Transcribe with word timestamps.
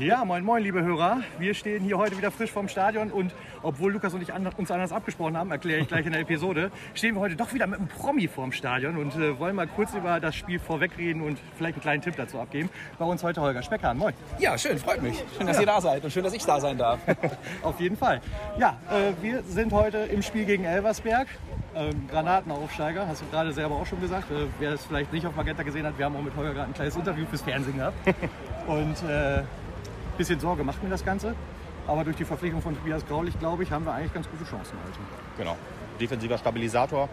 Ja, 0.00 0.24
moin 0.24 0.44
moin, 0.44 0.62
liebe 0.62 0.82
Hörer. 0.82 1.22
Wir 1.38 1.54
stehen 1.54 1.84
hier 1.84 1.98
heute 1.98 2.18
wieder 2.18 2.32
frisch 2.32 2.50
vorm 2.50 2.68
Stadion 2.68 3.12
und 3.12 3.32
obwohl 3.62 3.92
Lukas 3.92 4.12
und 4.12 4.22
ich 4.22 4.32
uns 4.32 4.70
anders 4.70 4.92
abgesprochen 4.92 5.36
haben, 5.36 5.52
erkläre 5.52 5.80
ich 5.80 5.88
gleich 5.88 6.04
in 6.04 6.12
der 6.12 6.20
Episode, 6.20 6.72
stehen 6.94 7.14
wir 7.14 7.20
heute 7.20 7.36
doch 7.36 7.54
wieder 7.54 7.66
mit 7.68 7.78
einem 7.78 7.88
Promi 7.88 8.26
vorm 8.26 8.50
Stadion 8.50 8.96
und 8.96 9.14
äh, 9.14 9.38
wollen 9.38 9.54
mal 9.54 9.68
kurz 9.68 9.94
über 9.94 10.18
das 10.18 10.34
Spiel 10.34 10.58
vorwegreden 10.58 11.22
und 11.22 11.38
vielleicht 11.56 11.74
einen 11.74 11.82
kleinen 11.82 12.02
Tipp 12.02 12.16
dazu 12.16 12.40
abgeben. 12.40 12.70
Bei 12.98 13.04
uns 13.04 13.22
heute 13.22 13.40
Holger 13.40 13.62
Speckern. 13.62 13.96
Moin. 13.96 14.14
Ja, 14.40 14.58
schön, 14.58 14.78
freut 14.78 15.00
mich. 15.00 15.22
Schön, 15.36 15.46
dass 15.46 15.56
ja. 15.56 15.62
ihr 15.62 15.66
da 15.66 15.80
seid 15.80 16.02
und 16.02 16.10
schön, 16.10 16.24
dass 16.24 16.34
ich 16.34 16.44
da 16.44 16.58
sein 16.58 16.76
darf. 16.76 16.98
Auf 17.62 17.78
jeden 17.78 17.96
Fall. 17.96 18.20
Ja, 18.58 18.76
äh, 18.90 19.12
wir 19.22 19.44
sind 19.44 19.72
heute 19.72 19.98
im 19.98 20.22
Spiel 20.22 20.44
gegen 20.44 20.64
Elversberg. 20.64 21.28
Ähm, 21.76 22.08
Granatenaufsteiger, 22.10 23.06
hast 23.06 23.22
du 23.22 23.26
gerade 23.30 23.52
selber 23.52 23.76
auch 23.76 23.86
schon 23.86 24.00
gesagt. 24.00 24.30
Äh, 24.30 24.46
wer 24.58 24.72
es 24.72 24.84
vielleicht 24.84 25.12
nicht 25.12 25.26
auf 25.26 25.36
Magenta 25.36 25.62
gesehen 25.62 25.86
hat, 25.86 25.96
wir 25.98 26.04
haben 26.04 26.16
auch 26.16 26.22
mit 26.22 26.34
Holger 26.36 26.52
gerade 26.52 26.70
ein 26.70 26.74
kleines 26.74 26.96
Interview 26.96 27.26
fürs 27.26 27.42
Fernsehen 27.42 27.76
gehabt. 27.76 27.96
Und 28.66 28.96
äh, 29.08 29.42
bisschen 30.16 30.40
Sorge 30.40 30.64
macht 30.64 30.82
mir 30.82 30.90
das 30.90 31.04
Ganze. 31.04 31.34
Aber 31.86 32.04
durch 32.04 32.16
die 32.16 32.24
Verpflichtung 32.24 32.62
von 32.62 32.74
Tobias 32.74 33.04
Graulich, 33.06 33.38
glaube 33.38 33.62
ich, 33.62 33.70
haben 33.70 33.84
wir 33.84 33.92
eigentlich 33.92 34.14
ganz 34.14 34.28
gute 34.30 34.44
Chancen 34.44 34.76
heute. 34.86 34.98
Genau. 35.36 35.56
Defensiver 36.00 36.38
Stabilisator, 36.38 37.08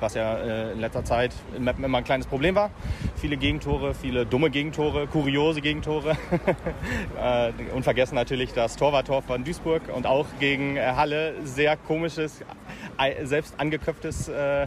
was 0.00 0.14
ja 0.14 0.36
äh, 0.36 0.72
in 0.72 0.80
letzter 0.80 1.04
Zeit 1.04 1.32
in 1.56 1.62
Mappen 1.62 1.84
immer 1.84 1.98
ein 1.98 2.04
kleines 2.04 2.26
Problem 2.26 2.56
war. 2.56 2.70
Viele 3.14 3.36
Gegentore, 3.36 3.94
viele 3.94 4.26
dumme 4.26 4.50
Gegentore, 4.50 5.06
kuriose 5.06 5.60
Gegentore. 5.60 6.16
äh, 7.20 7.52
unvergessen 7.72 8.16
natürlich 8.16 8.52
das 8.52 8.76
Torwarttor 8.76 9.22
von 9.22 9.44
Duisburg 9.44 9.82
und 9.94 10.06
auch 10.06 10.26
gegen 10.40 10.76
äh, 10.76 10.92
Halle 10.96 11.34
sehr 11.44 11.76
komisches, 11.76 12.42
selbst 13.22 13.54
angeköpftes 13.58 14.28
äh, 14.28 14.66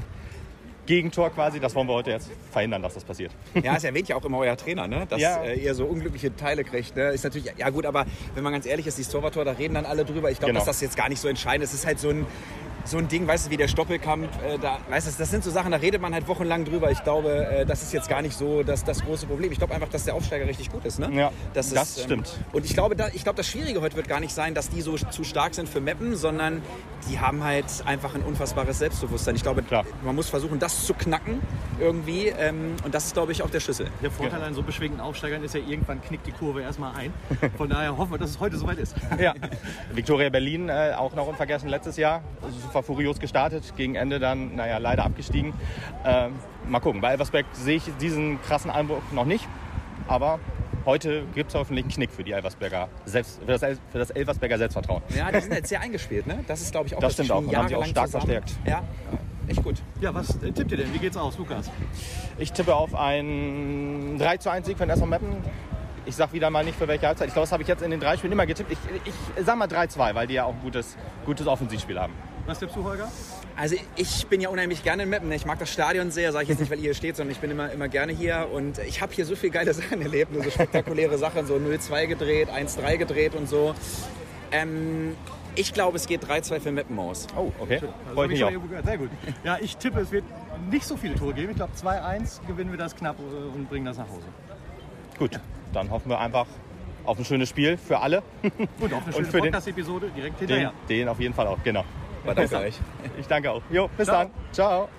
Gegentor 0.90 1.30
quasi. 1.30 1.60
Das 1.60 1.76
wollen 1.76 1.88
wir 1.88 1.94
heute 1.94 2.10
jetzt 2.10 2.32
verhindern, 2.52 2.82
dass 2.82 2.96
das 2.96 3.04
passiert. 3.04 3.32
Ja, 3.64 3.76
es 3.76 3.84
erwähnt 3.84 4.10
ja 4.10 4.16
auch 4.16 4.26
immer 4.26 4.40
euer 4.40 4.58
Trainer, 4.58 4.88
ne? 4.88 5.06
dass 5.08 5.22
ja. 5.22 5.44
äh, 5.44 5.54
ihr 5.54 5.76
so 5.76 5.86
unglückliche 5.86 6.36
Teile 6.36 6.64
kriegt. 6.64 6.96
Ne? 6.96 7.10
Ist 7.10 7.24
natürlich, 7.24 7.54
ja 7.56 7.70
gut, 7.70 7.86
aber 7.86 8.08
wenn 8.34 8.44
man 8.44 8.54
ganz 8.54 8.66
ehrlich 8.66 8.88
ist, 8.88 8.98
dieses 8.98 9.12
Torwarttor, 9.12 9.46
da 9.46 9.52
reden 9.52 9.76
dann 9.76 9.86
alle 9.86 10.04
drüber. 10.04 10.32
Ich 10.32 10.40
glaube, 10.40 10.54
genau. 10.54 10.66
dass 10.66 10.66
das 10.66 10.82
jetzt 10.82 10.98
gar 10.98 11.08
nicht 11.08 11.22
so 11.22 11.28
entscheidend 11.28 11.64
ist. 11.64 11.74
Es 11.74 11.82
ist 11.82 11.86
halt 11.86 12.00
so 12.00 12.10
ein, 12.10 12.26
so 12.86 12.98
ein 12.98 13.08
Ding, 13.08 13.28
weißt 13.28 13.48
du, 13.48 13.52
wie 13.52 13.58
der 13.58 13.68
Stoppelkampf, 13.68 14.28
äh, 14.44 14.58
da, 14.58 14.80
weißt 14.90 15.08
du, 15.08 15.12
das 15.18 15.30
sind 15.30 15.44
so 15.44 15.52
Sachen, 15.52 15.72
da 15.72 15.78
redet 15.78 16.02
man 16.02 16.14
halt 16.14 16.28
wochenlang 16.28 16.66
drüber. 16.66 16.92
Ich 16.92 17.04
glaube, 17.04 17.48
äh, 17.48 17.66
das 17.66 17.84
ist 17.84 17.94
jetzt 17.94 18.10
gar 18.10 18.22
nicht 18.22 18.38
so 18.38 18.64
das, 18.64 18.84
das 18.84 19.04
große 19.04 19.28
Problem. 19.28 19.52
Ich 19.52 19.58
glaube 19.58 19.74
einfach, 19.74 19.90
dass 19.90 20.06
der 20.06 20.16
Aufsteiger 20.16 20.48
richtig 20.48 20.72
gut 20.72 20.86
ist. 20.86 21.00
Ne? 21.00 21.10
Ja, 21.14 21.32
das, 21.54 21.72
das 21.72 21.98
ist, 21.98 22.04
stimmt. 22.06 22.28
Ähm, 22.38 22.46
und 22.54 22.66
ich 22.66 22.74
glaube, 22.74 22.96
da, 22.96 23.10
ich 23.14 23.24
glaube, 23.24 23.38
das 23.38 23.48
Schwierige 23.48 23.82
heute 23.82 23.96
wird 23.96 24.08
gar 24.08 24.20
nicht 24.20 24.34
sein, 24.34 24.54
dass 24.54 24.70
die 24.70 24.82
so 24.82 24.96
zu 24.98 25.24
stark 25.24 25.56
sind 25.56 25.70
für 25.70 25.82
Meppen, 25.82 26.16
sondern 26.16 26.62
die 27.10 27.20
haben 27.20 27.44
halt 27.44 27.66
einfach 27.86 28.16
ein 28.16 28.22
unfassbares 28.22 28.80
Selbstbewusstsein. 28.80 29.36
Ich 29.36 29.44
glaube, 29.44 29.64
Klar. 29.64 29.86
man 30.04 30.16
muss 30.16 30.30
versuchen, 30.30 30.60
das 30.60 30.86
zu 30.86 30.94
knacken 30.94 31.42
irgendwie. 31.80 32.28
Ähm, 32.28 32.76
und 32.84 32.94
das 32.94 33.06
ist, 33.06 33.14
glaube 33.14 33.32
ich, 33.32 33.42
auch 33.44 33.50
der 33.50 33.60
Schlüssel. 33.60 33.88
Der 34.02 34.12
Vorteil 34.12 34.42
ja. 34.42 34.48
an 34.48 34.54
so 34.54 34.64
beschwingten 34.64 35.00
Aufsteigern 35.00 35.44
ist 35.44 35.56
ja, 35.56 35.62
irgendwann 35.66 36.02
knickt 36.02 36.28
die 36.28 36.32
Kurve 36.32 36.62
erstmal 36.62 36.96
ein. 36.96 37.14
Von 37.58 37.70
daher 37.70 37.98
hoffen 37.98 38.12
wir, 38.12 38.18
dass 38.18 38.32
es 38.32 38.40
heute 38.40 38.58
soweit 38.58 38.78
ist. 38.78 38.96
Ja. 39.20 39.34
Viktoria 39.94 40.30
Berlin 40.30 40.70
äh, 40.70 40.94
auch 40.98 41.14
noch 41.16 41.28
unvergessen 41.28 41.70
letztes 41.70 41.98
Jahr. 41.98 42.22
Super 42.70 42.84
furios 42.84 43.20
gestartet, 43.20 43.74
gegen 43.76 43.96
Ende 43.96 44.20
dann, 44.20 44.56
naja, 44.56 44.78
leider 44.78 45.04
abgestiegen. 45.04 45.54
Ähm, 46.06 46.34
mal 46.68 46.80
gucken. 46.80 47.02
Bei 47.02 47.10
Elversberg 47.10 47.48
sehe 47.54 47.78
ich 47.78 47.84
diesen 48.00 48.40
krassen 48.44 48.70
Einbruch 48.70 49.02
noch 49.12 49.26
nicht. 49.26 49.48
Aber 50.08 50.40
heute 50.86 51.24
gibt 51.34 51.50
es 51.50 51.56
hoffentlich 51.56 51.86
einen 51.86 51.92
Knick 51.92 52.12
für 52.12 52.24
die 52.24 52.32
Elversberger, 52.32 52.90
selbst, 53.06 53.40
für, 53.40 53.58
das, 53.58 53.80
für 53.92 53.98
das 53.98 54.12
Elversberger 54.12 54.60
Selbstvertrauen. 54.60 55.02
Ja, 55.18 55.32
die 55.32 55.40
sind 55.40 55.52
jetzt 55.52 55.70
sehr 55.70 55.82
eingespielt, 55.82 56.28
ne? 56.28 56.44
Das 56.48 56.62
ist, 56.62 56.72
glaube 56.72 56.86
ich, 56.86 56.96
auch 56.96 57.00
das 57.00 57.14
stimmt 57.14 57.32
auch. 57.32 57.40
Und 57.40 57.56
haben 57.56 57.70
sie 57.70 57.76
auch 57.76 57.86
stark 57.86 58.06
zusammen. 58.06 58.28
verstärkt. 58.28 58.60
Ja, 58.68 58.84
echt 59.48 59.64
gut. 59.64 59.82
Ja, 60.00 60.14
was 60.14 60.36
äh, 60.44 60.52
tippt 60.52 60.72
ihr 60.72 60.78
denn? 60.78 60.94
Wie 60.94 61.00
geht's 61.00 61.18
aus, 61.18 61.40
Lukas? 61.40 61.72
Ich 62.38 62.52
tippe 62.52 62.76
auf 62.76 62.94
einen 62.94 64.20
3 64.20 64.38
zu 64.38 64.52
1 64.52 64.68
Sieg 64.68 64.78
von 64.78 64.92
SV 64.92 65.08
Meppen. 65.08 65.38
Ich 66.06 66.16
sag 66.16 66.34
wieder 66.34 66.52
mal 66.52 66.64
nicht 66.64 66.78
für 66.78 66.88
welche 66.88 67.08
Halbzeit. 67.08 67.30
Ich 67.30 67.34
glaube, 67.34 67.46
das 67.46 67.52
habe 67.52 67.64
ich 67.64 67.68
jetzt 67.68 67.82
in 67.82 67.90
den 67.90 68.00
drei 68.00 68.16
Spielen 68.16 68.34
immer 68.34 68.46
getippt. 68.46 68.72
Ich, 68.72 68.78
ich 69.06 69.14
sag 69.44 69.58
mal 69.58 69.68
3-2, 69.68 70.14
weil 70.14 70.28
die 70.28 70.36
ja 70.36 70.46
auch 70.46 70.54
ein 70.54 70.62
gutes, 70.62 70.98
gutes 71.26 71.46
Offensivspiel 71.48 72.00
haben. 72.00 72.14
Was 72.46 72.60
tippst 72.60 72.76
du, 72.76 72.84
Holger? 72.84 73.12
Also 73.56 73.76
ich 73.96 74.28
bin 74.28 74.42
ja 74.42 74.50
unheimlich 74.50 74.84
gerne 74.84 75.04
in 75.04 75.10
Meppen. 75.10 75.32
Ich 75.32 75.46
mag 75.46 75.60
das 75.60 75.72
Stadion 75.72 76.12
sehr, 76.12 76.32
sage 76.32 76.44
ich 76.44 76.50
jetzt 76.50 76.60
nicht, 76.60 76.72
weil 76.72 76.78
ihr 76.78 76.84
hier 76.84 76.94
steht, 76.94 77.16
sondern 77.16 77.32
ich 77.34 77.40
bin 77.40 77.52
immer, 77.52 77.72
immer 77.72 77.88
gerne 77.88 78.14
hier. 78.14 78.48
Und 78.52 78.80
ich 78.80 79.02
habe 79.02 79.14
hier 79.14 79.26
so 79.26 79.36
viele 79.36 79.52
geile 79.52 79.74
Sachen 79.76 80.02
erlebt, 80.02 80.32
so 80.34 80.50
spektakuläre 80.50 81.18
Sachen, 81.18 81.46
so 81.46 81.56
0-2 81.56 82.08
gedreht, 82.08 82.50
1-3 82.50 82.98
gedreht 82.98 83.36
und 83.36 83.48
so. 83.50 83.76
Ähm, 84.52 85.16
ich 85.56 85.74
glaube, 85.74 85.98
es 85.98 86.08
geht 86.08 86.24
3-2 86.24 86.60
für 86.60 86.72
Meppen 86.72 86.98
aus. 86.98 87.28
Oh, 87.36 87.52
okay. 87.60 87.82
Freue 88.14 88.28
ich 88.28 88.32
mich 88.32 88.44
auch. 88.44 88.52
Sehr 88.86 88.98
gut. 88.98 89.10
Ja, 89.44 89.58
ich 89.60 89.78
tippe, 89.78 90.00
es 90.00 90.12
wird 90.12 90.24
nicht 90.72 90.86
so 90.86 90.96
viele 90.96 91.16
Tore 91.16 91.34
geben. 91.34 91.52
Ich 91.52 91.58
glaube, 91.58 91.74
2-1 91.74 92.46
gewinnen 92.48 92.72
wir 92.72 92.78
das 92.78 92.96
knapp 92.96 93.18
äh, 93.20 93.56
und 93.56 93.70
bringen 93.70 93.86
das 93.86 93.98
nach 93.98 94.08
Hause. 94.08 94.28
Gut, 95.18 95.34
ja. 95.34 95.42
dann 95.74 95.90
hoffen 95.90 96.10
wir 96.10 96.20
einfach 96.20 96.48
auf 97.04 97.18
ein 97.18 97.26
schönes 97.26 97.50
Spiel 97.50 97.78
für 97.78 98.00
alle. 98.00 98.24
Und 98.80 98.94
auf 98.94 99.04
eine 99.06 99.14
schöne 99.26 99.44
Podcast-Episode 99.44 100.12
direkt 100.16 100.40
hinterher. 100.40 100.74
Den, 100.88 101.00
den 101.00 101.10
auf 101.10 101.20
jeden 101.20 101.34
Fall 101.34 101.48
auch, 101.48 101.62
genau. 101.64 101.84
War 102.26 102.36
danke 102.36 102.58
euch. 102.58 102.80
Ich 103.20 103.28
danke 103.28 103.52
auch. 103.52 103.62
Jo, 103.70 103.90
bis 103.98 104.08
Ciao. 104.08 104.24
dann. 104.24 104.32
Ciao. 104.52 104.90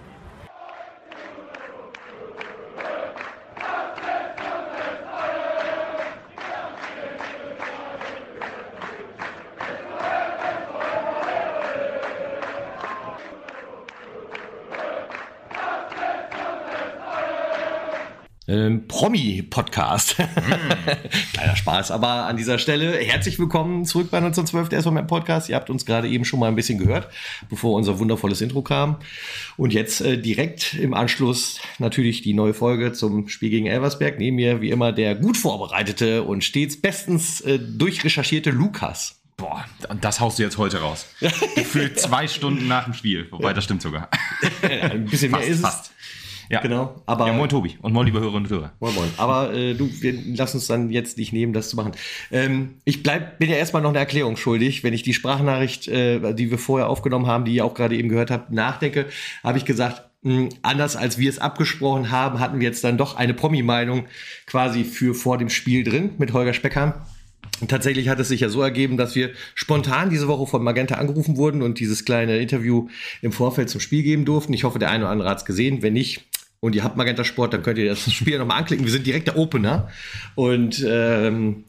Ähm, 18.50 18.88
Promi-Podcast. 18.88 20.18
Mm. 20.18 20.22
Kleiner 21.32 21.56
Spaß, 21.56 21.90
aber 21.92 22.26
an 22.26 22.36
dieser 22.36 22.58
Stelle 22.58 22.98
herzlich 22.98 23.38
willkommen 23.38 23.84
zurück 23.84 24.10
bei 24.10 24.18
1912, 24.18 24.68
der 24.68 24.82
SVM 24.82 25.06
Podcast. 25.06 25.48
Ihr 25.48 25.54
habt 25.54 25.70
uns 25.70 25.86
gerade 25.86 26.08
eben 26.08 26.24
schon 26.24 26.40
mal 26.40 26.48
ein 26.48 26.56
bisschen 26.56 26.78
gehört, 26.78 27.08
bevor 27.48 27.74
unser 27.76 27.98
wundervolles 27.98 28.40
Intro 28.40 28.62
kam. 28.62 28.96
Und 29.56 29.72
jetzt 29.72 30.00
äh, 30.00 30.18
direkt 30.18 30.74
im 30.74 30.94
Anschluss 30.94 31.60
natürlich 31.78 32.22
die 32.22 32.34
neue 32.34 32.52
Folge 32.54 32.92
zum 32.92 33.28
Spiel 33.28 33.50
gegen 33.50 33.66
Elversberg. 33.66 34.18
Neben 34.18 34.36
mir 34.36 34.60
wie 34.60 34.70
immer 34.70 34.92
der 34.92 35.14
gut 35.14 35.36
vorbereitete 35.36 36.24
und 36.24 36.42
stets 36.42 36.80
bestens 36.80 37.40
äh, 37.42 37.58
durchrecherchierte 37.58 38.50
Lukas. 38.50 39.20
Boah, 39.36 39.64
das 40.02 40.20
haust 40.20 40.38
du 40.38 40.42
jetzt 40.42 40.58
heute 40.58 40.80
raus. 40.80 41.06
Gefühlt 41.54 41.98
zwei 41.98 42.28
Stunden 42.28 42.68
nach 42.68 42.84
dem 42.84 42.94
Spiel. 42.94 43.28
Wobei, 43.30 43.54
das 43.54 43.64
stimmt 43.64 43.80
sogar. 43.80 44.10
ein 44.62 45.06
bisschen 45.06 45.30
mehr 45.30 45.40
fast, 45.40 45.50
ist 45.50 45.64
es. 45.64 45.90
Ja. 46.50 46.60
Genau. 46.60 47.00
Aber, 47.06 47.28
ja, 47.28 47.32
moin 47.32 47.48
Tobi 47.48 47.78
und 47.80 47.92
moin 47.92 48.04
liebe 48.06 48.18
Hörerinnen 48.18 48.42
und 48.42 48.50
Hörer. 48.50 48.72
Moin 48.80 48.92
moin. 48.96 49.08
Aber 49.18 49.54
äh, 49.54 49.74
du, 49.74 49.88
wir 50.00 50.14
lassen 50.34 50.56
uns 50.56 50.66
dann 50.66 50.90
jetzt 50.90 51.16
nicht 51.16 51.32
nehmen, 51.32 51.52
das 51.52 51.70
zu 51.70 51.76
machen. 51.76 51.92
Ähm, 52.32 52.80
ich 52.84 53.04
bleib, 53.04 53.38
bin 53.38 53.48
ja 53.48 53.56
erstmal 53.56 53.82
noch 53.82 53.90
eine 53.90 54.00
Erklärung 54.00 54.36
schuldig. 54.36 54.82
Wenn 54.82 54.92
ich 54.92 55.04
die 55.04 55.14
Sprachnachricht, 55.14 55.86
äh, 55.86 56.34
die 56.34 56.50
wir 56.50 56.58
vorher 56.58 56.88
aufgenommen 56.88 57.28
haben, 57.28 57.44
die 57.44 57.54
ihr 57.54 57.64
auch 57.64 57.74
gerade 57.74 57.96
eben 57.96 58.08
gehört 58.08 58.32
habt, 58.32 58.50
nachdenke, 58.50 59.06
habe 59.44 59.58
ich 59.58 59.64
gesagt, 59.64 60.10
mh, 60.22 60.34
hm, 60.34 60.48
anders 60.62 60.96
als 60.96 61.18
wir 61.18 61.30
es 61.30 61.38
abgesprochen 61.38 62.10
haben, 62.10 62.40
hatten 62.40 62.58
wir 62.58 62.66
jetzt 62.66 62.82
dann 62.82 62.98
doch 62.98 63.14
eine 63.14 63.32
Promi-Meinung 63.32 64.06
quasi 64.46 64.82
für 64.82 65.14
vor 65.14 65.38
dem 65.38 65.50
Spiel 65.50 65.84
drin 65.84 66.14
mit 66.18 66.32
Holger 66.32 66.52
Speckern. 66.52 66.94
Tatsächlich 67.68 68.08
hat 68.08 68.20
es 68.20 68.28
sich 68.28 68.40
ja 68.40 68.48
so 68.48 68.62
ergeben, 68.62 68.96
dass 68.96 69.14
wir 69.14 69.30
spontan 69.54 70.10
diese 70.10 70.28
Woche 70.28 70.46
von 70.46 70.62
Magenta 70.62 70.96
angerufen 70.96 71.36
wurden 71.36 71.62
und 71.62 71.78
dieses 71.78 72.04
kleine 72.04 72.38
Interview 72.38 72.88
im 73.22 73.32
Vorfeld 73.32 73.68
zum 73.68 73.80
Spiel 73.80 74.02
geben 74.02 74.24
durften. 74.24 74.52
Ich 74.52 74.64
hoffe, 74.64 74.78
der 74.78 74.90
eine 74.90 75.04
oder 75.04 75.12
andere 75.12 75.28
hat 75.28 75.38
es 75.38 75.44
gesehen. 75.44 75.82
Wenn 75.82 75.92
nicht, 75.92 76.24
und 76.60 76.74
ihr 76.74 76.84
habt 76.84 76.96
Magenta 76.96 77.24
Sport, 77.24 77.54
dann 77.54 77.62
könnt 77.62 77.78
ihr 77.78 77.88
das 77.88 78.10
Spiel 78.12 78.38
nochmal 78.40 78.58
anklicken. 78.58 78.84
Wir 78.84 78.92
sind 78.92 79.06
direkt 79.06 79.28
der 79.28 79.36
Opener. 79.36 79.88
Und 80.34 80.84
ähm, 80.86 81.64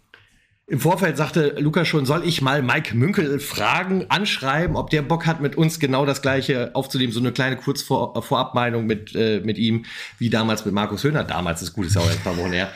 im 0.67 0.79
Vorfeld 0.79 1.17
sagte 1.17 1.55
Lukas 1.59 1.87
schon, 1.87 2.05
soll 2.05 2.25
ich 2.25 2.41
mal 2.41 2.61
Mike 2.61 2.95
Münkel 2.95 3.41
fragen, 3.41 4.05
anschreiben, 4.07 4.77
ob 4.77 4.89
der 4.89 5.01
Bock 5.01 5.25
hat, 5.25 5.41
mit 5.41 5.57
uns 5.57 5.79
genau 5.79 6.05
das 6.05 6.21
gleiche 6.21 6.71
aufzunehmen, 6.75 7.11
so 7.11 7.19
eine 7.19 7.33
kleine 7.33 7.57
Kurzvorabmeinung 7.57 8.85
mit, 8.85 9.13
äh, 9.13 9.41
mit 9.41 9.57
ihm, 9.57 9.83
wie 10.17 10.29
damals 10.29 10.63
mit 10.63 10.73
Markus 10.73 11.03
Höhner. 11.03 11.25
Damals 11.25 11.61
ist 11.61 11.73
gut, 11.73 11.87
ist 11.87 11.97
auch 11.97 12.09
ein 12.09 12.19
paar 12.19 12.37
Wochen 12.37 12.53
her. 12.53 12.71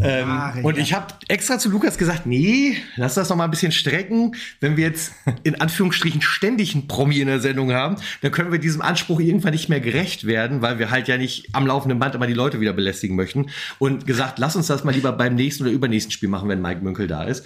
Ähm, 0.00 0.26
Ach, 0.28 0.56
und 0.62 0.76
ja. 0.76 0.82
ich 0.82 0.92
habe 0.94 1.14
extra 1.28 1.58
zu 1.58 1.70
Lukas 1.70 1.98
gesagt, 1.98 2.26
nee, 2.26 2.76
lass 2.96 3.14
das 3.14 3.28
noch 3.28 3.36
mal 3.36 3.44
ein 3.44 3.50
bisschen 3.50 3.72
strecken. 3.72 4.34
Wenn 4.60 4.76
wir 4.76 4.84
jetzt 4.84 5.12
in 5.42 5.60
Anführungsstrichen 5.60 6.22
ständig 6.22 6.74
einen 6.74 6.88
Promi 6.88 7.20
in 7.20 7.28
der 7.28 7.40
Sendung 7.40 7.72
haben, 7.72 7.96
dann 8.22 8.32
können 8.32 8.52
wir 8.52 8.58
diesem 8.58 8.82
Anspruch 8.82 9.20
irgendwann 9.20 9.52
nicht 9.52 9.68
mehr 9.68 9.80
gerecht 9.80 10.26
werden, 10.26 10.62
weil 10.62 10.78
wir 10.78 10.90
halt 10.90 11.08
ja 11.08 11.16
nicht 11.16 11.48
am 11.52 11.66
laufenden 11.66 11.98
Band 11.98 12.14
immer 12.14 12.26
die 12.26 12.34
Leute 12.34 12.60
wieder 12.60 12.72
belästigen 12.72 13.16
möchten. 13.16 13.50
Und 13.78 14.06
gesagt, 14.06 14.38
lass 14.38 14.56
uns 14.56 14.66
das 14.66 14.84
mal 14.84 14.94
lieber 14.94 15.12
beim 15.12 15.34
nächsten 15.34 15.64
oder 15.64 15.72
übernächsten 15.72 16.12
Spiel 16.12 16.28
machen, 16.28 16.48
wenn 16.48 16.60
Mike 16.60 16.82
Münkel 16.82 17.06
da 17.06 17.24
ist. 17.24 17.44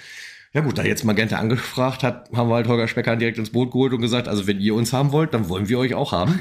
Ja 0.54 0.62
gut, 0.62 0.78
da 0.78 0.82
jetzt 0.82 1.04
Magenta 1.04 1.36
angefragt 1.36 2.02
hat, 2.02 2.30
haben 2.34 2.48
wir 2.48 2.54
halt 2.54 2.68
Holger 2.68 2.88
Specker 2.88 3.16
direkt 3.16 3.36
ins 3.36 3.50
Boot 3.50 3.70
geholt 3.70 3.92
und 3.92 4.00
gesagt, 4.00 4.28
also 4.28 4.46
wenn 4.46 4.60
ihr 4.60 4.74
uns 4.74 4.94
haben 4.94 5.12
wollt, 5.12 5.34
dann 5.34 5.50
wollen 5.50 5.68
wir 5.68 5.78
euch 5.78 5.92
auch 5.92 6.12
haben. 6.12 6.40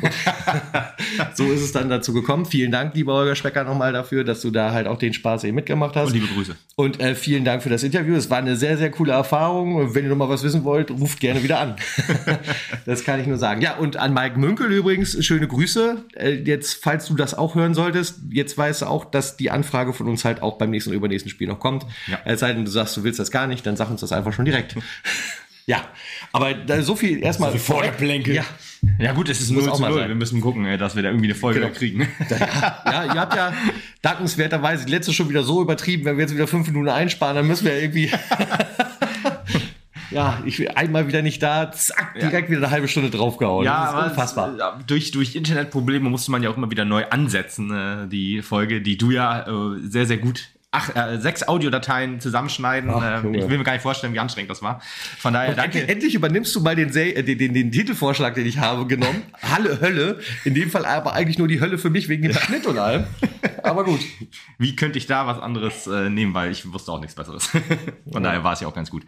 so 1.34 1.44
ist 1.52 1.62
es 1.62 1.74
dann 1.74 1.90
dazu 1.90 2.14
gekommen. 2.14 2.46
Vielen 2.46 2.72
Dank, 2.72 2.96
lieber 2.96 3.16
Holger 3.16 3.36
Specker, 3.36 3.66
nochmal 3.66 3.92
dafür, 3.92 4.24
dass 4.24 4.42
du 4.42 4.50
da 4.50 4.72
halt 4.72 4.88
auch 4.88 4.98
den 4.98 5.12
Spaß 5.12 5.44
eben 5.44 5.56
mitgemacht 5.56 5.98
hast. 5.98 6.08
Und 6.08 6.14
liebe 6.14 6.28
Grüße. 6.28 6.56
Und 6.78 7.02
äh, 7.02 7.16
vielen 7.16 7.44
Dank 7.44 7.64
für 7.64 7.70
das 7.70 7.84
Interview. 7.84 8.16
Es 8.16 8.30
war 8.30 8.38
eine 8.38 8.56
sehr, 8.56 8.78
sehr 8.78 8.92
coole 8.92 9.12
Erfahrung. 9.12 9.94
Wenn 9.94 10.06
ihr 10.06 10.10
nochmal 10.10 10.30
was 10.30 10.42
wissen 10.42 10.64
wollt, 10.64 10.90
ruft 10.90 11.20
gerne 11.20 11.44
wieder 11.44 11.60
an. 11.60 11.76
das 12.86 13.04
kann 13.04 13.20
ich 13.20 13.28
nur 13.28 13.38
sagen. 13.38 13.62
Ja, 13.62 13.76
und 13.76 13.98
an 13.98 14.14
Mike 14.14 14.40
Münkel 14.40 14.72
übrigens, 14.72 15.22
schöne 15.26 15.50
Grüße. 15.50 16.06
Äh, 16.16 16.44
jetzt, 16.46 16.82
falls 16.82 17.08
du 17.08 17.16
das 17.16 17.34
auch 17.34 17.56
hören 17.56 17.74
solltest, 17.74 18.22
jetzt 18.30 18.58
weißt 18.58 18.84
du 18.84 18.86
auch, 18.86 19.04
dass 19.04 19.36
die 19.36 19.52
Anfrage 19.52 19.92
von 19.92 20.08
uns 20.08 20.24
halt 20.24 20.42
auch 20.42 20.58
beim 20.58 20.70
nächsten 20.70 20.92
oder 20.92 20.98
übernächsten 20.98 21.30
Spiel 21.30 21.50
noch 21.50 21.60
kommt. 21.60 21.86
Ja. 22.08 22.20
Es 22.24 22.40
sei 22.40 22.54
denn, 22.54 22.64
du 22.64 22.72
sagst, 22.72 22.96
du 22.96 23.04
willst 23.04 23.20
das 23.20 23.32
gar 23.32 23.48
nicht, 23.48 23.66
dann 23.66 23.76
sag 23.76 23.90
uns 24.02 24.10
das 24.10 24.12
einfach 24.18 24.34
schon 24.34 24.46
direkt. 24.46 24.76
ja, 25.66 25.82
aber 26.32 26.54
da, 26.54 26.82
so 26.82 26.96
viel 26.96 27.24
erstmal. 27.24 27.52
So 27.52 27.58
viel 27.58 27.66
Vorgeplänkel. 27.66 28.36
Ja, 28.36 28.46
Ja 29.00 29.14
gut, 29.14 29.28
es 29.30 29.42
ist 29.42 29.52
Muss 29.52 29.66
0 29.66 29.74
auch 29.74 29.80
mal 29.80 29.90
0. 29.90 30.00
sein. 30.00 30.08
Wir 30.10 30.16
müssen 30.16 30.40
gucken, 30.42 30.78
dass 30.78 30.96
wir 30.96 31.04
da 31.04 31.10
irgendwie 31.10 31.28
eine 31.28 31.36
Folge 31.36 31.60
Genau. 31.62 31.74
kriegen. 31.74 32.02
ja, 32.30 33.06
ihr 33.06 33.20
habt 33.20 33.36
ja 33.36 33.54
dankenswerterweise 34.02 34.86
die 34.86 34.92
letzte 34.92 35.14
schon 35.14 35.30
wieder 35.30 35.44
so 35.44 35.62
übertrieben, 35.62 36.06
wenn 36.06 36.18
wir 36.18 36.24
jetzt 36.24 36.34
wieder 36.34 36.48
fünf 36.48 36.68
Minuten 36.68 36.90
einsparen, 36.90 37.36
dann 37.36 37.48
müssen 37.48 37.66
wir 37.66 37.82
irgendwie. 37.82 38.12
ja, 40.12 40.42
ich 40.46 40.60
will 40.60 40.70
einmal 40.70 41.08
wieder 41.08 41.22
nicht 41.22 41.42
da, 41.44 41.72
zack, 41.72 42.16
direkt 42.20 42.50
wieder 42.50 42.60
eine 42.60 42.72
halbe 42.72 42.88
Stunde 42.88 43.10
draufgehauen. 43.10 43.66
Ja, 43.66 43.92
das 43.92 44.06
ist 44.06 44.10
unfassbar. 44.12 44.56
Äh, 44.80 44.84
durch, 44.86 45.12
durch 45.12 45.36
Internetprobleme 45.36 46.10
musste 46.10 46.32
man 46.32 46.44
ja 46.44 46.50
auch 46.50 46.58
immer 46.58 46.72
wieder 46.72 46.86
neu 46.86 47.06
ansetzen, 47.10 47.72
äh, 47.72 48.08
die 48.08 48.42
Folge, 48.42 48.82
die 48.82 48.98
du 48.98 49.12
ja 49.12 49.42
äh, 49.48 49.80
sehr, 49.82 50.06
sehr 50.06 50.18
gut. 50.18 50.50
Ach, 50.72 50.94
äh, 50.96 51.18
sechs 51.20 51.48
Audiodateien 51.48 52.20
zusammenschneiden. 52.20 52.90
Ach, 52.90 53.24
äh, 53.24 53.38
ich 53.38 53.50
will 53.50 53.58
mir 53.58 53.64
gar 53.64 53.72
nicht 53.72 53.82
vorstellen, 53.82 54.14
wie 54.14 54.20
anstrengend 54.20 54.52
das 54.52 54.62
war. 54.62 54.82
Von 55.18 55.34
daher, 55.34 55.54
danke. 55.54 55.80
Endlich, 55.80 55.90
endlich 55.90 56.16
übernimmst 56.16 56.54
du 56.56 56.60
mal 56.60 56.76
den, 56.76 56.94
äh, 56.94 57.24
den, 57.24 57.38
den, 57.38 57.54
den 57.54 57.72
Titelvorschlag, 57.72 58.36
den 58.36 58.46
ich 58.46 58.58
habe, 58.58 58.86
genommen. 58.86 59.24
Halle, 59.42 59.80
Hölle. 59.80 60.20
In 60.44 60.54
dem 60.56 60.70
Fall 60.70 60.86
aber 60.86 61.14
eigentlich 61.14 61.38
nur 61.38 61.48
die 61.48 61.62
Hölle 61.62 61.78
für 61.78 61.90
mich 61.90 62.10
wegen 62.10 62.24
dem 62.24 62.34
Schnitt 62.34 62.66
und 62.66 62.78
allem. 62.78 63.06
Aber 63.64 63.86
gut. 63.86 64.02
Wie 64.58 64.76
könnte 64.76 64.98
ich 64.98 65.08
da 65.08 65.26
was 65.26 65.40
anderes 65.40 65.88
äh, 65.88 66.10
nehmen, 66.10 66.34
weil 66.34 66.52
ich 66.52 66.72
wusste 66.72 66.92
auch 66.92 67.00
nichts 67.00 67.16
Besseres. 67.16 67.50
Von 68.12 68.24
daher 68.24 68.44
war 68.44 68.52
es 68.52 68.60
ja 68.60 68.68
auch 68.68 68.76
ganz 68.76 68.92
gut. 68.92 69.06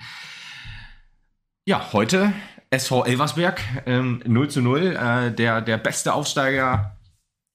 Ja, 1.65 1.91
heute 1.91 2.31
SV 2.69 3.03
Elversberg, 3.03 3.61
ähm, 3.85 4.21
0 4.25 4.47
zu 4.49 4.61
0, 4.61 4.95
äh, 4.95 5.31
der, 5.31 5.61
der 5.61 5.77
beste 5.77 6.13
Aufsteiger 6.13 6.98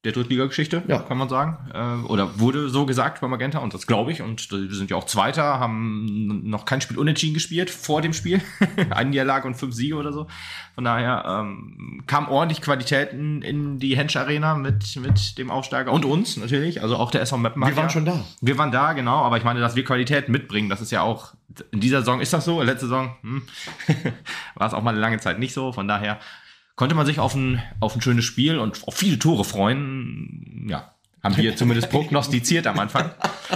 der 0.05 0.13
Drittliga-Geschichte, 0.13 0.83
Ja. 0.87 0.99
kann 0.99 1.17
man 1.19 1.29
sagen. 1.29 1.57
Äh, 1.73 2.07
oder 2.07 2.39
wurde 2.39 2.69
so 2.69 2.87
gesagt 2.87 3.21
bei 3.21 3.29
Magenta 3.29 3.59
und 3.59 3.73
das 3.75 3.87
glaube 3.87 4.13
ich. 4.13 4.21
Und 4.23 4.51
wir 4.51 4.75
sind 4.75 4.91
ja 4.91 4.97
auch 4.97 5.05
Zweiter, 5.05 5.59
haben 5.59 6.49
noch 6.49 6.65
kein 6.67 6.81
Spiel 6.81 6.99
unentschieden 6.99 7.35
gespielt 7.35 7.71
vor 7.71 8.03
dem 8.03 8.13
Spiel. 8.13 8.41
Eine 8.91 9.11
Niederlage 9.11 9.47
und 9.47 9.55
fünf 9.55 9.75
Siege 9.75 9.97
oder 9.97 10.13
so. 10.13 10.27
Von 10.75 10.85
daher 10.85 11.25
ähm, 11.27 12.03
kam 12.07 12.29
ordentlich 12.29 12.61
Qualität 12.61 13.13
in, 13.13 13.79
die 13.79 13.97
Hensch 13.97 14.17
Arena 14.17 14.55
mit, 14.57 14.97
mit 14.97 15.39
dem 15.39 15.51
Aufsteiger 15.51 15.93
und 15.93 16.05
uns 16.05 16.37
natürlich. 16.37 16.83
Also 16.83 16.97
auch 16.97 17.11
der 17.11 17.23
SV 17.23 17.39
Meppen. 17.39 17.63
Wir 17.63 17.77
waren 17.77 17.85
ja- 17.85 17.91
schon 17.91 18.05
da. 18.05 18.25
wir 18.41 18.59
waren 18.59 18.71
da, 18.73 18.93
genau, 18.93 19.23
aber 19.23 19.37
ich 19.39 19.45
meine, 19.45 19.61
dass 19.61 19.75
wir 19.77 19.85
Qualität 19.85 20.29
mitbringen, 20.29 20.69
das 20.69 20.81
ist 20.81 20.91
ja 20.91 21.03
auch, 21.03 21.33
in 21.71 21.81
dieser 21.81 22.01
Saison 22.01 22.21
ist 22.21 22.33
das 22.33 22.45
so, 22.45 22.61
letzte 22.63 22.87
Saison 22.87 23.15
hm, 23.23 23.43
war 24.57 24.67
es 24.67 24.75
auch 24.75 24.83
mal 24.83 24.91
eine 24.91 25.01
lange 25.01 25.19
Zeit 25.19 25.39
nicht 25.39 25.55
so, 25.55 25.73
von 25.73 25.87
daher 25.89 26.19
konnte 26.77 26.95
man 26.95 27.07
sich 27.07 27.19
auf 27.19 27.35
ein, 27.35 27.63
auf 27.81 27.95
ein 27.95 28.01
schönes 28.01 28.25
Spiel 28.25 28.59
und 28.59 28.87
auf 28.87 28.95
viele 28.95 29.19
Tore 29.19 29.45
freuen, 29.45 30.67
ja, 30.69 30.95
haben 31.25 31.37
wir 31.39 31.57
zumindest 31.57 31.91
prognostiziert 31.91 32.67
am 32.67 32.79
Anfang. 32.79 33.11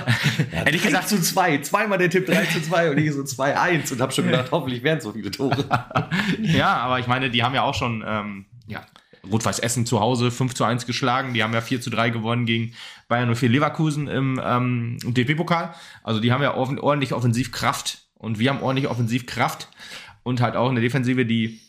Hätte 0.50 0.76
ich 0.76 0.82
3 0.82 0.88
gesagt, 0.88 1.08
zu 1.08 1.20
2. 1.20 1.58
Zweimal 1.58 1.98
der 1.98 2.08
Tipp 2.08 2.26
3 2.26 2.46
zu 2.46 2.62
2 2.62 2.90
und 2.90 2.98
ich 2.98 3.12
so 3.12 3.20
2-1 3.20 3.92
und 3.92 4.00
hab 4.00 4.14
schon 4.14 4.24
gedacht, 4.24 4.48
hoffentlich 4.52 4.82
wären 4.82 5.00
so 5.02 5.12
viele 5.12 5.30
Tore. 5.30 5.64
ja, 6.40 6.78
aber 6.78 6.98
ich 6.98 7.06
meine, 7.06 7.28
die 7.28 7.42
haben 7.42 7.54
ja 7.54 7.62
auch 7.62 7.74
schon, 7.74 8.02
ähm, 8.06 8.46
ja, 8.66 8.86
Rot-Weiß 9.30 9.58
Essen 9.58 9.84
zu 9.84 10.00
Hause 10.00 10.30
5 10.30 10.54
zu 10.54 10.64
1 10.64 10.86
geschlagen. 10.86 11.34
Die 11.34 11.42
haben 11.42 11.52
ja 11.52 11.60
4 11.60 11.82
zu 11.82 11.90
3 11.90 12.08
gewonnen 12.08 12.46
gegen 12.46 12.72
Bayern 13.08 13.34
04 13.34 13.50
Leverkusen 13.50 14.08
im 14.08 14.40
ähm, 14.42 14.96
DP-Pokal. 15.04 15.74
Also 16.02 16.20
die 16.20 16.32
haben 16.32 16.42
ja 16.42 16.54
ordentlich 16.54 17.12
Offensivkraft 17.12 18.08
und 18.14 18.38
wir 18.38 18.48
haben 18.48 18.62
ordentlich 18.62 18.88
Offensivkraft 18.88 19.68
und 20.22 20.40
halt 20.40 20.56
auch 20.56 20.70
eine 20.70 20.80
Defensive, 20.80 21.26
die 21.26 21.60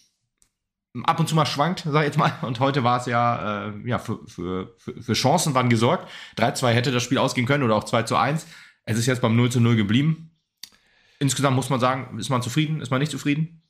ab 1.03 1.19
und 1.19 1.30
zu 1.30 1.36
mal 1.36 1.45
schwankt, 1.45 1.86
sag 1.89 2.01
ich 2.01 2.07
jetzt 2.07 2.18
mal. 2.18 2.33
Und 2.41 2.59
heute 2.59 2.83
war 2.83 3.00
es 3.00 3.06
ja, 3.06 3.68
äh, 3.68 3.74
ja 3.86 4.00
für, 4.00 4.19
für, 4.25 4.75
für, 4.77 5.13
Chancen 5.13 5.53
waren 5.53 5.69
gesorgt. 5.69 6.09
3-2 6.38 6.69
hätte 6.69 6.91
das 6.91 7.03
Spiel 7.03 7.18
ausgehen 7.18 7.47
können 7.47 7.63
oder 7.63 7.75
auch 7.75 7.83
2 7.83 8.03
zu 8.03 8.15
1. 8.15 8.47
Es 8.86 8.97
ist 8.97 9.06
jetzt 9.06 9.21
beim 9.21 9.36
0 9.36 9.51
zu 9.51 9.59
0 9.59 9.75
geblieben. 9.75 10.31
Insgesamt 11.19 11.56
muss 11.56 11.69
man 11.69 11.80
sagen, 11.80 12.18
ist 12.18 12.30
man 12.30 12.41
zufrieden, 12.41 12.81
ist 12.81 12.91
man 12.91 13.00
nicht 13.00 13.12
zufrieden? 13.12 13.62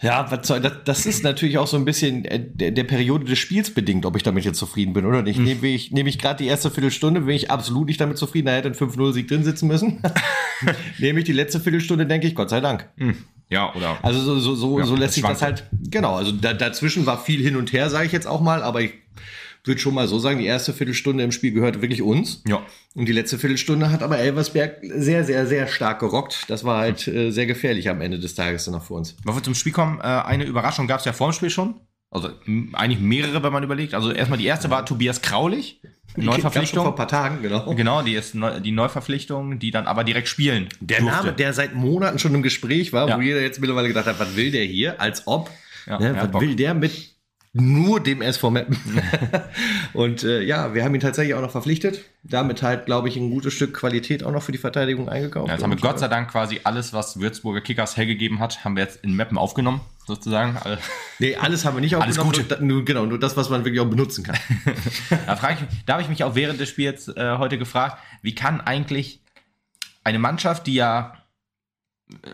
Ja, 0.00 0.22
das, 0.22 1.06
ist 1.06 1.24
natürlich 1.24 1.58
auch 1.58 1.66
so 1.66 1.76
ein 1.76 1.84
bisschen 1.84 2.24
äh, 2.24 2.40
der, 2.40 2.84
Periode 2.84 3.24
des 3.24 3.38
Spiels 3.38 3.74
bedingt, 3.74 4.06
ob 4.06 4.16
ich 4.16 4.22
damit 4.22 4.44
jetzt 4.44 4.58
zufrieden 4.58 4.92
bin 4.92 5.04
oder 5.04 5.22
nicht. 5.22 5.40
Nehme 5.40 5.66
ich, 5.66 5.90
nehme 5.90 6.08
ich 6.08 6.20
gerade 6.20 6.42
die 6.42 6.48
erste 6.48 6.70
Viertelstunde, 6.70 7.22
bin 7.22 7.34
ich 7.34 7.50
absolut 7.50 7.88
nicht 7.88 8.00
damit 8.00 8.16
zufrieden, 8.16 8.46
da 8.46 8.52
hätte 8.52 8.68
ein 8.68 8.74
5-0-Sieg 8.74 9.26
drin 9.26 9.42
sitzen 9.42 9.66
müssen. 9.66 10.00
Nehme 10.98 11.18
ich 11.18 11.24
die 11.24 11.32
letzte 11.32 11.58
Viertelstunde, 11.58 12.06
denke 12.06 12.28
ich, 12.28 12.36
Gott 12.36 12.48
sei 12.48 12.60
Dank. 12.60 12.88
Ja, 13.50 13.74
oder 13.74 13.98
Also 14.02 14.20
so, 14.20 14.38
so, 14.38 14.54
so, 14.54 14.78
Ja, 14.78 14.84
so 14.84 14.94
lässt 14.94 15.14
sich 15.14 15.24
das 15.24 15.42
halt, 15.42 15.64
genau, 15.90 16.16
also 16.16 16.32
da, 16.32 16.52
dazwischen 16.52 17.06
war 17.06 17.22
viel 17.22 17.42
hin 17.42 17.56
und 17.56 17.72
her, 17.72 17.88
sage 17.88 18.06
ich 18.06 18.12
jetzt 18.12 18.26
auch 18.26 18.40
mal, 18.40 18.62
aber 18.62 18.82
ich 18.82 18.92
würde 19.64 19.80
schon 19.80 19.94
mal 19.94 20.08
so 20.08 20.18
sagen, 20.18 20.38
die 20.38 20.46
erste 20.46 20.72
Viertelstunde 20.72 21.22
im 21.22 21.32
Spiel 21.32 21.52
gehörte 21.52 21.82
wirklich 21.82 22.02
uns. 22.02 22.42
Ja. 22.46 22.62
Und 22.94 23.06
die 23.06 23.12
letzte 23.12 23.38
Viertelstunde 23.38 23.90
hat 23.90 24.02
aber 24.02 24.18
Elversberg 24.18 24.78
sehr, 24.82 25.24
sehr, 25.24 25.46
sehr 25.46 25.66
stark 25.66 26.00
gerockt. 26.00 26.44
Das 26.48 26.64
war 26.64 26.78
halt 26.78 27.06
äh, 27.06 27.30
sehr 27.30 27.46
gefährlich 27.46 27.88
am 27.88 28.00
Ende 28.00 28.18
des 28.18 28.34
Tages 28.34 28.64
dann 28.64 28.74
noch 28.74 28.84
für 28.84 28.94
uns. 28.94 29.14
Bevor 29.24 29.36
wir 29.36 29.42
zum 29.42 29.54
Spiel 29.54 29.72
kommen, 29.72 30.00
äh, 30.00 30.04
eine 30.04 30.44
Überraschung 30.44 30.86
gab 30.86 31.00
es 31.00 31.04
ja 31.04 31.12
vor 31.12 31.30
dem 31.30 31.34
Spiel 31.34 31.50
schon. 31.50 31.74
Also 32.10 32.30
eigentlich 32.72 33.00
mehrere, 33.00 33.42
wenn 33.42 33.52
man 33.52 33.62
überlegt. 33.62 33.92
Also 33.94 34.10
erstmal 34.12 34.38
die 34.38 34.46
erste 34.46 34.70
war 34.70 34.86
Tobias 34.86 35.20
Kraulich, 35.20 35.80
Gab's 35.82 36.14
schon 36.14 36.24
vor 36.24 36.34
Neuverpflichtung. 36.36 36.86
ein 36.86 36.94
paar 36.94 37.08
Tagen, 37.08 37.42
genau. 37.42 37.74
Genau, 37.74 38.02
die 38.02 38.14
ist 38.14 38.34
neu, 38.34 38.60
die 38.60 38.72
Neuverpflichtung, 38.72 39.58
die 39.58 39.70
dann 39.70 39.86
aber 39.86 40.04
direkt 40.04 40.26
spielen. 40.28 40.68
Der 40.80 41.00
durfte. 41.00 41.16
Name, 41.26 41.32
der 41.34 41.52
seit 41.52 41.74
Monaten 41.74 42.18
schon 42.18 42.34
im 42.34 42.42
Gespräch 42.42 42.92
war, 42.94 43.08
Ja. 43.08 43.16
wo 43.18 43.20
jeder 43.20 43.42
jetzt 43.42 43.60
mittlerweile 43.60 43.88
gedacht 43.88 44.06
hat, 44.06 44.18
was 44.18 44.34
will 44.36 44.50
der 44.50 44.64
hier? 44.64 44.98
Als 45.00 45.26
ob. 45.26 45.50
Ja, 45.86 45.98
ne, 45.98 46.16
was 46.16 46.30
Bock. 46.30 46.40
will 46.40 46.56
der 46.56 46.72
mit 46.74 46.92
nur 47.52 48.00
dem 48.00 48.22
SV 48.22 48.50
Meppen? 48.50 48.78
und 49.94 50.22
äh, 50.22 50.42
ja, 50.42 50.74
wir 50.74 50.84
haben 50.84 50.94
ihn 50.94 51.00
tatsächlich 51.00 51.34
auch 51.34 51.40
noch 51.40 51.50
verpflichtet. 51.50 52.04
Damit 52.22 52.62
halt, 52.62 52.86
glaube 52.86 53.08
ich, 53.08 53.16
ein 53.16 53.30
gutes 53.30 53.54
Stück 53.54 53.74
Qualität 53.74 54.22
auch 54.22 54.32
noch 54.32 54.42
für 54.42 54.52
die 54.52 54.58
Verteidigung 54.58 55.08
eingekauft. 55.08 55.48
Ja, 55.48 55.54
jetzt 55.54 55.62
haben 55.62 55.70
wir 55.70 55.78
Gott 55.78 55.98
sei 55.98 56.08
Dank 56.08 56.30
quasi 56.30 56.60
alles, 56.64 56.92
was 56.92 57.20
Würzburger 57.20 57.60
Kickers 57.60 57.96
hergegeben 57.96 58.38
hat, 58.40 58.64
haben 58.64 58.76
wir 58.76 58.82
jetzt 58.82 59.02
in 59.04 59.16
Mappen 59.16 59.38
aufgenommen, 59.38 59.80
sozusagen. 60.06 60.56
Also, 60.56 60.78
Nee, 61.18 61.36
alles 61.36 61.64
haben 61.64 61.76
wir 61.76 61.80
nicht 61.80 61.96
Alles 61.96 62.18
aufgenommen. 62.18 62.48
Gute. 62.48 62.64
Nur, 62.64 62.84
genau, 62.84 63.06
nur 63.06 63.18
das, 63.18 63.36
was 63.36 63.50
man 63.50 63.64
wirklich 63.64 63.80
auch 63.80 63.90
benutzen 63.90 64.24
kann. 64.24 64.38
Da, 65.26 65.36
frage 65.36 65.58
ich, 65.60 65.84
da 65.86 65.94
habe 65.94 66.02
ich 66.02 66.08
mich 66.08 66.24
auch 66.24 66.34
während 66.34 66.60
des 66.60 66.68
Spiels 66.68 67.08
äh, 67.08 67.36
heute 67.38 67.58
gefragt, 67.58 67.98
wie 68.22 68.34
kann 68.34 68.60
eigentlich 68.60 69.22
eine 70.04 70.18
Mannschaft, 70.18 70.66
die 70.66 70.74
ja, 70.74 71.17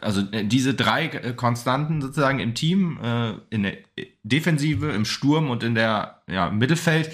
also 0.00 0.23
äh, 0.32 0.44
diese 0.44 0.75
drei 0.75 1.06
äh, 1.06 1.32
Konstanten 1.32 2.00
sozusagen 2.00 2.38
im 2.38 2.55
Team, 2.55 2.99
äh, 3.03 3.32
in 3.50 3.65
der 3.65 3.76
Defensive, 4.23 4.91
im 4.91 5.05
Sturm 5.05 5.50
und 5.50 5.62
in 5.62 5.75
der 5.75 6.23
ja, 6.29 6.50
Mittelfeld, 6.50 7.11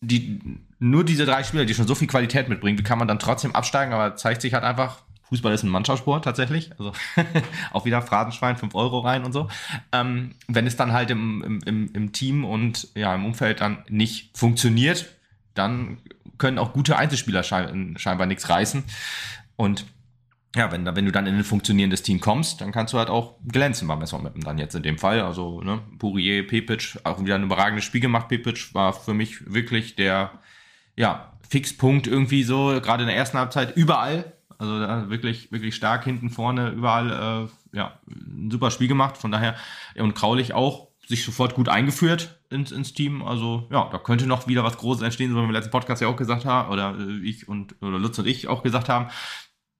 die 0.00 0.40
nur 0.78 1.04
diese 1.04 1.24
drei 1.24 1.44
Spieler, 1.44 1.64
die 1.64 1.74
schon 1.74 1.86
so 1.86 1.94
viel 1.94 2.08
Qualität 2.08 2.48
mitbringen, 2.48 2.78
wie 2.78 2.82
kann 2.82 2.98
man 2.98 3.08
dann 3.08 3.18
trotzdem 3.18 3.54
absteigen? 3.54 3.92
Aber 3.92 4.16
zeigt 4.16 4.42
sich 4.42 4.52
halt 4.52 4.64
einfach, 4.64 4.98
Fußball 5.28 5.54
ist 5.54 5.62
ein 5.62 5.70
Mannschaftssport 5.70 6.24
tatsächlich. 6.24 6.70
Also 6.78 6.92
auch 7.72 7.84
wieder 7.84 8.02
Phrasenschwein, 8.02 8.56
5 8.56 8.74
Euro 8.74 9.00
rein 9.00 9.24
und 9.24 9.32
so. 9.32 9.48
Ähm, 9.92 10.34
wenn 10.48 10.66
es 10.66 10.76
dann 10.76 10.92
halt 10.92 11.10
im, 11.10 11.42
im, 11.42 11.60
im, 11.64 11.90
im 11.94 12.12
Team 12.12 12.44
und 12.44 12.88
ja, 12.94 13.14
im 13.14 13.24
Umfeld 13.24 13.60
dann 13.60 13.78
nicht 13.88 14.36
funktioniert, 14.36 15.06
dann 15.54 15.98
können 16.36 16.58
auch 16.58 16.72
gute 16.72 16.96
Einzelspieler 16.96 17.42
schein, 17.42 17.94
scheinbar 17.96 18.26
nichts 18.26 18.48
reißen. 18.48 18.84
Und 19.56 19.86
ja, 20.54 20.70
wenn, 20.70 20.86
wenn 20.86 21.04
du 21.04 21.12
dann 21.12 21.26
in 21.26 21.34
ein 21.34 21.44
funktionierendes 21.44 22.02
Team 22.02 22.20
kommst, 22.20 22.60
dann 22.60 22.70
kannst 22.70 22.92
du 22.92 22.98
halt 22.98 23.08
auch 23.08 23.34
glänzen 23.46 23.88
beim 23.88 24.02
SV 24.02 24.20
Meppen 24.20 24.42
dann 24.42 24.58
jetzt 24.58 24.74
in 24.74 24.82
dem 24.82 24.98
Fall. 24.98 25.20
Also, 25.20 25.60
ne, 25.62 25.80
Pourier, 25.98 26.46
Pepic, 26.46 26.98
auch 27.02 27.20
wieder 27.20 27.34
ein 27.34 27.42
überragendes 27.42 27.84
Spiel 27.84 28.00
gemacht. 28.00 28.28
Pepic 28.28 28.72
war 28.72 28.92
für 28.92 29.14
mich 29.14 29.52
wirklich 29.52 29.96
der, 29.96 30.30
ja, 30.96 31.32
Fixpunkt 31.48 32.06
irgendwie 32.06 32.44
so, 32.44 32.80
gerade 32.80 33.02
in 33.02 33.08
der 33.08 33.16
ersten 33.16 33.38
Halbzeit 33.38 33.76
überall. 33.76 34.32
Also 34.56 35.10
wirklich, 35.10 35.50
wirklich 35.50 35.74
stark 35.74 36.04
hinten 36.04 36.30
vorne, 36.30 36.70
überall, 36.70 37.10
äh, 37.10 37.76
ja, 37.76 37.98
ein 38.08 38.50
super 38.50 38.70
Spiel 38.70 38.88
gemacht. 38.88 39.16
Von 39.16 39.32
daher, 39.32 39.56
und 39.96 40.14
Kraulich 40.14 40.54
auch 40.54 40.88
sich 41.06 41.24
sofort 41.24 41.54
gut 41.54 41.68
eingeführt 41.68 42.38
ins, 42.50 42.72
ins 42.72 42.94
Team. 42.94 43.22
Also 43.22 43.66
ja, 43.70 43.88
da 43.90 43.98
könnte 43.98 44.26
noch 44.26 44.46
wieder 44.46 44.64
was 44.64 44.78
Großes 44.78 45.02
entstehen, 45.02 45.30
so 45.30 45.36
wie 45.36 45.40
wir 45.40 45.46
im 45.46 45.50
letzten 45.50 45.70
Podcast 45.70 46.00
ja 46.00 46.08
auch 46.08 46.16
gesagt 46.16 46.44
haben, 46.44 46.70
oder 46.70 46.96
äh, 46.98 47.26
ich 47.26 47.48
und 47.48 47.74
oder 47.82 47.98
Lutz 47.98 48.18
und 48.18 48.26
ich 48.26 48.48
auch 48.48 48.62
gesagt 48.62 48.88
haben, 48.88 49.08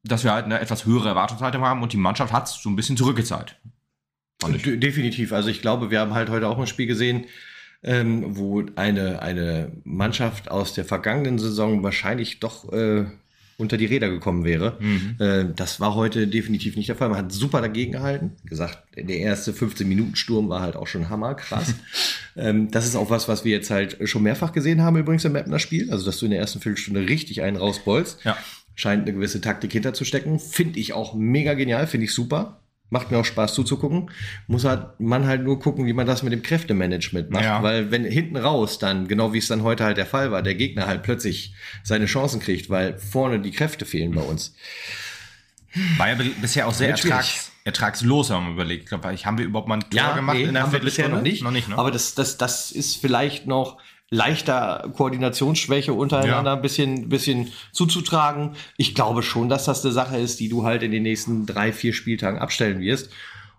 dass 0.04 0.24
wir 0.24 0.32
halt 0.32 0.44
eine 0.44 0.60
etwas 0.60 0.84
höhere 0.84 1.08
Erwartungshaltung 1.08 1.62
haben 1.62 1.82
und 1.82 1.92
die 1.92 1.98
Mannschaft 1.98 2.32
hat 2.32 2.48
so 2.48 2.68
ein 2.68 2.76
bisschen 2.76 2.96
zurückgezahlt. 2.96 3.56
Definitiv. 4.42 5.32
Also 5.32 5.48
ich 5.48 5.62
glaube, 5.62 5.90
wir 5.90 6.00
haben 6.00 6.14
halt 6.14 6.28
heute 6.28 6.48
auch 6.48 6.58
ein 6.58 6.66
Spiel 6.66 6.86
gesehen, 6.86 7.24
ähm, 7.82 8.36
wo 8.36 8.64
eine, 8.76 9.22
eine 9.22 9.72
Mannschaft 9.84 10.50
aus 10.50 10.74
der 10.74 10.84
vergangenen 10.84 11.38
Saison 11.38 11.82
wahrscheinlich 11.82 12.40
doch 12.40 12.72
äh, 12.72 13.06
unter 13.56 13.76
die 13.76 13.86
Räder 13.86 14.10
gekommen 14.10 14.44
wäre. 14.44 14.76
Mhm. 14.80 15.16
Äh, 15.18 15.44
das 15.54 15.80
war 15.80 15.94
heute 15.94 16.26
definitiv 16.26 16.76
nicht 16.76 16.88
der 16.88 16.96
Fall. 16.96 17.08
Man 17.08 17.18
hat 17.18 17.32
super 17.32 17.60
dagegen 17.60 17.92
gehalten. 17.92 18.32
Gesagt, 18.44 18.78
der 18.96 19.18
erste 19.18 19.52
15-Minuten-Sturm 19.52 20.48
war 20.48 20.60
halt 20.60 20.76
auch 20.76 20.86
schon 20.86 21.08
hammer, 21.08 21.34
krass. 21.34 21.74
ähm, 22.36 22.70
das 22.70 22.86
ist 22.86 22.96
auch 22.96 23.10
was, 23.10 23.28
was 23.28 23.44
wir 23.44 23.52
jetzt 23.52 23.70
halt 23.70 23.96
schon 24.08 24.22
mehrfach 24.22 24.52
gesehen 24.52 24.82
haben, 24.82 24.96
übrigens 24.96 25.24
im 25.24 25.32
Mapner 25.32 25.58
Spiel. 25.58 25.90
Also, 25.90 26.04
dass 26.06 26.18
du 26.18 26.24
in 26.24 26.32
der 26.32 26.40
ersten 26.40 26.60
Viertelstunde 26.60 27.08
richtig 27.08 27.42
einen 27.42 27.56
rausbolst. 27.56 28.24
Ja. 28.24 28.36
Scheint 28.74 29.02
eine 29.02 29.12
gewisse 29.12 29.40
Taktik 29.40 29.72
hinterzustecken. 29.72 30.38
Finde 30.38 30.78
ich 30.78 30.92
auch 30.92 31.14
mega 31.14 31.54
genial, 31.54 31.86
finde 31.86 32.04
ich 32.04 32.14
super. 32.14 32.60
Macht 32.90 33.10
mir 33.10 33.18
auch 33.18 33.24
Spaß 33.24 33.54
zuzugucken. 33.54 34.10
Muss 34.46 34.64
halt, 34.64 35.00
man 35.00 35.26
halt 35.26 35.42
nur 35.42 35.58
gucken, 35.58 35.86
wie 35.86 35.92
man 35.92 36.06
das 36.06 36.22
mit 36.22 36.32
dem 36.32 36.42
Kräftemanagement 36.42 37.30
macht. 37.30 37.44
Ja. 37.44 37.62
Weil 37.62 37.90
wenn 37.90 38.04
hinten 38.04 38.36
raus 38.36 38.78
dann, 38.78 39.08
genau 39.08 39.32
wie 39.32 39.38
es 39.38 39.48
dann 39.48 39.62
heute 39.62 39.84
halt 39.84 39.96
der 39.96 40.06
Fall 40.06 40.30
war, 40.30 40.42
der 40.42 40.54
Gegner 40.54 40.86
halt 40.86 41.02
plötzlich 41.02 41.54
seine 41.82 42.06
Chancen 42.06 42.40
kriegt, 42.40 42.70
weil 42.70 42.98
vorne 42.98 43.40
die 43.40 43.50
Kräfte 43.50 43.86
fehlen 43.86 44.12
bei 44.12 44.20
uns. 44.20 44.54
War 45.96 46.10
ja 46.10 46.18
bisher 46.40 46.68
auch 46.68 46.74
sehr 46.74 46.90
ertrags, 46.90 47.50
ertragslos, 47.64 48.30
wenn 48.30 48.42
man 48.42 48.52
überlegt. 48.52 48.84
Ich 48.84 48.88
glaube, 48.90 49.08
haben 49.08 49.38
wir 49.38 49.44
überhaupt 49.44 49.68
mal 49.68 49.76
ein 49.76 49.80
Tor 49.80 49.92
ja, 49.92 50.14
gemacht 50.14 50.36
nee, 50.36 50.44
in 50.44 50.54
der 50.54 50.68
Viertelstunde? 50.68 51.10
Noch 51.10 51.22
nicht. 51.22 51.42
Noch 51.42 51.50
nicht 51.50 51.68
ne? 51.68 51.78
Aber 51.78 51.90
das, 51.90 52.14
das, 52.14 52.36
das 52.36 52.70
ist 52.70 52.98
vielleicht 52.98 53.46
noch 53.46 53.78
leichter 54.10 54.90
Koordinationsschwäche 54.96 55.92
untereinander 55.92 56.52
ja. 56.52 56.56
ein 56.56 56.62
bisschen, 56.62 57.08
bisschen 57.08 57.52
zuzutragen. 57.72 58.52
Ich 58.76 58.94
glaube 58.94 59.22
schon, 59.22 59.48
dass 59.48 59.64
das 59.64 59.84
eine 59.84 59.92
Sache 59.92 60.18
ist, 60.18 60.40
die 60.40 60.48
du 60.48 60.64
halt 60.64 60.82
in 60.82 60.92
den 60.92 61.02
nächsten 61.02 61.46
drei, 61.46 61.72
vier 61.72 61.92
Spieltagen 61.92 62.38
abstellen 62.38 62.80
wirst. 62.80 63.10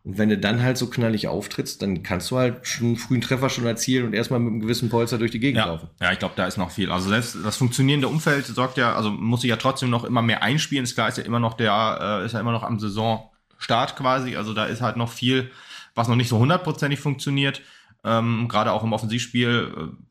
Und 0.05 0.19
wenn 0.19 0.29
du 0.29 0.37
dann 0.37 0.61
halt 0.61 0.77
so 0.77 0.87
knallig 0.87 1.27
auftrittst, 1.27 1.81
dann 1.81 2.03
kannst 2.03 2.29
du 2.29 2.37
halt 2.37 2.67
schon 2.67 2.87
einen 2.87 2.95
frühen 2.95 3.21
Treffer 3.21 3.49
schon 3.49 3.65
erzielen 3.65 4.05
und 4.05 4.13
erstmal 4.13 4.39
mit 4.39 4.51
einem 4.51 4.59
gewissen 4.59 4.87
Polster 4.87 5.17
durch 5.17 5.31
die 5.31 5.39
Gegend 5.39 5.57
ja. 5.57 5.65
laufen. 5.65 5.89
Ja, 5.99 6.11
ich 6.11 6.19
glaube, 6.19 6.35
da 6.37 6.45
ist 6.45 6.57
noch 6.57 6.69
viel. 6.69 6.91
Also 6.91 7.09
selbst 7.09 7.35
das 7.43 7.57
funktionierende 7.57 8.07
Umfeld 8.07 8.45
sorgt 8.45 8.77
ja, 8.77 8.95
also 8.95 9.09
muss 9.09 9.41
sich 9.41 9.49
ja 9.49 9.55
trotzdem 9.55 9.89
noch 9.89 10.03
immer 10.03 10.21
mehr 10.21 10.43
einspielen. 10.43 10.83
Ist 10.83 10.93
klar, 10.93 11.09
ist 11.09 11.17
ja 11.17 11.23
immer 11.23 11.39
noch 11.39 11.55
der, 11.55 12.19
äh, 12.21 12.25
ist 12.25 12.33
ja 12.33 12.39
immer 12.39 12.51
noch 12.51 12.61
am 12.61 12.79
Saisonstart 12.79 13.95
quasi. 13.95 14.35
Also 14.35 14.53
da 14.53 14.65
ist 14.65 14.81
halt 14.81 14.95
noch 14.95 15.09
viel, 15.09 15.49
was 15.95 16.07
noch 16.07 16.15
nicht 16.15 16.29
so 16.29 16.37
hundertprozentig 16.37 16.99
funktioniert. 16.99 17.63
Ähm, 18.03 18.47
Gerade 18.47 18.73
auch 18.73 18.83
im 18.83 18.93
Offensivspiel 18.93 19.73
äh, 19.75 20.04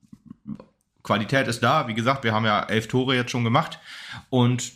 Qualität 1.04 1.46
ist 1.46 1.62
da. 1.62 1.86
Wie 1.86 1.94
gesagt, 1.94 2.24
wir 2.24 2.32
haben 2.32 2.44
ja 2.44 2.64
elf 2.64 2.88
Tore 2.88 3.14
jetzt 3.14 3.30
schon 3.30 3.44
gemacht. 3.44 3.78
Und 4.30 4.72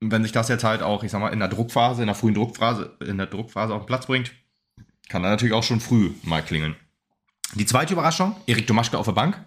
wenn 0.00 0.22
sich 0.22 0.32
das 0.32 0.48
jetzt 0.48 0.64
halt 0.64 0.82
auch, 0.82 1.04
ich 1.04 1.10
sag 1.10 1.20
mal, 1.20 1.28
in 1.28 1.40
der 1.40 1.48
Druckphase, 1.48 2.00
in 2.00 2.06
der 2.06 2.14
frühen 2.14 2.34
Druckphase, 2.34 2.96
in 3.00 3.18
der 3.18 3.26
Druckphase 3.26 3.74
auf 3.74 3.82
den 3.82 3.86
Platz 3.86 4.06
bringt, 4.06 4.32
kann 5.10 5.22
er 5.24 5.30
natürlich 5.30 5.54
auch 5.54 5.64
schon 5.64 5.80
früh 5.80 6.12
mal 6.22 6.42
klingeln. 6.42 6.76
Die 7.54 7.66
zweite 7.66 7.92
Überraschung, 7.92 8.36
Erik 8.46 8.66
Domaschke 8.66 8.96
auf 8.96 9.06
der 9.06 9.12
Bank. 9.12 9.44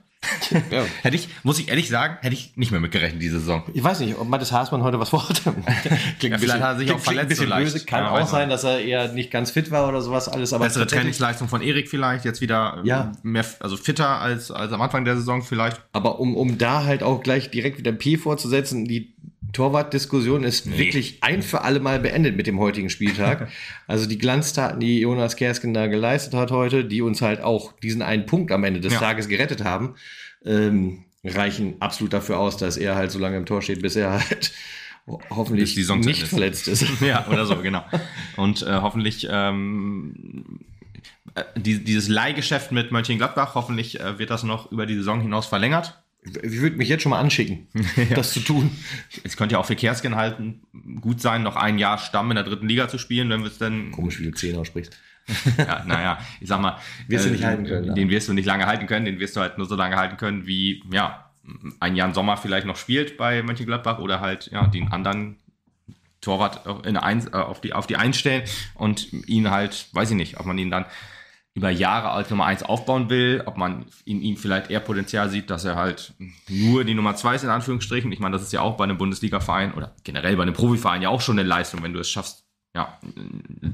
Ja. 0.72 0.86
hätte 1.02 1.16
ich, 1.16 1.30
muss 1.44 1.60
ich 1.60 1.70
ehrlich 1.70 1.90
sagen, 1.90 2.18
hätte 2.22 2.34
ich 2.34 2.56
nicht 2.56 2.72
mehr 2.72 2.80
mitgerechnet 2.80 3.22
diese 3.22 3.40
Saison. 3.40 3.64
Ich 3.74 3.84
weiß 3.84 4.00
nicht, 4.00 4.18
ob 4.18 4.28
Mathis 4.28 4.52
Haasmann 4.52 4.84
heute 4.84 5.00
was 5.00 5.10
vorhatte. 5.10 5.42
klingt 6.20 6.34
ja, 6.34 6.38
vielleicht 6.38 6.64
hat 6.64 6.76
er 6.76 6.80
sich 6.80 6.92
auch 6.92 7.00
verletzt. 7.00 7.24
Ein 7.24 7.48
bisschen 7.48 7.50
böse. 7.50 7.86
Kann 7.86 8.04
ja, 8.04 8.12
auch 8.12 8.28
sein, 8.28 8.50
dass 8.50 8.64
er 8.64 8.80
eher 8.80 9.12
nicht 9.12 9.32
ganz 9.32 9.52
fit 9.52 9.72
war 9.72 9.88
oder 9.88 10.02
sowas 10.02 10.28
alles. 10.30 10.54
Aber 10.54 10.66
Bessere 10.66 10.88
Trainingsleistung 10.88 11.48
von 11.48 11.62
Erik 11.62 11.90
vielleicht, 11.90 12.26
jetzt 12.26 12.42
wieder 12.42 12.82
ja. 12.84 13.12
mehr, 13.24 13.46
also 13.60 13.78
fitter 13.78 14.22
als, 14.22 14.52
als 14.52 14.72
am 14.72 14.82
Anfang 14.82 15.06
der 15.06 15.16
Saison 15.16 15.42
vielleicht. 15.42 15.82
Aber 15.92 16.20
um, 16.20 16.36
um 16.36 16.58
da 16.58 16.84
halt 16.84 17.04
auch 17.04 17.22
gleich 17.22 17.52
direkt 17.52 17.78
wieder 17.78 17.92
P 17.92 18.18
vorzusetzen, 18.18 18.86
die 18.86 19.14
Torwartdiskussion 19.54 20.44
ist 20.44 20.66
nee. 20.66 20.78
wirklich 20.78 21.20
ein 21.22 21.42
für 21.42 21.62
alle 21.62 21.80
Mal 21.80 22.00
beendet 22.00 22.36
mit 22.36 22.48
dem 22.48 22.60
heutigen 22.60 22.90
Spieltag. 22.90 23.50
also 23.88 24.08
die 24.08 24.18
Glanztaten, 24.18 24.80
die 24.80 25.00
Jonas 25.00 25.36
Kersken 25.36 25.74
da 25.74 25.88
geleistet 25.88 26.34
hat 26.34 26.52
heute, 26.52 26.84
die 26.84 27.02
uns 27.02 27.22
halt 27.22 27.42
auch 27.42 27.72
diesen 27.80 28.02
einen 28.02 28.26
Punkt 28.26 28.52
am 28.52 28.64
Ende 28.64 28.82
des 28.82 28.94
ja. 28.94 29.00
Tages 29.00 29.30
gerettet 29.30 29.64
haben, 29.64 29.96
ähm, 30.44 31.06
reichen 31.24 31.76
absolut 31.80 32.14
dafür 32.14 32.40
aus, 32.40 32.58
dass 32.58 32.78
er 32.78 32.96
halt 32.96 33.12
so 33.12 33.20
lange 33.20 33.38
im 33.38 33.46
Tor 33.46 33.62
steht, 33.62 33.82
bis 33.82 33.96
er 33.96 34.12
halt 34.12 34.52
hoffentlich 35.30 35.76
nicht 35.76 36.28
verletzt 36.28 36.68
ist. 36.68 36.86
ja, 37.02 37.28
oder 37.28 37.46
so, 37.46 37.58
genau. 37.58 37.84
Und 38.38 38.62
äh, 38.64 38.80
hoffentlich 38.82 39.28
ähm, 39.30 40.60
äh, 41.36 41.44
die, 41.56 41.84
dieses 41.84 42.08
Leihgeschäft 42.08 42.72
mit 42.72 42.92
Mönchengladbach, 42.92 43.56
hoffentlich 43.56 44.00
äh, 44.00 44.18
wird 44.20 44.30
das 44.30 44.44
noch 44.44 44.72
über 44.72 44.86
die 44.86 44.96
Saison 44.96 45.22
hinaus 45.22 45.46
verlängert. 45.46 46.03
Ich 46.26 46.62
würde 46.62 46.78
mich 46.78 46.90
jetzt 46.90 47.02
schon 47.02 47.10
mal 47.10 47.20
anschicken, 47.20 47.68
ja. 47.96 48.16
das 48.16 48.34
zu 48.34 48.40
tun. 48.40 48.72
Es 49.24 49.36
könnte 49.36 49.54
ja 49.54 49.60
auch 49.60 49.66
für 49.66 49.76
Kersken 49.76 50.16
halten 50.16 50.62
gut 51.02 51.22
sein, 51.22 51.44
noch 51.44 51.56
ein 51.56 51.78
Jahr 51.78 51.98
Stamm 51.98 52.32
in 52.32 52.36
der 52.36 52.44
dritten 52.44 52.68
Liga 52.68 52.88
zu 52.88 52.98
spielen, 52.98 53.30
wenn 53.30 53.42
wir 53.42 53.48
es 53.48 53.58
dann. 53.58 53.92
Komisch, 53.92 54.20
wie 54.20 54.26
du 54.26 54.32
10 54.32 54.56
aussprichst. 54.58 54.98
ja, 55.58 55.84
naja, 55.86 56.20
ich 56.42 56.50
sag 56.50 56.60
mal, 56.60 56.78
wirst 57.08 57.26
äh, 57.26 57.30
du 57.30 57.34
nicht 57.36 57.46
halten 57.46 57.66
können. 57.66 57.96
Den 57.96 58.10
wirst 58.10 58.28
du 58.28 58.34
nicht 58.34 58.46
lange 58.46 58.66
halten 58.66 58.88
können, 58.88 59.06
den 59.06 59.20
wirst 59.20 59.36
du 59.36 59.42
halt 59.42 59.58
nur 59.58 59.68
so 59.68 59.76
lange 59.76 59.96
halten 59.96 60.18
können, 60.18 60.46
wie, 60.48 60.84
ja, 60.92 61.30
ein 61.80 61.96
Jan 61.96 62.14
Sommer 62.14 62.38
vielleicht 62.38 62.68
noch 62.68 62.78
spielt 62.78 63.18
bei 63.18 63.44
Mönchengladbach 63.44 64.00
oder 64.00 64.20
halt, 64.20 64.50
ja, 64.52 64.68
den 64.68 64.92
anderen 64.92 65.38
Torwart 66.22 66.86
in 66.86 66.98
Eins, 66.98 67.28
äh, 67.28 67.32
auf, 67.32 67.62
die, 67.62 67.74
auf 67.74 67.88
die 67.88 67.98
einstellen 67.98 68.44
und 68.76 69.12
ihn 69.28 69.52
halt, 69.52 69.88
weiß 69.94 70.12
ich 70.12 70.16
nicht, 70.16 70.40
ob 70.40 70.46
man 70.46 70.58
ihn 70.58 70.72
dann 70.72 70.86
über 71.56 71.70
Jahre 71.70 72.10
als 72.10 72.30
Nummer 72.30 72.46
eins 72.46 72.64
aufbauen 72.64 73.10
will, 73.10 73.44
ob 73.46 73.58
man 73.58 73.86
in 74.06 74.22
ihm 74.22 74.38
vielleicht 74.38 74.72
eher 74.72 74.80
Potenzial 74.80 75.30
sieht, 75.30 75.50
dass 75.50 75.66
er 75.66 75.76
halt 75.76 76.14
nur 76.50 76.84
die 76.84 76.96
Nummer 76.96 77.16
zwei 77.16 77.36
ist, 77.36 77.44
in 77.44 77.50
Anführungsstrichen. 77.50 78.12
Ich 78.12 78.20
meine, 78.20 78.34
das 78.34 78.42
ist 78.42 78.54
ja 78.54 78.62
auch 78.62 78.76
bei 78.76 78.86
einem 78.86 78.98
Bundesliga-Verein 78.98 79.74
oder 79.74 79.96
generell 80.04 80.36
bei 80.36 80.44
einem 80.44 80.56
Profiverein 80.56 81.04
ja 81.04 81.10
auch 81.10 81.22
schon 81.22 81.38
eine 81.38 81.48
Leistung, 81.48 81.84
wenn 81.84 81.94
du 81.94 82.00
es 82.00 82.10
schaffst, 82.10 82.46
ja, 82.76 82.98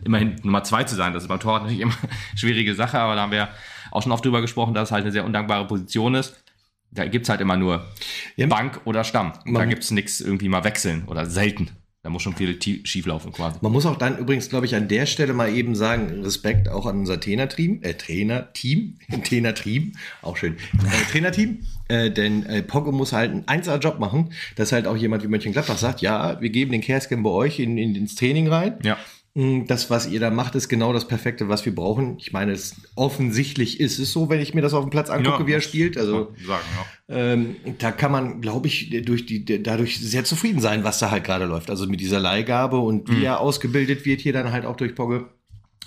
immerhin 0.04 0.36
Nummer 0.44 0.64
zwei 0.64 0.84
zu 0.84 0.96
sein. 0.96 1.14
Das 1.14 1.24
ist 1.24 1.30
beim 1.30 1.40
Torwart 1.40 1.64
natürlich 1.64 1.82
immer 1.82 1.96
eine 2.02 2.12
schwierige 2.38 2.76
Sache, 2.76 3.00
aber 3.00 3.16
da 3.16 3.22
haben 3.22 3.32
wir 3.32 3.48
auch 3.92 4.04
schon 4.04 4.12
oft 4.12 4.26
drüber 4.26 4.42
gesprochen, 4.42 4.74
dass 4.74 4.90
es 4.90 4.92
halt 4.92 5.04
eine 5.04 5.14
sehr 5.14 5.24
undankbare 5.24 5.66
Position 5.66 6.16
ist. 6.16 6.44
Da 6.92 7.06
gibt's 7.06 7.30
halt 7.30 7.40
immer 7.40 7.56
nur 7.56 7.88
ja. 8.36 8.48
Bank 8.48 8.82
oder 8.84 9.06
Stamm. 9.06 9.34
Da 9.46 9.64
gibt's 9.66 9.92
nichts 9.92 10.20
irgendwie 10.20 10.50
mal 10.50 10.64
wechseln 10.64 11.06
oder 11.08 11.28
selten. 11.28 11.70
Da 12.02 12.10
muss 12.10 12.22
schon 12.22 12.34
viel 12.34 12.58
schieflaufen 12.62 13.34
quasi. 13.34 13.58
Man 13.62 13.74
muss 13.74 13.86
auch 13.86 13.98
dann 13.98 14.18
übrigens, 14.18 14.48
glaube 14.48 14.66
ich, 14.66 14.74
an 14.74 14.88
der 14.88 15.06
Stelle 15.06 15.34
mal 15.34 15.54
eben 15.54 15.76
sagen, 15.76 16.24
Respekt 16.24 16.70
auch 16.70 16.86
an 16.86 17.00
unser 17.00 17.20
Trainerteam, 17.20 17.82
äh, 17.84 17.94
Trainerteam, 17.94 18.98
Trainerteam, 19.26 19.92
auch 20.22 20.38
schön, 20.38 20.56
äh, 20.56 21.12
Trainerteam, 21.12 21.60
äh, 21.90 22.10
denn 22.10 22.46
äh, 22.46 22.64
Pogge 22.64 22.94
muss 22.94 23.12
halt 23.12 23.32
einen 23.32 23.44
1A-Job 23.44 24.00
machen, 24.00 24.32
dass 24.56 24.72
halt 24.72 24.88
auch 24.88 24.96
jemand 24.96 25.24
wie 25.24 25.28
Mönchengladbach 25.28 25.78
sagt, 25.78 26.00
ja, 26.00 26.40
wir 26.40 26.50
geben 26.50 26.72
den 26.72 26.80
Kersken 26.80 27.22
bei 27.22 27.32
euch 27.32 27.60
in, 27.60 27.78
in, 27.78 27.94
ins 27.96 28.16
Training 28.16 28.48
rein. 28.48 28.80
Ja. 28.82 28.98
Mm, 29.36 29.66
das, 29.68 29.90
was 29.90 30.08
ihr 30.08 30.20
da 30.20 30.32
macht, 30.32 30.56
ist 30.56 30.70
genau 30.70 30.92
das 30.92 31.08
Perfekte, 31.08 31.50
was 31.50 31.66
wir 31.66 31.74
brauchen. 31.74 32.18
Ich 32.20 32.34
meine, 32.34 32.52
es, 32.52 32.76
offensichtlich 32.96 33.80
ist 33.80 34.00
es 34.00 34.12
so, 34.12 34.30
wenn 34.30 34.42
ich 34.42 34.54
mir 34.54 34.62
das 34.62 34.74
auf 34.74 34.84
dem 34.84 34.90
Platz 34.90 35.10
angucke, 35.10 35.44
ja, 35.44 35.48
wie 35.48 35.54
er 35.54 35.62
spielt. 35.62 35.98
Also 35.98 36.34
sagen, 36.46 36.64
ja. 37.08 37.16
ähm, 37.16 37.56
da 37.78 37.92
kann 37.92 38.12
man, 38.12 38.42
glaube 38.42 38.68
ich, 38.68 38.90
durch 39.06 39.26
die, 39.26 39.46
dadurch 39.62 40.00
sehr 40.00 40.24
zufrieden 40.24 40.60
sein, 40.60 40.84
was 40.84 41.00
da 41.00 41.12
halt 41.12 41.24
gerade 41.24 41.46
läuft. 41.46 41.70
Also 41.70 41.88
mit 41.88 42.00
dieser 42.00 42.20
Leihgabe 42.20 42.78
und 42.78 43.10
wie 43.10 43.18
mhm. 43.18 43.24
er 43.24 43.40
ausgebildet 43.40 44.06
wird 44.06 44.22
hier 44.22 44.34
dann 44.34 44.52
halt 44.52 44.66
auch 44.66 44.76
durch 44.76 44.96
Pogge. 44.96 45.30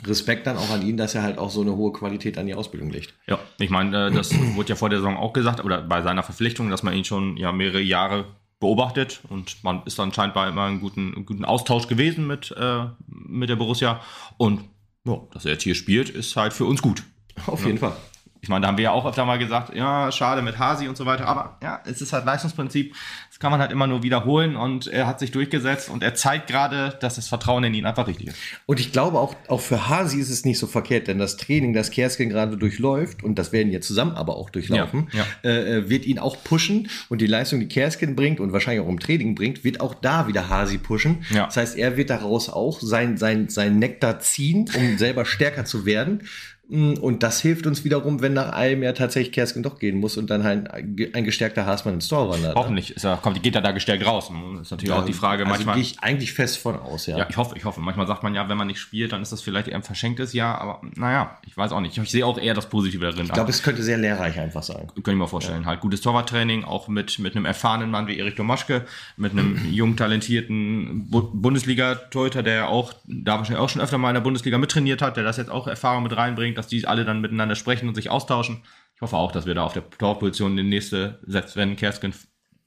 Respekt 0.04 0.48
dann 0.48 0.56
auch 0.56 0.70
an 0.70 0.84
ihn, 0.84 0.96
dass 0.96 1.14
er 1.14 1.22
halt 1.22 1.38
auch 1.38 1.50
so 1.50 1.60
eine 1.60 1.76
hohe 1.76 1.92
Qualität 1.92 2.36
an 2.36 2.46
die 2.46 2.54
Ausbildung 2.54 2.90
legt. 2.90 3.14
Ja, 3.28 3.38
ich 3.60 3.70
meine, 3.70 4.08
äh, 4.08 4.10
das 4.10 4.32
wurde 4.54 4.70
ja 4.70 4.74
vor 4.74 4.88
der 4.88 4.98
Saison 4.98 5.16
auch 5.16 5.32
gesagt, 5.32 5.64
oder 5.64 5.80
bei 5.82 6.02
seiner 6.02 6.22
Verpflichtung, 6.22 6.70
dass 6.70 6.82
man 6.82 6.94
ihn 6.94 7.04
schon 7.04 7.36
ja 7.36 7.52
mehrere 7.52 7.80
Jahre 7.80 8.24
beobachtet 8.62 9.20
und 9.28 9.62
man 9.64 9.82
ist 9.86 9.98
dann 9.98 10.12
scheinbar 10.14 10.48
immer 10.48 10.62
einen 10.62 10.80
guten, 10.80 11.26
guten 11.26 11.44
Austausch 11.44 11.88
gewesen 11.88 12.26
mit, 12.26 12.54
äh, 12.56 12.86
mit 13.08 13.50
der 13.50 13.56
Borussia. 13.56 14.00
Und 14.38 14.60
ja, 15.04 15.20
dass 15.32 15.44
er 15.44 15.52
jetzt 15.52 15.64
hier 15.64 15.74
spielt, 15.74 16.08
ist 16.08 16.36
halt 16.36 16.52
für 16.52 16.64
uns 16.64 16.80
gut. 16.80 17.02
Auf 17.46 17.66
jeden 17.66 17.78
Fall. 17.78 17.96
Ich 18.42 18.48
meine, 18.48 18.62
da 18.62 18.68
haben 18.68 18.76
wir 18.76 18.82
ja 18.82 18.90
auch 18.90 19.06
öfter 19.06 19.24
mal 19.24 19.38
gesagt, 19.38 19.72
ja, 19.72 20.10
schade 20.10 20.42
mit 20.42 20.58
Hasi 20.58 20.88
und 20.88 20.96
so 20.96 21.06
weiter, 21.06 21.28
aber 21.28 21.58
ja, 21.62 21.80
es 21.84 22.02
ist 22.02 22.12
halt 22.12 22.24
Leistungsprinzip. 22.24 22.92
Das 23.30 23.38
kann 23.38 23.52
man 23.52 23.60
halt 23.60 23.70
immer 23.70 23.86
nur 23.86 24.02
wiederholen 24.02 24.56
und 24.56 24.88
er 24.88 25.06
hat 25.06 25.20
sich 25.20 25.30
durchgesetzt 25.30 25.88
und 25.88 26.02
er 26.02 26.16
zeigt 26.16 26.48
gerade, 26.48 26.98
dass 27.00 27.14
das 27.14 27.28
Vertrauen 27.28 27.62
in 27.62 27.72
ihn 27.72 27.86
einfach 27.86 28.08
richtig 28.08 28.26
ist. 28.26 28.36
Und 28.66 28.80
ich 28.80 28.90
glaube 28.90 29.20
auch, 29.20 29.36
auch 29.46 29.60
für 29.60 29.88
Hasi 29.88 30.18
ist 30.18 30.28
es 30.28 30.44
nicht 30.44 30.58
so 30.58 30.66
verkehrt, 30.66 31.06
denn 31.06 31.20
das 31.20 31.36
Training, 31.36 31.72
das 31.72 31.92
Kerskin 31.92 32.30
gerade 32.30 32.56
durchläuft, 32.56 33.22
und 33.22 33.38
das 33.38 33.52
werden 33.52 33.70
wir 33.70 33.80
zusammen 33.80 34.16
aber 34.16 34.36
auch 34.36 34.50
durchlaufen, 34.50 35.08
ja, 35.12 35.24
ja. 35.44 35.50
Äh, 35.50 35.88
wird 35.88 36.04
ihn 36.04 36.18
auch 36.18 36.42
pushen 36.42 36.88
und 37.08 37.20
die 37.20 37.28
Leistung, 37.28 37.60
die 37.60 37.68
Kerskin 37.68 38.16
bringt 38.16 38.40
und 38.40 38.52
wahrscheinlich 38.52 38.84
auch 38.84 38.90
im 38.90 38.98
Training 38.98 39.36
bringt, 39.36 39.62
wird 39.62 39.80
auch 39.80 39.94
da 39.94 40.26
wieder 40.26 40.48
Hasi 40.48 40.78
pushen. 40.78 41.24
Ja. 41.30 41.46
Das 41.46 41.58
heißt, 41.58 41.78
er 41.78 41.96
wird 41.96 42.10
daraus 42.10 42.48
auch 42.48 42.80
sein, 42.80 43.18
sein, 43.18 43.48
sein 43.50 43.78
Nektar 43.78 44.18
ziehen, 44.18 44.68
um 44.76 44.98
selber 44.98 45.24
stärker 45.26 45.64
zu 45.64 45.86
werden. 45.86 46.24
Mm, 46.68 46.94
und 46.94 47.22
das 47.22 47.40
hilft 47.40 47.66
uns 47.66 47.84
wiederum, 47.84 48.22
wenn 48.22 48.34
nach 48.34 48.52
einem 48.52 48.82
Jahr 48.82 48.94
tatsächlich 48.94 49.32
Kersken 49.32 49.62
doch 49.62 49.78
gehen 49.78 49.98
muss 49.98 50.16
und 50.16 50.30
dann 50.30 50.42
ein, 50.42 50.68
ein 50.68 51.24
gestärkter 51.24 51.66
Haasmann 51.66 51.94
ins 51.94 52.08
Tor 52.08 52.30
wandert. 52.30 52.54
Ne? 52.54 52.60
Hoffentlich 52.60 52.96
ist 52.96 53.04
er, 53.04 53.16
kommt, 53.16 53.42
geht 53.42 53.54
er 53.54 53.60
da 53.60 53.72
gestärkt 53.72 54.06
raus. 54.06 54.30
Das 54.54 54.62
ist 54.62 54.70
natürlich 54.70 54.94
ja, 54.94 55.00
auch 55.00 55.04
die 55.04 55.12
Frage. 55.12 55.42
Also 55.42 55.54
manchmal 55.54 55.74
gehe 55.74 55.82
ich 55.82 55.98
eigentlich 56.00 56.32
fest 56.32 56.58
von 56.58 56.76
aus, 56.76 57.06
ja. 57.06 57.18
Ja, 57.18 57.26
ich 57.28 57.36
hoffe, 57.36 57.56
ich 57.58 57.64
hoffe. 57.64 57.80
Manchmal 57.80 58.06
sagt 58.06 58.22
man 58.22 58.34
ja, 58.34 58.48
wenn 58.48 58.56
man 58.56 58.68
nicht 58.68 58.78
spielt, 58.78 59.12
dann 59.12 59.22
ist 59.22 59.32
das 59.32 59.42
vielleicht 59.42 59.68
eher 59.68 59.74
ein 59.74 59.82
verschenktes 59.82 60.32
Jahr, 60.32 60.60
aber 60.60 60.80
naja, 60.94 61.38
ich 61.46 61.56
weiß 61.56 61.72
auch 61.72 61.80
nicht. 61.80 61.98
Ich 61.98 62.10
sehe 62.10 62.24
auch 62.24 62.38
eher 62.38 62.54
das 62.54 62.68
Positive 62.68 63.04
darin. 63.04 63.26
Ich 63.26 63.32
glaube, 63.32 63.50
es 63.50 63.62
könnte 63.62 63.82
sehr 63.82 63.98
lehrreich 63.98 64.38
einfach 64.38 64.62
sein. 64.62 64.86
Könnte 64.94 65.10
ich 65.10 65.16
mir 65.16 65.28
vorstellen. 65.28 65.62
Ja. 65.62 65.66
Halt 65.66 65.80
gutes 65.80 66.00
Torwarttraining, 66.00 66.64
auch 66.64 66.88
mit, 66.88 67.18
mit 67.18 67.34
einem 67.34 67.44
erfahrenen 67.44 67.90
Mann 67.90 68.06
wie 68.06 68.18
Erik 68.18 68.36
Domaschke, 68.36 68.86
mit 69.16 69.32
einem 69.32 69.58
jungen, 69.70 69.96
talentierten 69.96 71.08
Bu 71.10 71.22
Bundesliga-Torhüter, 71.32 72.42
der 72.42 72.68
auch 72.68 72.92
da 73.04 73.38
wahrscheinlich 73.38 73.62
auch 73.62 73.68
schon 73.68 73.82
öfter 73.82 73.98
mal 73.98 74.10
in 74.10 74.14
der 74.14 74.20
Bundesliga 74.20 74.58
mittrainiert 74.58 75.02
hat, 75.02 75.16
der 75.16 75.24
das 75.24 75.36
jetzt 75.36 75.50
auch 75.50 75.66
Erfahrung 75.66 76.04
mit 76.04 76.16
reinbringt, 76.16 76.51
dass 76.58 76.68
die 76.68 76.86
alle 76.86 77.04
dann 77.04 77.20
miteinander 77.20 77.54
sprechen 77.54 77.88
und 77.88 77.94
sich 77.94 78.10
austauschen. 78.10 78.62
Ich 78.94 79.02
hoffe 79.02 79.16
auch, 79.16 79.32
dass 79.32 79.46
wir 79.46 79.54
da 79.54 79.64
auf 79.64 79.72
der 79.72 79.88
Torposition 79.90 80.52
in 80.52 80.58
den 80.58 80.68
nächsten 80.68 81.16
Sätzen, 81.26 81.58
wenn 81.58 81.76
Kersken 81.76 82.14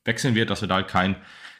wechseln 0.03 0.35
wird, 0.35 0.49
dass 0.49 0.61
wir 0.61 0.67
da 0.67 0.75
halt 0.75 0.87
kein, 0.87 1.15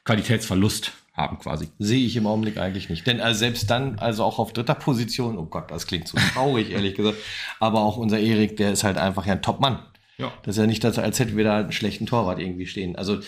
Qualitätsverlust 0.06 0.94
haben 1.14 1.40
quasi. 1.40 1.70
Sehe 1.80 2.06
ich 2.06 2.16
im 2.16 2.28
Augenblick 2.28 2.58
eigentlich 2.58 2.90
nicht. 2.90 3.08
Denn 3.08 3.20
also 3.20 3.40
selbst 3.40 3.70
dann, 3.70 3.98
also 4.00 4.24
auch 4.24 4.38
auf 4.38 4.54
dritter 4.54 4.76
Position, 4.76 5.38
oh 5.38 5.46
Gott, 5.46 5.72
das 5.72 5.88
klingt 5.88 6.08
so 6.08 6.18
traurig, 6.34 6.72
ehrlich 6.72 6.96
gesagt. 6.96 7.18
Aber 7.60 7.82
auch 7.82 7.98
unser 7.98 8.20
Erik, 8.20 8.58
der 8.58 8.72
ist 8.72 8.84
halt 8.84 8.98
einfach 8.98 9.26
ja 9.26 9.34
ein 9.34 9.42
Top-Mann. 9.42 9.80
Ja. 10.18 10.32
Das 10.44 10.56
ist 10.56 10.62
ja 10.62 10.68
nicht, 10.68 10.84
dass, 10.84 11.00
als 11.00 11.20
hätten 11.20 11.36
wir 11.36 11.44
da 11.44 11.58
einen 11.58 11.72
schlechten 11.72 12.06
Torwart 12.06 12.40
irgendwie 12.40 12.68
stehen. 12.68 12.96
Also 12.96 13.20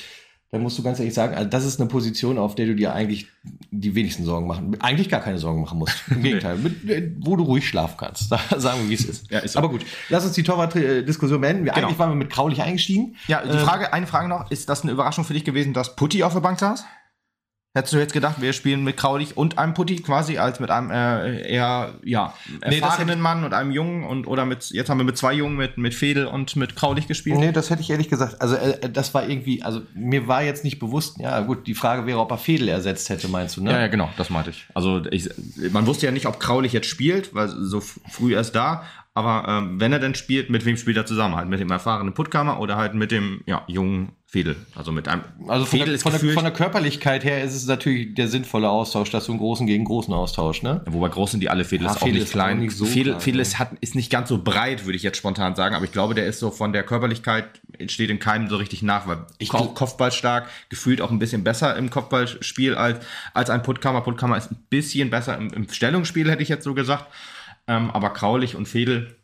da 0.50 0.60
musst 0.60 0.78
du 0.78 0.84
ganz 0.84 1.00
ehrlich 1.00 1.14
sagen, 1.14 1.36
also 1.36 1.50
das 1.50 1.66
ist 1.66 1.80
eine 1.80 1.90
Position, 1.90 2.38
auf 2.38 2.56
der 2.56 2.68
du 2.68 2.76
dir 2.76 2.94
eigentlich 2.94 3.28
die 3.70 3.96
wenigsten 3.96 4.24
Sorgen 4.24 4.48
machen, 4.48 4.78
eigentlich 4.80 5.10
gar 5.10 5.20
keine 5.20 5.40
Sorgen 5.40 5.60
machen 5.62 5.78
musst. 5.78 6.02
Im 6.10 6.22
Gegenteil, 6.24 6.58
mit, 6.58 6.90
äh, 6.90 7.12
wo 7.20 7.36
du 7.36 7.44
ruhig 7.44 7.68
schlafen 7.68 7.96
kannst. 7.98 8.32
Da 8.50 8.60
sagen 8.60 8.84
wir, 8.84 8.90
wie 8.90 8.94
es 8.94 9.06
ist. 9.06 9.32
Ja, 9.32 9.40
ist 9.40 9.54
so. 9.54 9.60
Aber 9.60 9.70
gut, 9.70 9.86
lass 10.10 10.26
uns 10.26 10.34
die 10.34 10.44
Torwart-Diskussion 10.44 11.42
beenden. 11.42 11.66
Wir, 11.66 11.74
genau. 11.74 11.88
Eigentlich 11.88 12.00
waren 12.00 12.12
wir 12.12 12.16
mit 12.16 12.30
Kraulich 12.30 12.62
eingestiegen. 12.62 13.16
Ja, 13.28 13.44
die 13.44 13.50
ähm, 13.50 13.60
Frage, 13.60 13.92
eine 13.92 14.08
Frage 14.08 14.30
noch, 14.30 14.50
ist 14.52 14.70
das 14.70 14.84
eine 14.84 14.92
Überraschung 14.92 15.26
für 15.26 15.34
dich 15.34 15.44
gewesen, 15.44 15.74
dass 15.74 15.96
Putti 15.96 16.24
auf 16.24 16.34
der 16.34 16.40
Bank 16.40 16.60
saß? 16.60 16.86
Hättest 17.78 17.94
du 17.94 18.00
jetzt 18.00 18.14
gedacht, 18.14 18.42
wir 18.42 18.54
spielen 18.54 18.84
mit 18.84 18.98
Kraulich 18.98 19.38
und 19.38 19.60
einem 19.60 19.76
Putti 19.76 19.98
quasi, 19.98 20.40
als 20.40 20.60
mit 20.60 20.72
einem 20.72 20.90
äh, 20.90 21.48
eher 21.48 21.94
ja, 22.04 22.34
erfahrenen 22.62 23.20
nee, 23.20 23.22
Mann 23.22 23.44
und 23.44 23.54
einem 23.54 23.70
Jungen 23.70 24.04
und 24.04 24.26
oder 24.26 24.48
mit 24.48 24.72
jetzt 24.72 24.90
haben 24.90 24.98
wir 24.98 25.04
mit 25.04 25.16
zwei 25.16 25.34
Jungen 25.34 25.58
mit 25.58 25.78
mit 25.78 25.94
Fedel 25.94 26.26
und 26.26 26.56
mit 26.56 26.76
Kraulich 26.76 27.08
gespielt? 27.08 27.38
Nee, 27.38 27.52
das 27.52 27.70
hätte 27.70 27.84
ich 27.84 27.92
ehrlich 27.92 28.10
gesagt, 28.10 28.42
also 28.42 28.56
äh, 28.56 28.90
das 28.90 29.14
war 29.14 29.30
irgendwie, 29.30 29.62
also 29.62 29.84
mir 29.94 30.28
war 30.28 30.42
jetzt 30.42 30.64
nicht 30.64 30.80
bewusst, 30.80 31.20
ja 31.20 31.40
gut, 31.42 31.68
die 31.68 31.76
Frage 31.76 32.08
wäre, 32.08 32.18
ob 32.18 32.32
er 32.32 32.40
Fedel 32.40 32.68
ersetzt 32.70 33.10
hätte, 33.10 33.28
meinst 33.28 33.58
du, 33.58 33.64
ne? 33.64 33.72
Ja, 33.72 33.82
ja 33.82 33.88
genau, 33.88 34.10
das 34.18 34.32
meinte 34.32 34.50
ich. 34.50 34.66
Also 34.74 35.04
ich, 35.12 35.30
man 35.72 35.86
wusste 35.86 36.08
ja 36.08 36.12
nicht, 36.12 36.26
ob 36.26 36.40
Kraulich 36.40 36.74
jetzt 36.74 36.88
spielt, 36.88 37.36
weil 37.36 37.48
so 37.48 37.80
früh 37.80 38.34
erst 38.34 38.56
da, 38.56 38.86
aber 39.14 39.46
ähm, 39.48 39.80
wenn 39.80 39.94
er 39.94 40.00
denn 40.00 40.16
spielt, 40.16 40.50
mit 40.50 40.66
wem 40.66 40.78
spielt 40.78 40.98
er 40.98 41.06
zusammen? 41.06 41.36
Halt 41.36 41.48
mit 41.48 41.60
dem 41.60 41.70
erfahrenen 41.70 42.16
Puttkammer 42.16 42.60
oder 42.60 42.76
halt 42.76 42.96
mit 42.96 43.12
dem 43.12 43.42
ja, 43.46 43.64
jungen 43.68 44.14
Fedel? 44.30 44.58
Also 44.76 44.92
mit 44.92 45.08
einem. 45.08 45.24
Also 45.48 45.64
von, 45.64 45.80
Fedel 45.80 45.94
der, 45.94 46.00
von, 46.00 46.12
der, 46.12 46.34
von 46.34 46.44
der 46.44 46.52
Körperlichkeit 46.52 47.24
her 47.24 47.46
ist 47.46 47.56
es 47.56 47.66
natürlich 47.66 48.14
der 48.14 48.28
sinnvolle 48.28 48.70
Austausch, 48.70 49.10
dass 49.10 49.26
du 49.26 49.32
einen 49.32 49.40
großen 49.40 49.66
gegen 49.66 49.86
großen 49.86 50.14
Austausch, 50.14 50.64
ne? 50.64 50.82
Ja, 50.86 50.94
wobei 50.94 51.08
groß 51.08 51.32
sind 51.32 51.40
die 51.40 51.50
alle, 51.50 51.64
Fedel 51.64 51.86
ja, 51.86 51.94
ist 51.94 52.02
auch 52.02 52.08
nicht 52.08 52.30
klein. 52.30 52.58
Auch 52.58 52.62
nicht 52.62 52.76
so 52.76 52.84
Fedel, 52.84 53.14
klein, 53.14 53.22
Fedel 53.22 53.40
ist, 53.40 53.58
hat, 53.58 53.72
ist 53.80 53.96
nicht 53.96 54.12
ganz 54.12 54.28
so 54.28 54.44
breit, 54.44 54.86
würde 54.86 54.98
ich 54.98 55.04
jetzt 55.04 55.18
spontan 55.18 55.56
sagen, 55.56 55.76
aber 55.76 55.86
ich 55.86 55.94
glaube, 55.94 56.14
der 56.14 56.26
ist 56.26 56.40
so 56.40 56.52
von 56.52 56.74
der 56.74 56.84
Körperlichkeit, 56.84 57.62
steht 57.88 58.10
in 58.10 58.20
keinem 58.20 58.50
so 58.50 58.58
richtig 58.58 58.84
nach, 58.84 59.08
weil 59.08 59.20
ich 59.38 59.48
Ko 59.48 59.68
Kopfball 59.68 60.12
stark, 60.12 60.50
gefühlt 60.68 61.00
auch 61.00 61.12
ein 61.12 61.20
bisschen 61.20 61.46
besser 61.46 61.78
im 61.78 61.90
Kopfballspiel 61.90 62.76
als, 62.76 63.00
als 63.34 63.50
ein 63.50 63.64
Puttkammer. 63.64 64.02
Puttkammer 64.02 64.36
ist 64.36 64.52
ein 64.52 64.58
bisschen 64.70 65.10
besser 65.10 65.38
im, 65.38 65.54
im 65.54 65.70
Stellungsspiel, 65.70 66.30
hätte 66.30 66.44
ich 66.44 66.50
jetzt 66.50 66.66
so 66.66 66.74
gesagt. 66.74 67.06
Ähm, 67.70 67.92
aber 67.92 68.10
Kraulich 68.10 68.56
und 68.56 68.68
Fedel 68.68 69.17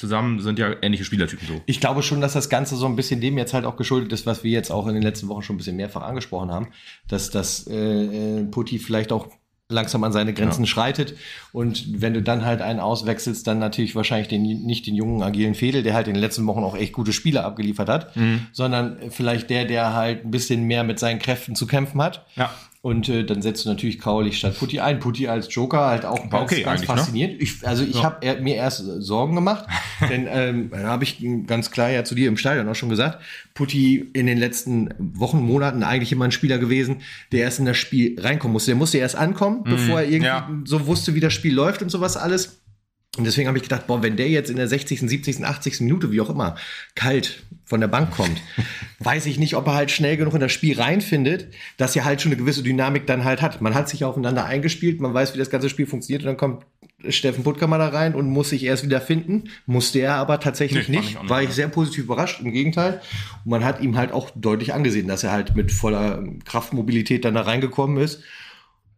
zusammen 0.00 0.40
sind 0.40 0.58
ja 0.58 0.74
ähnliche 0.82 1.04
Spielertypen 1.04 1.46
so. 1.46 1.60
Ich 1.66 1.78
glaube 1.78 2.02
schon, 2.02 2.20
dass 2.20 2.32
das 2.32 2.48
Ganze 2.48 2.76
so 2.76 2.86
ein 2.86 2.96
bisschen 2.96 3.20
dem 3.20 3.38
jetzt 3.38 3.54
halt 3.54 3.64
auch 3.64 3.76
geschuldet 3.76 4.12
ist, 4.12 4.26
was 4.26 4.42
wir 4.42 4.50
jetzt 4.50 4.70
auch 4.70 4.86
in 4.86 4.94
den 4.94 5.02
letzten 5.02 5.28
Wochen 5.28 5.42
schon 5.42 5.54
ein 5.54 5.58
bisschen 5.58 5.76
mehrfach 5.76 6.02
angesprochen 6.02 6.50
haben, 6.50 6.68
dass 7.06 7.30
das 7.30 7.66
äh, 7.66 8.40
äh 8.40 8.44
Putti 8.44 8.78
vielleicht 8.78 9.12
auch 9.12 9.28
langsam 9.68 10.02
an 10.04 10.12
seine 10.12 10.34
Grenzen 10.34 10.64
ja. 10.64 10.66
schreitet. 10.66 11.14
Und 11.52 12.00
wenn 12.00 12.14
du 12.14 12.22
dann 12.22 12.44
halt 12.44 12.60
einen 12.60 12.80
auswechselst, 12.80 13.46
dann 13.46 13.58
natürlich 13.58 13.94
wahrscheinlich 13.94 14.28
den, 14.28 14.42
nicht 14.42 14.86
den 14.86 14.94
jungen, 14.94 15.22
agilen 15.22 15.54
Fedel, 15.54 15.82
der 15.82 15.94
halt 15.94 16.08
in 16.08 16.14
den 16.14 16.20
letzten 16.20 16.46
Wochen 16.46 16.64
auch 16.64 16.76
echt 16.76 16.92
gute 16.92 17.12
Spiele 17.12 17.44
abgeliefert 17.44 17.88
hat, 17.88 18.16
mhm. 18.16 18.46
sondern 18.52 18.98
vielleicht 19.10 19.48
der, 19.50 19.66
der 19.66 19.94
halt 19.94 20.24
ein 20.24 20.30
bisschen 20.30 20.64
mehr 20.64 20.82
mit 20.82 20.98
seinen 20.98 21.20
Kräften 21.20 21.54
zu 21.54 21.66
kämpfen 21.66 22.02
hat. 22.02 22.26
Ja. 22.36 22.50
Und 22.82 23.10
äh, 23.10 23.24
dann 23.24 23.42
setzt 23.42 23.66
du 23.66 23.68
natürlich 23.68 23.98
Kaulich 23.98 24.38
statt 24.38 24.58
Putti 24.58 24.80
ein. 24.80 25.00
Putti 25.00 25.28
als 25.28 25.54
Joker 25.54 25.86
halt 25.86 26.06
auch 26.06 26.30
ganz, 26.30 26.50
okay, 26.50 26.62
ganz 26.62 26.80
ne? 26.80 26.86
faszinierend. 26.86 27.36
Ne? 27.36 27.42
Ich, 27.42 27.66
also 27.66 27.84
ich 27.84 27.96
ja. 27.96 28.04
habe 28.04 28.40
mir 28.40 28.54
erst 28.54 28.78
Sorgen 28.78 29.34
gemacht, 29.34 29.66
denn 30.08 30.26
ähm, 30.30 30.70
da 30.70 30.84
habe 30.84 31.04
ich 31.04 31.22
ganz 31.46 31.70
klar 31.70 31.90
ja 31.90 32.04
zu 32.04 32.14
dir 32.14 32.28
im 32.28 32.38
Stadion 32.38 32.66
auch 32.68 32.74
schon 32.74 32.88
gesagt, 32.88 33.22
Putti 33.52 34.10
in 34.14 34.24
den 34.24 34.38
letzten 34.38 34.94
Wochen, 34.98 35.42
Monaten 35.42 35.82
eigentlich 35.82 36.10
immer 36.10 36.24
ein 36.24 36.32
Spieler 36.32 36.56
gewesen, 36.56 37.02
der 37.32 37.42
erst 37.42 37.58
in 37.58 37.66
das 37.66 37.76
Spiel 37.76 38.18
reinkommen 38.18 38.54
musste. 38.54 38.70
Der 38.70 38.76
musste 38.76 38.96
erst 38.96 39.16
ankommen, 39.16 39.58
mhm, 39.58 39.70
bevor 39.70 40.00
er 40.00 40.06
irgendwie 40.06 40.26
ja. 40.26 40.50
so 40.64 40.86
wusste, 40.86 41.14
wie 41.14 41.20
das 41.20 41.34
Spiel 41.34 41.52
läuft 41.52 41.82
und 41.82 41.90
sowas 41.90 42.16
alles. 42.16 42.62
Und 43.18 43.24
deswegen 43.24 43.48
habe 43.48 43.58
ich 43.58 43.64
gedacht, 43.64 43.88
boah, 43.88 44.02
wenn 44.02 44.16
der 44.16 44.28
jetzt 44.30 44.48
in 44.48 44.56
der 44.56 44.68
60., 44.68 45.00
70., 45.00 45.44
80. 45.44 45.80
Minute, 45.80 46.12
wie 46.12 46.20
auch 46.22 46.30
immer, 46.30 46.56
kalt 46.94 47.42
von 47.70 47.80
der 47.80 47.88
Bank 47.88 48.10
kommt, 48.10 48.42
weiß 48.98 49.26
ich 49.26 49.38
nicht, 49.38 49.54
ob 49.54 49.66
er 49.68 49.74
halt 49.74 49.90
schnell 49.90 50.16
genug 50.16 50.34
in 50.34 50.40
das 50.40 50.52
Spiel 50.52 50.78
reinfindet, 50.78 51.46
dass 51.78 51.94
er 51.94 52.04
halt 52.04 52.20
schon 52.20 52.32
eine 52.32 52.40
gewisse 52.40 52.64
Dynamik 52.64 53.06
dann 53.06 53.24
halt 53.24 53.40
hat. 53.40 53.62
Man 53.62 53.74
hat 53.74 53.88
sich 53.88 54.04
aufeinander 54.04 54.44
eingespielt, 54.44 55.00
man 55.00 55.14
weiß, 55.14 55.32
wie 55.34 55.38
das 55.38 55.50
ganze 55.50 55.70
Spiel 55.70 55.86
funktioniert 55.86 56.22
und 56.22 56.26
dann 56.26 56.36
kommt 56.36 56.66
Steffen 57.08 57.44
Puttkammer 57.44 57.78
da 57.78 57.88
rein 57.88 58.14
und 58.14 58.28
muss 58.28 58.50
sich 58.50 58.64
erst 58.64 58.84
wieder 58.84 59.00
finden. 59.00 59.44
Musste 59.64 60.00
er 60.00 60.16
aber 60.16 60.40
tatsächlich 60.40 60.88
nee, 60.88 60.98
nicht. 60.98 61.16
Ich 61.22 61.30
war 61.30 61.42
ich 61.42 61.50
sehr 61.50 61.68
positiv 61.68 62.04
überrascht, 62.04 62.40
im 62.42 62.52
Gegenteil. 62.52 63.00
Und 63.44 63.52
man 63.52 63.64
hat 63.64 63.80
ihm 63.80 63.96
halt 63.96 64.12
auch 64.12 64.30
deutlich 64.34 64.74
angesehen, 64.74 65.08
dass 65.08 65.24
er 65.24 65.30
halt 65.30 65.56
mit 65.56 65.72
voller 65.72 66.22
Kraftmobilität 66.44 67.24
dann 67.24 67.34
da 67.34 67.42
reingekommen 67.42 67.96
ist 67.96 68.22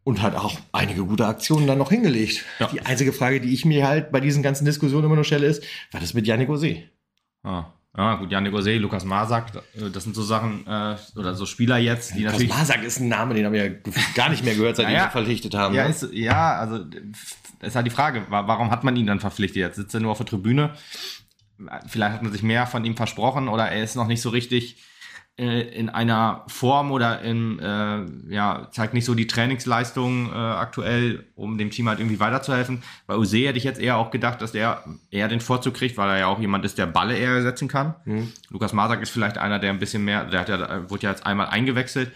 und 0.03 0.21
hat 0.21 0.35
auch 0.35 0.59
einige 0.73 1.05
gute 1.05 1.27
Aktionen 1.27 1.69
dann 1.69 1.79
noch 1.79 1.91
hingelegt. 1.91 2.45
Ja. 2.59 2.69
Die 2.73 2.81
einzige 2.81 3.13
Frage, 3.13 3.41
die 3.41 3.53
ich 3.53 3.65
mir 3.65 3.87
halt 3.87 4.11
bei 4.11 4.19
diesen 4.19 4.43
ganzen 4.43 4.65
Diskussionen 4.65 5.05
immer 5.05 5.17
noch 5.17 5.25
stelle, 5.25 5.47
ist, 5.47 5.63
was 5.93 6.03
ist 6.03 6.15
mit 6.15 6.27
Yannick 6.27 6.49
Ose? 6.49 6.83
Ah. 7.45 7.67
Ja, 7.97 8.15
gut, 8.15 8.31
Yannick 8.31 8.55
Ose, 8.55 8.79
Lukas 8.79 9.05
Masak, 9.05 9.53
das 9.93 10.05
sind 10.05 10.15
so 10.15 10.23
Sachen, 10.23 10.67
äh, 10.67 10.97
oder 11.15 11.35
so 11.35 11.45
Spieler 11.45 11.77
jetzt, 11.77 12.15
die 12.15 12.21
Lukas 12.21 12.33
natürlich. 12.33 12.51
Lukas 12.51 12.69
Masak 12.69 12.85
ist 12.85 13.01
ein 13.01 13.09
Name, 13.09 13.35
den 13.35 13.45
haben 13.45 13.53
wir 13.53 13.67
ja 13.67 13.75
gar 14.15 14.31
nicht 14.31 14.45
mehr 14.45 14.55
gehört, 14.55 14.77
seitdem 14.77 14.95
naja, 14.95 15.07
wir 15.07 15.11
verpflichtet 15.11 15.55
haben. 15.55 15.75
Ja, 15.75 15.85
ne? 15.85 15.91
ist, 15.91 16.09
ja, 16.13 16.57
also, 16.57 16.85
ist 17.61 17.77
halt 17.77 17.87
die 17.87 17.91
Frage, 17.91 18.27
warum 18.29 18.71
hat 18.71 18.83
man 18.83 18.97
ihn 18.97 19.07
dann 19.07 19.21
verpflichtet? 19.21 19.59
Jetzt 19.59 19.77
sitzt 19.77 19.95
er 19.95 20.01
nur 20.01 20.13
auf 20.13 20.19
der 20.19 20.27
Tribüne. 20.27 20.75
Vielleicht 21.87 22.15
hat 22.15 22.23
man 22.23 22.33
sich 22.33 22.43
mehr 22.43 22.67
von 22.67 22.85
ihm 22.85 22.97
versprochen 22.97 23.49
oder 23.49 23.69
er 23.69 23.85
ist 23.85 23.95
noch 23.95 24.07
nicht 24.07 24.23
so 24.23 24.31
richtig 24.31 24.79
äh, 24.79 24.92
in 25.37 25.89
einer 25.89 26.45
Form 26.47 26.93
oder 26.93 27.23
in, 27.23 27.59
äh, 27.59 28.05
ja, 28.35 28.69
zeigt 28.71 28.93
nicht 28.93 29.07
so 29.07 29.15
die 29.15 29.27
Trainingsleistung 29.27 30.31
äh, 30.31 30.37
aktuell, 30.37 31.25
um 31.35 31.57
dem 31.57 31.71
Team 31.71 31.89
halt 31.89 32.01
irgendwie 32.01 32.21
weiterzuhelfen. 32.21 32.83
Bei 33.07 33.17
Use 33.17 33.39
hätte 33.39 33.57
ich 33.57 33.65
jetzt 33.65 33.81
eher 33.81 33.97
auch 33.97 34.11
gedacht, 34.11 34.43
dass 34.43 34.53
der 34.53 34.85
eher 35.11 35.29
den 35.29 35.41
Vorzug 35.41 35.75
kriegt, 35.75 35.97
weil 35.97 36.11
er 36.11 36.19
ja 36.19 36.27
auch 36.27 36.39
jemand 36.39 36.67
ist, 36.67 36.77
der 36.77 36.87
Balle 36.87 37.17
eher 37.17 37.31
ersetzen 37.31 37.67
kann. 37.67 37.95
Mhm. 38.05 38.31
Lukas 38.51 38.75
Masak 38.75 39.01
ist 39.01 39.11
vielleicht 39.11 39.39
einer, 39.39 39.59
der 39.59 39.71
ein 39.71 39.79
bisschen 39.79 40.05
mehr, 40.05 40.27
der 40.27 40.41
hat 40.41 40.49
ja, 40.51 40.91
wurde 40.91 41.05
ja 41.05 41.11
jetzt 41.11 41.25
einmal 41.25 41.47
eingewechselt 41.47 42.13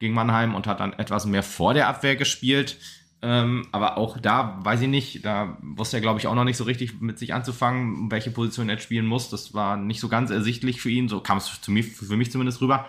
gegen 0.00 0.14
Mannheim 0.14 0.54
und 0.54 0.66
hat 0.66 0.80
dann 0.80 0.92
etwas 0.92 1.24
mehr 1.24 1.44
vor 1.44 1.72
der 1.72 1.86
Abwehr 1.86 2.16
gespielt. 2.16 2.78
Ähm, 3.22 3.66
aber 3.72 3.96
auch 3.96 4.18
da 4.18 4.58
weiß 4.62 4.82
ich 4.82 4.88
nicht, 4.88 5.24
da 5.24 5.56
wusste 5.62 5.96
er, 5.96 6.00
glaube 6.00 6.20
ich, 6.20 6.26
auch 6.26 6.34
noch 6.34 6.44
nicht 6.44 6.58
so 6.58 6.64
richtig 6.64 7.00
mit 7.00 7.18
sich 7.18 7.32
anzufangen, 7.34 8.10
welche 8.10 8.30
Position 8.30 8.68
er 8.68 8.78
spielen 8.78 9.06
muss. 9.06 9.30
Das 9.30 9.54
war 9.54 9.76
nicht 9.76 10.00
so 10.00 10.08
ganz 10.08 10.30
ersichtlich 10.30 10.80
für 10.80 10.90
ihn, 10.90 11.08
so 11.08 11.20
kam 11.20 11.38
es 11.38 11.48
für 11.48 11.70
mich, 11.70 11.86
für 11.92 12.16
mich 12.16 12.30
zumindest 12.30 12.60
rüber. 12.60 12.86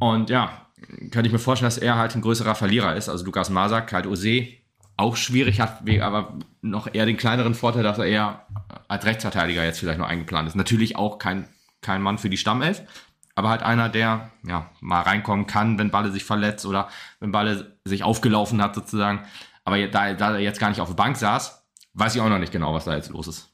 Und 0.00 0.28
ja, 0.28 0.66
könnte 1.10 1.26
ich 1.26 1.32
mir 1.32 1.38
vorstellen, 1.38 1.68
dass 1.68 1.78
er 1.78 1.96
halt 1.96 2.14
ein 2.14 2.22
größerer 2.22 2.54
Verlierer 2.54 2.96
ist. 2.96 3.08
Also 3.08 3.24
Lukas 3.24 3.48
Masak, 3.48 3.92
halt 3.92 4.06
Ose, 4.06 4.48
auch 4.96 5.16
schwierig 5.16 5.60
hat, 5.60 5.88
aber 6.00 6.38
noch 6.60 6.92
eher 6.92 7.06
den 7.06 7.16
kleineren 7.16 7.54
Vorteil, 7.54 7.82
dass 7.82 7.98
er 7.98 8.06
eher 8.06 8.46
als 8.88 9.04
Rechtsverteidiger 9.04 9.64
jetzt 9.64 9.80
vielleicht 9.80 9.98
noch 9.98 10.08
eingeplant 10.08 10.48
ist. 10.48 10.54
Natürlich 10.56 10.96
auch 10.96 11.18
kein, 11.18 11.48
kein 11.80 12.02
Mann 12.02 12.18
für 12.18 12.30
die 12.30 12.36
Stammelf, 12.36 12.82
aber 13.34 13.48
halt 13.48 13.62
einer, 13.62 13.88
der 13.88 14.30
ja 14.46 14.70
mal 14.80 15.02
reinkommen 15.02 15.46
kann, 15.46 15.78
wenn 15.78 15.90
Balle 15.90 16.12
sich 16.12 16.24
verletzt 16.24 16.66
oder 16.66 16.88
wenn 17.20 17.32
Balle 17.32 17.78
sich 17.84 18.04
aufgelaufen 18.04 18.62
hat 18.62 18.74
sozusagen. 18.74 19.24
Aber 19.64 19.84
da, 19.88 20.12
da 20.14 20.34
er 20.34 20.40
jetzt 20.40 20.60
gar 20.60 20.68
nicht 20.68 20.80
auf 20.80 20.88
der 20.88 20.94
Bank 20.94 21.16
saß, 21.16 21.64
weiß 21.94 22.14
ich 22.14 22.20
auch 22.20 22.28
noch 22.28 22.38
nicht 22.38 22.52
genau, 22.52 22.74
was 22.74 22.84
da 22.84 22.94
jetzt 22.94 23.10
los 23.10 23.26
ist. 23.26 23.50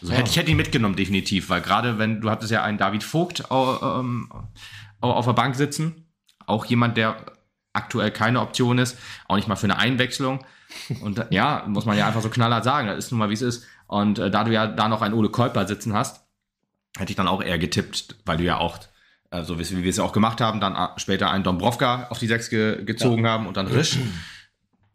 Also 0.00 0.12
ja. 0.12 0.18
hätte, 0.18 0.30
ich 0.30 0.36
hätte 0.36 0.50
ihn 0.50 0.56
mitgenommen, 0.56 0.96
definitiv, 0.96 1.50
weil 1.50 1.60
gerade 1.60 1.98
wenn, 1.98 2.20
du 2.20 2.30
hattest 2.30 2.52
ja 2.52 2.62
einen 2.62 2.78
David 2.78 3.02
Vogt 3.02 3.44
ähm, 3.50 4.30
auf 5.00 5.26
der 5.26 5.32
Bank 5.32 5.56
sitzen, 5.56 6.08
auch 6.46 6.64
jemand, 6.64 6.96
der 6.96 7.16
aktuell 7.72 8.10
keine 8.10 8.40
Option 8.40 8.78
ist, 8.78 8.98
auch 9.26 9.36
nicht 9.36 9.48
mal 9.48 9.56
für 9.56 9.66
eine 9.66 9.78
Einwechslung. 9.78 10.44
Und 11.00 11.26
ja, 11.30 11.64
muss 11.66 11.84
man 11.84 11.98
ja 11.98 12.06
einfach 12.06 12.22
so 12.22 12.30
knallhart 12.30 12.64
sagen, 12.64 12.88
das 12.88 12.98
ist 12.98 13.10
nun 13.10 13.18
mal 13.18 13.30
wie 13.30 13.34
es 13.34 13.42
ist. 13.42 13.66
Und 13.86 14.18
äh, 14.18 14.30
da 14.30 14.44
du 14.44 14.52
ja 14.52 14.66
da 14.66 14.88
noch 14.88 15.02
einen 15.02 15.14
Ole 15.14 15.28
Kolper 15.28 15.66
sitzen 15.66 15.92
hast, 15.92 16.24
hätte 16.96 17.10
ich 17.10 17.16
dann 17.16 17.28
auch 17.28 17.42
eher 17.42 17.58
getippt, 17.58 18.16
weil 18.24 18.38
du 18.38 18.44
ja 18.44 18.58
auch 18.58 18.78
also 19.30 19.58
wie 19.58 19.82
wir 19.82 19.90
es 19.90 19.96
ja 19.96 20.04
auch 20.04 20.12
gemacht 20.12 20.40
haben, 20.40 20.60
dann 20.60 20.74
äh, 20.74 20.88
später 20.96 21.30
einen 21.30 21.44
Dombrovka 21.44 22.06
auf 22.10 22.18
die 22.18 22.26
Sechs 22.26 22.50
ge 22.50 22.84
gezogen 22.84 23.24
ja. 23.24 23.30
haben 23.30 23.46
und 23.46 23.56
dann 23.56 23.66
Risch 23.66 23.98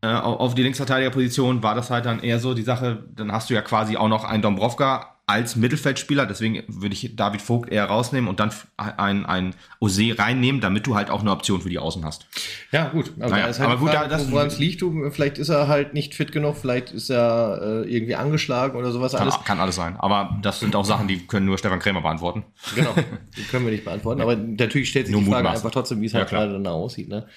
äh, 0.01 0.07
auf 0.07 0.55
die 0.55 0.63
Linksverteidigerposition, 0.63 1.61
war 1.61 1.75
das 1.75 1.89
halt 1.89 2.05
dann 2.05 2.21
eher 2.21 2.39
so 2.39 2.53
die 2.53 2.61
Sache, 2.61 3.03
dann 3.15 3.31
hast 3.31 3.49
du 3.49 3.53
ja 3.53 3.61
quasi 3.61 3.97
auch 3.97 4.07
noch 4.07 4.23
einen 4.23 4.41
Dombrovka 4.41 5.18
als 5.29 5.55
Mittelfeldspieler, 5.55 6.25
deswegen 6.25 6.63
würde 6.67 6.95
ich 6.95 7.15
David 7.15 7.43
Vogt 7.43 7.71
eher 7.71 7.85
rausnehmen 7.85 8.27
und 8.27 8.39
dann 8.39 8.51
ein, 8.77 9.27
ein 9.27 9.53
Ose 9.79 10.17
reinnehmen, 10.17 10.59
damit 10.59 10.87
du 10.87 10.95
halt 10.95 11.11
auch 11.11 11.21
eine 11.21 11.29
Option 11.29 11.61
für 11.61 11.69
die 11.69 11.77
Außen 11.77 12.03
hast. 12.03 12.25
Ja, 12.71 12.89
gut. 12.89 13.13
Also 13.19 13.35
naja, 13.35 13.45
halt 13.45 13.59
aber 13.59 13.77
gut, 13.77 13.91
Frage, 13.91 14.09
da, 14.09 14.31
woran 14.31 14.47
es 14.47 14.57
liegt, 14.57 14.81
du, 14.81 15.11
vielleicht 15.11 15.37
ist 15.37 15.49
er 15.49 15.67
halt 15.67 15.93
nicht 15.93 16.15
fit 16.15 16.31
genug, 16.31 16.57
vielleicht 16.57 16.89
ist 16.89 17.11
er 17.11 17.83
äh, 17.85 17.95
irgendwie 17.95 18.15
angeschlagen 18.15 18.75
oder 18.75 18.91
sowas 18.91 19.11
kann, 19.11 19.21
alles. 19.21 19.35
Kann 19.45 19.59
alles 19.59 19.75
sein. 19.75 19.97
Aber 19.97 20.35
das 20.41 20.61
sind 20.61 20.75
auch 20.75 20.85
Sachen, 20.85 21.07
die 21.07 21.19
können 21.27 21.45
nur 21.45 21.59
Stefan 21.59 21.77
Krämer 21.77 22.01
beantworten. 22.01 22.43
Genau, 22.73 22.95
die 23.37 23.43
können 23.43 23.65
wir 23.65 23.71
nicht 23.71 23.85
beantworten. 23.85 24.21
Aber 24.23 24.35
natürlich 24.35 24.89
stellt 24.89 25.05
sich 25.05 25.15
nur 25.15 25.23
die 25.23 25.29
Frage 25.29 25.51
einfach 25.51 25.69
trotzdem, 25.69 26.01
wie 26.01 26.07
es 26.07 26.15
halt 26.15 26.31
ja, 26.31 26.39
gerade 26.39 26.53
dann 26.53 26.65
aussieht. 26.65 27.07
Ne? 27.07 27.27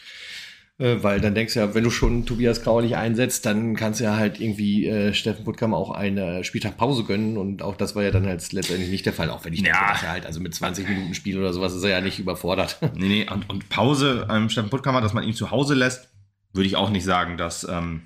Äh, 0.78 1.02
weil 1.02 1.20
dann 1.20 1.34
denkst 1.34 1.54
du 1.54 1.60
ja, 1.60 1.74
wenn 1.74 1.84
du 1.84 1.90
schon 1.90 2.24
Tobias 2.26 2.62
Grau 2.62 2.80
nicht 2.80 2.96
einsetzt, 2.96 3.44
dann 3.46 3.76
kannst 3.76 4.00
du 4.00 4.04
ja 4.04 4.16
halt 4.16 4.40
irgendwie 4.40 4.86
äh, 4.86 5.12
Steffen 5.12 5.44
Puttkammer 5.44 5.76
auch 5.76 5.90
eine 5.90 6.44
Spieltag 6.44 6.76
Pause 6.78 7.04
gönnen 7.04 7.36
und 7.36 7.62
auch 7.62 7.76
das 7.76 7.94
war 7.94 8.02
ja 8.02 8.10
dann 8.10 8.26
halt 8.26 8.52
letztendlich 8.52 8.90
nicht 8.90 9.04
der 9.06 9.12
Fall, 9.12 9.28
auch 9.30 9.44
wenn 9.44 9.52
ich 9.52 9.62
denke, 9.62 9.78
Ja. 9.78 9.92
dass 9.92 10.02
er 10.02 10.10
halt, 10.12 10.26
also 10.26 10.40
mit 10.40 10.54
20 10.54 10.88
Minuten 10.88 11.14
Spiel 11.14 11.38
oder 11.38 11.52
sowas 11.52 11.74
ist 11.74 11.82
er 11.84 11.90
ja 11.90 12.00
nicht 12.00 12.18
überfordert. 12.18 12.78
Nee, 12.94 13.08
nee, 13.08 13.26
und, 13.30 13.48
und 13.50 13.68
Pause 13.68 14.26
ähm, 14.30 14.48
Steffen 14.48 14.70
Puttkammer, 14.70 15.00
dass 15.00 15.12
man 15.12 15.24
ihn 15.24 15.34
zu 15.34 15.50
Hause 15.50 15.74
lässt, 15.74 16.08
würde 16.52 16.66
ich 16.66 16.76
auch 16.76 16.90
nicht 16.90 17.04
sagen, 17.04 17.36
dass 17.36 17.64
ähm, 17.68 18.02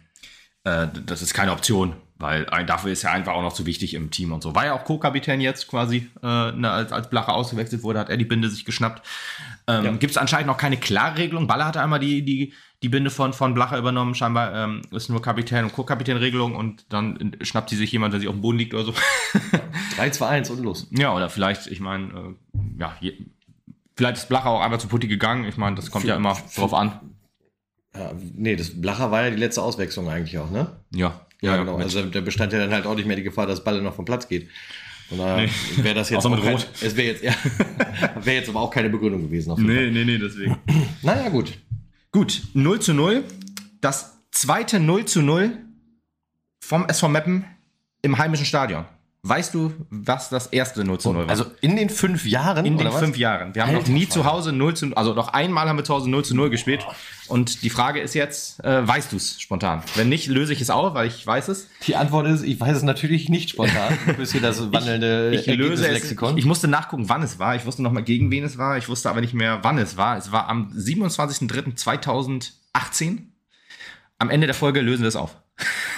äh, 0.64 0.88
das 1.06 1.22
ist 1.22 1.34
keine 1.34 1.52
Option, 1.52 1.94
weil 2.18 2.48
ein, 2.48 2.66
dafür 2.66 2.92
ist 2.92 3.04
er 3.04 3.12
einfach 3.12 3.34
auch 3.34 3.42
noch 3.42 3.52
zu 3.52 3.66
wichtig 3.66 3.94
im 3.94 4.10
Team 4.10 4.32
und 4.32 4.42
so. 4.42 4.54
War 4.54 4.64
ja 4.66 4.72
auch 4.74 4.84
Co-Kapitän 4.84 5.40
jetzt 5.40 5.68
quasi, 5.68 6.08
äh, 6.22 6.52
ne, 6.52 6.70
als, 6.70 6.92
als 6.92 7.10
Blacher 7.10 7.34
ausgewechselt 7.34 7.82
wurde, 7.82 7.98
hat 7.98 8.08
er 8.08 8.16
die 8.16 8.24
Binde 8.24 8.48
sich 8.48 8.64
geschnappt. 8.64 9.06
Ähm, 9.66 9.84
Ja. 9.84 9.90
Gibt 9.92 10.12
es 10.12 10.16
anscheinend 10.16 10.46
noch 10.46 10.56
keine 10.56 10.76
klare 10.78 11.18
Regelung. 11.18 11.46
Baller 11.46 11.66
hatte 11.66 11.82
einmal 11.82 11.98
die, 12.00 12.22
die, 12.24 12.52
die 12.82 12.88
Binde 12.88 13.10
von, 13.10 13.32
von 13.32 13.52
Blacher 13.54 13.76
übernommen. 13.78 14.14
Scheinbar 14.14 14.54
ähm, 14.54 14.82
ist 14.92 15.10
nur 15.10 15.20
Kapitän- 15.20 15.64
und 15.64 15.72
Co-Kapitän-Regelung 15.74 16.54
und 16.54 16.86
dann 16.92 17.34
äh, 17.40 17.44
schnappt 17.44 17.68
sie 17.70 17.76
sich 17.76 17.92
jemand, 17.92 18.14
der 18.14 18.20
sich 18.20 18.28
auf 18.28 18.34
dem 18.34 18.40
Boden 18.42 18.58
liegt 18.58 18.72
oder 18.74 18.84
so. 18.84 18.94
3, 19.96 20.10
2, 20.10 20.26
1 20.26 20.50
und 20.50 20.62
los. 20.62 20.86
Ja, 20.92 21.14
oder 21.14 21.28
vielleicht, 21.28 21.66
ich 21.66 21.80
meine, 21.80 22.06
äh, 22.54 22.58
ja, 22.80 22.96
je, 23.00 23.12
vielleicht 23.96 24.16
ist 24.18 24.28
Blacher 24.28 24.50
auch 24.50 24.60
einfach 24.62 24.78
zu 24.78 24.88
Putti 24.88 25.06
gegangen. 25.08 25.44
Ich 25.44 25.56
meine, 25.56 25.76
das 25.76 25.90
kommt 25.90 26.04
ja 26.06 26.16
immer 26.16 26.36
drauf 26.56 26.72
an. 26.74 27.00
Ja, 27.94 28.12
nee, 28.34 28.56
das 28.56 28.78
Blacher 28.80 29.10
war 29.10 29.24
ja 29.24 29.30
die 29.30 29.36
letzte 29.36 29.62
Auswechslung 29.62 30.08
eigentlich 30.10 30.38
auch, 30.38 30.50
ne? 30.50 30.68
Ja, 30.94 31.25
Ja, 31.42 31.56
genau. 31.56 31.76
mit- 31.76 31.84
Also 31.84 32.02
da 32.02 32.20
bestand 32.20 32.52
ja 32.52 32.58
dann 32.58 32.70
halt 32.72 32.86
auch 32.86 32.94
nicht 32.94 33.06
mehr 33.06 33.16
die 33.16 33.22
Gefahr, 33.22 33.46
dass 33.46 33.62
Balle 33.64 33.82
noch 33.82 33.94
vom 33.94 34.04
Platz 34.04 34.28
geht. 34.28 34.48
Von 35.08 35.18
daher 35.18 35.48
wäre 35.76 35.94
das 35.94 36.10
jetzt 36.10 36.18
Außer 36.18 36.30
mit 36.30 36.42
kein, 36.42 36.54
Rot. 36.56 36.68
es 36.80 36.96
wäre 36.96 37.08
jetzt, 37.08 37.22
ja, 37.22 37.32
wäre 38.24 38.36
jetzt 38.38 38.48
aber 38.48 38.60
auch 38.60 38.70
keine 38.70 38.90
Begründung 38.90 39.22
gewesen. 39.22 39.52
Auf 39.52 39.58
jeden 39.58 39.72
Fall. 39.72 39.90
nee, 39.92 40.04
nee, 40.04 40.18
deswegen. 40.18 40.56
Naja, 41.02 41.28
gut. 41.28 41.52
Gut, 42.10 42.42
0 42.54 42.80
zu 42.80 42.92
0. 42.94 43.22
Das 43.80 44.18
zweite 44.32 44.80
0 44.80 45.04
zu 45.04 45.22
0 45.22 45.58
vom 46.60 46.86
SV 46.88 47.08
Meppen 47.08 47.44
im 48.02 48.18
heimischen 48.18 48.46
Stadion. 48.46 48.86
Weißt 49.28 49.54
du, 49.54 49.72
was 49.90 50.28
das 50.28 50.46
erste 50.46 50.84
0 50.84 51.00
zu 51.00 51.12
0 51.12 51.24
war? 51.24 51.30
Also 51.30 51.46
in 51.60 51.74
den 51.74 51.90
fünf 51.90 52.24
Jahren? 52.26 52.64
in 52.64 52.78
den 52.78 52.86
was? 52.86 53.00
fünf 53.00 53.16
Jahren. 53.16 53.56
Wir 53.56 53.62
haben 53.62 53.72
noch 53.72 53.80
Alter 53.80 53.90
nie 53.90 54.06
Falter. 54.06 54.22
zu 54.22 54.24
Hause 54.24 54.52
0 54.52 54.76
zu 54.76 54.96
also 54.96 55.14
noch 55.14 55.26
einmal 55.28 55.68
haben 55.68 55.76
wir 55.76 55.82
zu 55.84 55.94
Hause 55.94 56.08
0 56.08 56.24
zu 56.24 56.36
0 56.36 56.48
gespielt. 56.50 56.86
Und 57.26 57.64
die 57.64 57.70
Frage 57.70 57.98
ist 57.98 58.14
jetzt, 58.14 58.62
äh, 58.64 58.86
weißt 58.86 59.10
du 59.10 59.16
es 59.16 59.40
spontan? 59.40 59.82
Wenn 59.96 60.08
nicht, 60.08 60.28
löse 60.28 60.52
ich 60.52 60.60
es 60.60 60.70
auf, 60.70 60.94
weil 60.94 61.08
ich 61.08 61.26
weiß 61.26 61.48
es. 61.48 61.66
Die 61.88 61.96
Antwort 61.96 62.28
ist, 62.28 62.44
ich 62.44 62.60
weiß 62.60 62.76
es 62.76 62.84
natürlich 62.84 63.28
nicht 63.28 63.50
spontan. 63.50 63.98
Du 64.06 64.12
bist 64.14 64.30
hier 64.30 64.40
das 64.40 64.60
wandelnde 64.72 65.32
Ich 65.34 65.46
löse 65.46 65.72
es. 65.74 65.80
Ergebnislexikon. 65.80 66.38
Ich 66.38 66.44
musste 66.44 66.68
nachgucken, 66.68 67.08
wann 67.08 67.24
es 67.24 67.40
war. 67.40 67.56
Ich 67.56 67.66
wusste 67.66 67.82
noch 67.82 67.90
mal 67.90 68.04
gegen 68.04 68.30
wen 68.30 68.44
es 68.44 68.58
war. 68.58 68.78
Ich 68.78 68.88
wusste 68.88 69.10
aber 69.10 69.20
nicht 69.20 69.34
mehr, 69.34 69.58
wann 69.62 69.76
es 69.78 69.96
war. 69.96 70.16
Es 70.16 70.30
war 70.30 70.48
am 70.48 70.70
27.03.2018. 70.72 73.18
Am 74.18 74.30
Ende 74.30 74.46
der 74.46 74.54
Folge 74.54 74.82
lösen 74.82 75.02
wir 75.02 75.08
es 75.08 75.16
auf. 75.16 75.36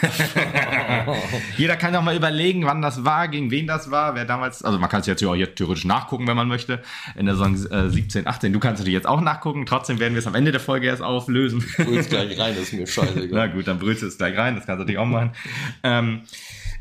Jeder 1.56 1.76
kann 1.76 1.92
doch 1.92 2.02
mal 2.02 2.16
überlegen, 2.16 2.64
wann 2.66 2.82
das 2.82 3.04
war, 3.04 3.28
gegen 3.28 3.50
wen 3.50 3.66
das 3.66 3.90
war, 3.90 4.14
wer 4.14 4.24
damals, 4.24 4.62
also 4.62 4.78
man 4.78 4.88
kann 4.88 5.00
es 5.00 5.06
jetzt 5.06 5.20
ja 5.20 5.28
auch 5.28 5.34
hier 5.34 5.54
theoretisch 5.54 5.84
nachgucken, 5.84 6.26
wenn 6.26 6.36
man 6.36 6.48
möchte, 6.48 6.82
in 7.16 7.26
der 7.26 7.36
Saison 7.36 7.54
äh, 7.70 7.90
17, 7.90 8.26
18. 8.26 8.52
Du 8.52 8.60
kannst 8.60 8.80
natürlich 8.80 8.94
jetzt 8.94 9.06
auch 9.06 9.20
nachgucken, 9.20 9.66
trotzdem 9.66 9.98
werden 9.98 10.14
wir 10.14 10.18
es 10.20 10.26
am 10.26 10.34
Ende 10.34 10.52
der 10.52 10.60
Folge 10.60 10.86
erst 10.86 11.02
auflösen. 11.02 11.64
Du 11.76 11.86
willst 11.90 12.10
gleich 12.10 12.38
rein, 12.38 12.54
das 12.56 12.64
ist 12.64 12.72
mir 12.72 12.80
Na 12.86 12.86
scheißegal. 12.86 13.50
gut, 13.50 13.68
dann 13.68 13.78
brüllst 13.78 14.02
du 14.02 14.06
es 14.06 14.18
gleich 14.18 14.36
rein, 14.36 14.54
das 14.56 14.66
kannst 14.66 14.78
du 14.80 14.84
natürlich 14.84 14.98
auch 14.98 15.06
machen. 15.06 15.32
Ähm, 15.82 16.22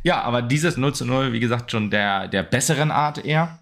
ja, 0.04 0.22
aber 0.22 0.42
dieses 0.42 0.78
0 0.78 0.94
zu 0.94 1.06
0, 1.06 1.34
wie 1.34 1.40
gesagt, 1.40 1.72
schon 1.72 1.90
der, 1.90 2.28
der 2.28 2.44
besseren 2.44 2.92
Art 2.92 3.24
eher. 3.26 3.60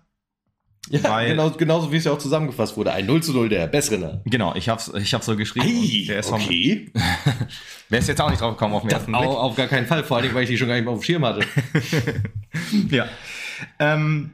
Ja, 0.89 1.03
Weil- 1.03 1.29
genau, 1.29 1.49
genauso 1.49 1.91
wie 1.91 1.97
es 1.97 2.03
ja 2.03 2.11
auch 2.11 2.17
zusammengefasst 2.19 2.77
wurde. 2.77 2.91
Ein 2.93 3.07
0 3.07 3.23
zu 3.23 3.33
0 3.33 3.49
der 3.49 3.65
bessere. 3.67 4.21
Genau, 4.25 4.53
ich 4.55 4.69
hab's, 4.69 4.91
ich 4.93 5.13
hab's 5.15 5.25
so 5.25 5.35
geschrieben. 5.35 5.67
und 5.67 6.07
der 6.07 6.19
ist 6.19 6.29
vom, 6.29 6.39
okay. 6.41 6.91
Wer 7.89 7.99
ist 7.99 8.07
jetzt 8.07 8.21
auch 8.21 8.29
nicht 8.29 8.41
drauf 8.41 8.51
gekommen 8.53 8.73
auf 8.75 8.81
den 8.83 8.91
ersten 8.91 9.11
Blick? 9.11 9.23
auf 9.25 9.55
gar 9.55 9.67
keinen 9.67 9.87
Fall, 9.87 10.03
vor 10.03 10.17
allem, 10.17 10.33
weil 10.35 10.43
ich 10.43 10.49
die 10.49 10.57
schon 10.57 10.67
gar 10.67 10.75
nicht 10.75 10.83
mehr 10.85 10.93
auf 10.93 10.99
dem 10.99 11.03
Schirm 11.03 11.25
hatte. 11.25 11.41
Ja. 12.89 13.07
Ähm, 13.79 14.31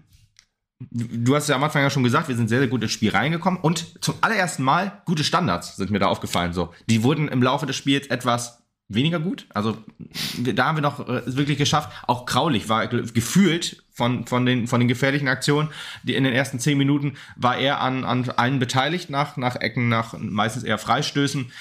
du 0.91 1.35
hast 1.35 1.47
ja 1.49 1.55
am 1.55 1.63
Anfang 1.63 1.81
ja 1.83 1.89
schon 1.89 2.03
gesagt, 2.03 2.27
wir 2.27 2.35
sind 2.35 2.47
sehr, 2.49 2.59
sehr 2.59 2.67
gut 2.67 2.81
ins 2.83 2.91
Spiel 2.91 3.11
reingekommen 3.11 3.59
und 3.59 4.03
zum 4.03 4.15
allerersten 4.21 4.63
Mal 4.63 5.01
gute 5.05 5.23
Standards 5.23 5.75
sind 5.75 5.91
mir 5.91 5.99
da 5.99 6.07
aufgefallen. 6.07 6.53
So, 6.53 6.69
die 6.87 7.03
wurden 7.03 7.27
im 7.27 7.41
Laufe 7.43 7.65
des 7.65 7.75
Spiels 7.75 8.07
etwas 8.07 8.59
weniger 8.87 9.19
gut. 9.19 9.45
Also 9.53 9.77
da 10.37 10.65
haben 10.65 10.77
wir 10.77 10.81
noch 10.81 11.07
äh, 11.07 11.21
wirklich 11.25 11.57
geschafft. 11.57 11.89
Auch 12.07 12.25
Kraulich 12.25 12.67
war 12.67 12.87
ge- 12.87 13.03
gefühlt 13.13 13.83
von, 14.01 14.25
von, 14.25 14.47
den, 14.47 14.65
von 14.65 14.79
den 14.79 14.87
gefährlichen 14.87 15.27
Aktionen, 15.27 15.69
die 16.01 16.15
in 16.15 16.23
den 16.23 16.33
ersten 16.33 16.57
zehn 16.57 16.75
Minuten 16.75 17.13
war 17.35 17.57
er 17.57 17.81
an, 17.81 18.03
an 18.03 18.27
allen 18.31 18.57
beteiligt, 18.57 19.11
nach, 19.11 19.37
nach 19.37 19.57
Ecken, 19.57 19.89
nach 19.89 20.17
meistens 20.17 20.63
eher 20.63 20.79
Freistößen. 20.79 21.51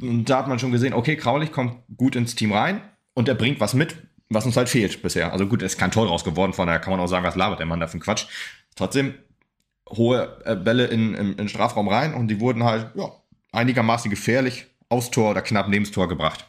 Und 0.00 0.24
da 0.24 0.38
hat 0.38 0.48
man 0.48 0.58
schon 0.58 0.72
gesehen, 0.72 0.92
okay, 0.92 1.14
Kraulich 1.14 1.52
kommt 1.52 1.76
gut 1.96 2.16
ins 2.16 2.34
Team 2.34 2.52
rein 2.52 2.80
und 3.14 3.28
er 3.28 3.36
bringt 3.36 3.60
was 3.60 3.74
mit, 3.74 3.94
was 4.28 4.44
uns 4.44 4.56
halt 4.56 4.68
fehlt 4.68 5.02
bisher. 5.02 5.32
Also 5.32 5.46
gut, 5.46 5.62
es 5.62 5.74
ist 5.74 5.78
kein 5.78 5.92
Tor 5.92 6.08
raus 6.08 6.24
geworden, 6.24 6.52
von 6.52 6.66
daher 6.66 6.80
kann 6.80 6.90
man 6.90 6.98
auch 6.98 7.06
sagen, 7.06 7.24
was 7.24 7.36
labert 7.36 7.60
der 7.60 7.66
Mann 7.66 7.78
da 7.78 7.86
für 7.86 7.92
einen 7.92 8.02
Quatsch. 8.02 8.26
Trotzdem 8.74 9.14
hohe 9.88 10.42
äh, 10.44 10.56
Bälle 10.56 10.86
in, 10.86 11.14
in, 11.14 11.36
den 11.36 11.48
Strafraum 11.48 11.86
rein 11.86 12.14
und 12.14 12.26
die 12.26 12.40
wurden 12.40 12.64
halt 12.64 12.90
ja, 12.96 13.12
einigermaßen 13.52 14.10
gefährlich 14.10 14.66
aufs 14.88 15.12
Tor 15.12 15.30
oder 15.30 15.42
knapp 15.42 15.68
neben 15.68 15.84
das 15.84 15.92
Tor 15.92 16.08
gebracht. 16.08 16.44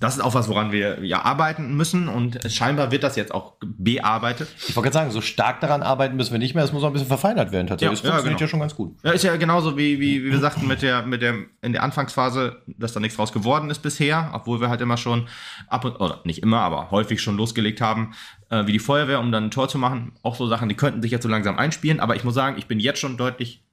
Das 0.00 0.16
ist 0.16 0.20
auch 0.20 0.34
was, 0.34 0.48
woran 0.48 0.70
wir 0.70 1.04
ja 1.04 1.24
arbeiten 1.24 1.76
müssen 1.76 2.08
und 2.08 2.38
scheinbar 2.50 2.90
wird 2.90 3.02
das 3.02 3.16
jetzt 3.16 3.34
auch 3.34 3.54
bearbeitet. 3.60 4.48
Ich 4.68 4.76
wollte 4.76 4.90
gerade 4.90 4.94
sagen, 4.94 5.10
so 5.10 5.20
stark 5.20 5.60
daran 5.60 5.82
arbeiten 5.82 6.16
müssen 6.16 6.32
wir 6.32 6.38
nicht 6.38 6.54
mehr. 6.54 6.64
Es 6.64 6.72
muss 6.72 6.82
noch 6.82 6.90
ein 6.90 6.92
bisschen 6.92 7.08
verfeinert 7.08 7.50
werden 7.52 7.66
tatsächlich. 7.66 8.00
Ja, 8.00 8.10
das 8.10 8.12
funktioniert 8.12 8.40
ja, 8.40 8.46
genau. 8.46 8.46
ja 8.46 8.48
schon 8.48 8.60
ganz 8.60 8.74
gut. 8.74 8.96
Ja, 9.02 9.10
ist 9.10 9.24
ja 9.24 9.36
genauso 9.36 9.76
wie, 9.76 9.98
wie, 9.98 10.24
wie 10.24 10.30
wir 10.30 10.38
sagten 10.38 10.66
mit 10.66 10.82
der, 10.82 11.02
mit 11.02 11.22
der, 11.22 11.34
in 11.62 11.72
der 11.72 11.82
Anfangsphase, 11.82 12.62
dass 12.66 12.92
da 12.92 13.00
nichts 13.00 13.16
draus 13.16 13.32
geworden 13.32 13.70
ist 13.70 13.80
bisher, 13.80 14.30
obwohl 14.34 14.60
wir 14.60 14.68
halt 14.68 14.80
immer 14.80 14.96
schon 14.96 15.28
ab 15.68 15.84
und, 15.84 15.96
oder 16.00 16.20
nicht 16.24 16.42
immer, 16.42 16.60
aber 16.60 16.90
häufig 16.90 17.20
schon 17.20 17.36
losgelegt 17.36 17.80
haben, 17.80 18.14
äh, 18.50 18.66
wie 18.66 18.72
die 18.72 18.78
Feuerwehr, 18.78 19.20
um 19.20 19.32
dann 19.32 19.44
ein 19.44 19.50
Tor 19.50 19.68
zu 19.68 19.78
machen. 19.78 20.12
Auch 20.22 20.36
so 20.36 20.46
Sachen, 20.46 20.68
die 20.68 20.76
könnten 20.76 21.02
sich 21.02 21.10
jetzt 21.10 21.22
so 21.22 21.28
langsam 21.28 21.58
einspielen, 21.58 22.00
aber 22.00 22.16
ich 22.16 22.24
muss 22.24 22.34
sagen, 22.34 22.56
ich 22.58 22.66
bin 22.66 22.78
jetzt 22.78 23.00
schon 23.00 23.16
deutlich 23.16 23.64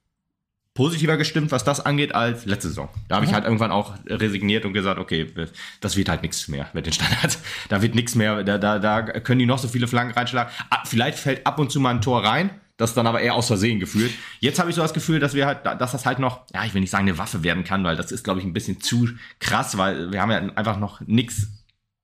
positiver 0.75 1.15
gestimmt, 1.15 1.51
was 1.51 1.63
das 1.63 1.83
angeht, 1.83 2.13
als 2.13 2.45
letzte 2.45 2.67
Saison. 2.67 2.89
Da 3.07 3.15
habe 3.15 3.25
ich 3.25 3.33
halt 3.33 3.45
irgendwann 3.45 3.71
auch 3.71 3.95
resigniert 4.07 4.65
und 4.65 4.73
gesagt, 4.73 4.99
okay, 4.99 5.33
das 5.79 5.95
wird 5.95 6.09
halt 6.09 6.21
nichts 6.21 6.47
mehr 6.47 6.67
mit 6.73 6.85
den 6.85 6.93
Standards. 6.93 7.39
Da 7.69 7.81
wird 7.81 7.95
nichts 7.95 8.13
mehr, 8.13 8.43
da, 8.43 8.57
da, 8.57 8.77
da 8.77 9.01
können 9.01 9.39
die 9.39 9.45
noch 9.45 9.57
so 9.57 9.67
viele 9.67 9.87
Flanken 9.87 10.13
reinschlagen. 10.13 10.53
Ah, 10.69 10.83
Vielleicht 10.85 11.17
fällt 11.17 11.47
ab 11.47 11.57
und 11.59 11.71
zu 11.71 11.79
mal 11.79 11.91
ein 11.91 12.01
Tor 12.01 12.23
rein, 12.23 12.49
das 12.77 12.93
dann 12.93 13.07
aber 13.07 13.21
eher 13.21 13.35
aus 13.35 13.47
Versehen 13.47 13.79
gefühlt. 13.79 14.11
Jetzt 14.41 14.59
habe 14.59 14.69
ich 14.69 14.75
so 14.75 14.81
das 14.81 14.93
Gefühl, 14.93 15.19
dass 15.19 15.33
wir 15.33 15.47
halt, 15.47 15.65
dass 15.65 15.93
das 15.93 16.05
halt 16.05 16.19
noch, 16.19 16.41
ja, 16.53 16.65
ich 16.65 16.73
will 16.73 16.81
nicht 16.81 16.91
sagen 16.91 17.07
eine 17.07 17.17
Waffe 17.17 17.41
werden 17.41 17.63
kann, 17.63 17.83
weil 17.85 17.95
das 17.95 18.11
ist, 18.11 18.23
glaube 18.23 18.41
ich, 18.41 18.45
ein 18.45 18.53
bisschen 18.53 18.81
zu 18.81 19.07
krass, 19.39 19.77
weil 19.77 20.11
wir 20.11 20.21
haben 20.21 20.31
ja 20.31 20.39
einfach 20.55 20.77
noch 20.77 20.99
nichts 21.01 21.47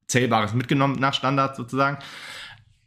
Zählbares 0.08 0.54
mitgenommen 0.54 0.98
nach 0.98 1.14
Standard 1.14 1.58
sozusagen. 1.58 1.98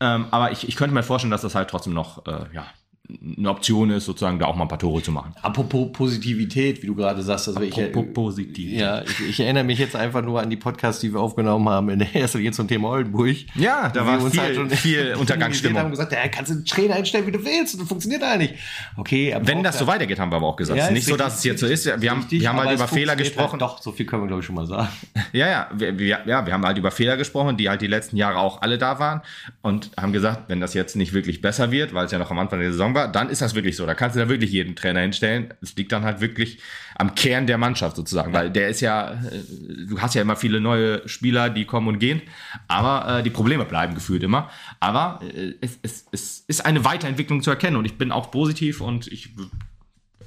Ähm, 0.00 0.26
aber 0.30 0.50
ich, 0.50 0.66
ich 0.66 0.76
könnte 0.76 0.94
mir 0.94 1.02
vorstellen, 1.02 1.30
dass 1.30 1.42
das 1.42 1.54
halt 1.54 1.68
trotzdem 1.68 1.92
noch, 1.92 2.26
äh, 2.26 2.46
ja, 2.54 2.66
eine 3.06 3.50
Option 3.50 3.90
ist, 3.90 4.06
sozusagen 4.06 4.38
da 4.38 4.46
auch 4.46 4.56
mal 4.56 4.64
ein 4.64 4.68
paar 4.68 4.78
Tore 4.78 5.02
zu 5.02 5.12
machen. 5.12 5.34
Apropos 5.42 5.92
Positivität, 5.92 6.82
wie 6.82 6.86
du 6.86 6.94
gerade 6.94 7.22
sagst, 7.22 7.48
also 7.48 7.60
ich, 7.60 7.76
ja, 7.76 9.02
ich, 9.02 9.28
ich 9.28 9.40
erinnere 9.40 9.64
mich 9.64 9.78
jetzt 9.78 9.94
einfach 9.94 10.22
nur 10.22 10.40
an 10.40 10.48
die 10.48 10.56
Podcasts, 10.56 11.02
die 11.02 11.12
wir 11.12 11.20
aufgenommen 11.20 11.68
haben 11.68 11.90
in 11.90 11.98
der 11.98 12.16
ersten 12.16 12.38
Linie 12.38 12.52
zum 12.52 12.66
Thema 12.66 12.88
Oldenburg. 12.88 13.36
Ja, 13.56 13.90
da 13.90 14.06
war 14.06 14.18
viel, 14.30 14.40
halt 14.40 14.54
schon 14.54 14.70
viel 14.70 14.96
Wir 15.04 15.12
haben 15.12 15.20
Untergangsstimmung. 15.20 15.90
gesagt, 15.90 16.12
ja, 16.12 16.28
kannst 16.28 16.50
du 16.50 16.54
den 16.56 16.64
Trainer 16.64 16.94
einstellen, 16.94 17.26
wie 17.26 17.32
du 17.32 17.44
willst, 17.44 17.78
das 17.78 17.86
funktioniert 17.86 18.22
da 18.22 18.38
nicht. 18.38 18.54
Okay, 18.96 19.34
aber 19.34 19.46
Wenn 19.46 19.62
das 19.62 19.78
so 19.78 19.86
weitergeht, 19.86 20.18
haben 20.18 20.32
wir 20.32 20.36
aber 20.36 20.46
auch 20.46 20.56
gesagt. 20.56 20.78
Ja, 20.78 20.84
es 20.84 20.90
ist 20.90 20.94
nicht 20.94 21.06
so, 21.06 21.16
dass 21.16 21.38
es 21.38 21.44
jetzt 21.44 21.60
so 21.60 21.66
ist. 21.66 21.84
Wir 21.84 22.10
haben, 22.10 22.20
richtig, 22.20 22.40
wir 22.40 22.48
haben 22.48 22.58
halt 22.58 22.72
über 22.74 22.88
Fehler 22.88 23.12
funktioniert 23.12 23.18
gesprochen. 23.18 23.60
Halt 23.60 23.70
doch, 23.70 23.82
so 23.82 23.92
viel 23.92 24.06
können 24.06 24.22
wir, 24.22 24.28
glaube 24.28 24.40
ich, 24.40 24.46
schon 24.46 24.54
mal 24.54 24.66
sagen. 24.66 24.88
Ja, 25.32 25.48
ja 25.48 25.68
wir, 25.74 25.98
wir, 25.98 26.20
ja, 26.26 26.46
wir 26.46 26.52
haben 26.52 26.64
halt 26.64 26.78
über 26.78 26.92
Fehler 26.92 27.16
gesprochen, 27.16 27.56
die 27.56 27.68
halt 27.68 27.82
die 27.82 27.88
letzten 27.88 28.16
Jahre 28.16 28.38
auch 28.38 28.62
alle 28.62 28.78
da 28.78 28.98
waren 29.00 29.20
und 29.62 29.90
haben 30.00 30.12
gesagt, 30.12 30.44
wenn 30.48 30.60
das 30.60 30.74
jetzt 30.74 30.94
nicht 30.94 31.12
wirklich 31.12 31.40
besser 31.40 31.72
wird, 31.72 31.92
weil 31.92 32.06
es 32.06 32.12
ja 32.12 32.18
noch 32.18 32.30
am 32.30 32.38
Anfang 32.38 32.60
der 32.60 32.70
Saison 32.70 32.94
war, 32.94 33.03
dann 33.06 33.30
ist 33.30 33.42
das 33.42 33.54
wirklich 33.54 33.76
so. 33.76 33.86
Da 33.86 33.94
kannst 33.94 34.16
du 34.16 34.20
da 34.20 34.28
wirklich 34.28 34.52
jeden 34.52 34.76
Trainer 34.76 35.00
hinstellen. 35.00 35.54
Es 35.60 35.76
liegt 35.76 35.92
dann 35.92 36.04
halt 36.04 36.20
wirklich 36.20 36.58
am 36.96 37.14
Kern 37.14 37.46
der 37.46 37.58
Mannschaft 37.58 37.96
sozusagen, 37.96 38.32
weil 38.32 38.50
der 38.50 38.68
ist 38.68 38.80
ja, 38.80 39.12
äh, 39.12 39.86
du 39.88 40.00
hast 40.00 40.14
ja 40.14 40.22
immer 40.22 40.36
viele 40.36 40.60
neue 40.60 41.06
Spieler, 41.08 41.50
die 41.50 41.64
kommen 41.64 41.88
und 41.88 41.98
gehen, 41.98 42.22
aber 42.68 43.18
äh, 43.18 43.22
die 43.22 43.30
Probleme 43.30 43.64
bleiben 43.64 43.94
gefühlt 43.94 44.22
immer. 44.22 44.50
Aber 44.80 45.20
äh, 45.22 45.54
es, 45.60 45.78
es, 45.82 46.06
es 46.12 46.44
ist 46.46 46.64
eine 46.64 46.84
Weiterentwicklung 46.84 47.42
zu 47.42 47.50
erkennen 47.50 47.76
und 47.76 47.84
ich 47.84 47.98
bin 47.98 48.12
auch 48.12 48.30
positiv 48.30 48.80
und 48.80 49.06
ich 49.08 49.30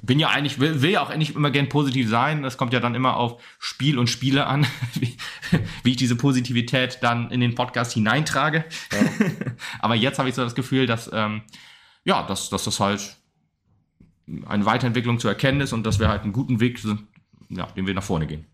bin 0.02 0.18
ja 0.18 0.28
eigentlich, 0.28 0.58
will, 0.58 0.82
will 0.82 0.90
ja 0.90 1.02
auch 1.02 1.10
eigentlich 1.10 1.34
immer 1.34 1.50
gern 1.50 1.68
positiv 1.68 2.08
sein. 2.08 2.42
Das 2.42 2.56
kommt 2.56 2.72
ja 2.72 2.80
dann 2.80 2.94
immer 2.94 3.16
auf 3.16 3.42
Spiel 3.58 3.98
und 3.98 4.08
Spiele 4.08 4.46
an, 4.46 4.66
wie, 4.94 5.16
wie 5.82 5.90
ich 5.90 5.96
diese 5.96 6.16
Positivität 6.16 6.98
dann 7.02 7.30
in 7.30 7.40
den 7.40 7.54
Podcast 7.54 7.92
hineintrage. 7.92 8.64
Aber 9.80 9.94
jetzt 9.94 10.18
habe 10.18 10.28
ich 10.28 10.34
so 10.34 10.42
das 10.42 10.54
Gefühl, 10.54 10.86
dass, 10.86 11.10
ähm, 11.12 11.42
ja, 12.04 12.26
dass, 12.26 12.50
dass 12.50 12.64
das 12.64 12.80
halt 12.80 13.16
eine 14.46 14.66
Weiterentwicklung 14.66 15.18
zu 15.18 15.28
erkennen 15.28 15.60
ist 15.60 15.72
und 15.72 15.84
dass 15.84 15.98
wir 15.98 16.08
halt 16.08 16.22
einen 16.22 16.32
guten 16.32 16.60
Weg 16.60 16.78
sind, 16.78 17.04
ja, 17.48 17.66
den 17.66 17.86
wir 17.86 17.94
nach 17.94 18.02
vorne 18.02 18.26
gehen. 18.26 18.46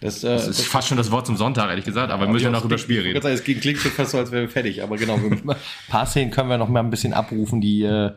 Das, 0.00 0.24
äh, 0.24 0.34
Das 0.36 0.48
ist 0.48 0.66
fast 0.66 0.88
schon 0.88 0.96
das 0.96 1.10
Wort 1.10 1.26
zum 1.26 1.36
Sonntag, 1.36 1.68
ehrlich 1.68 1.84
gesagt, 1.84 2.10
aber 2.10 2.26
wir 2.26 2.32
müssen 2.32 2.44
ja 2.44 2.50
noch 2.50 2.64
über 2.64 2.76
das 2.76 2.80
Spiel 2.80 3.00
reden. 3.00 3.24
Es 3.26 3.44
klingt 3.44 3.62
schon 3.62 3.90
fast 3.92 4.12
so, 4.12 4.18
als 4.18 4.30
wären 4.30 4.42
wir 4.42 4.48
fertig, 4.48 4.82
aber 4.82 4.96
genau, 4.96 5.16
ein 5.16 5.56
paar 5.88 6.06
Szenen 6.06 6.30
können 6.30 6.48
wir 6.48 6.56
noch 6.56 6.68
mal 6.68 6.80
ein 6.80 6.88
bisschen 6.88 7.12
abrufen, 7.12 7.60
die, 7.60 7.82
äh, 7.82 8.12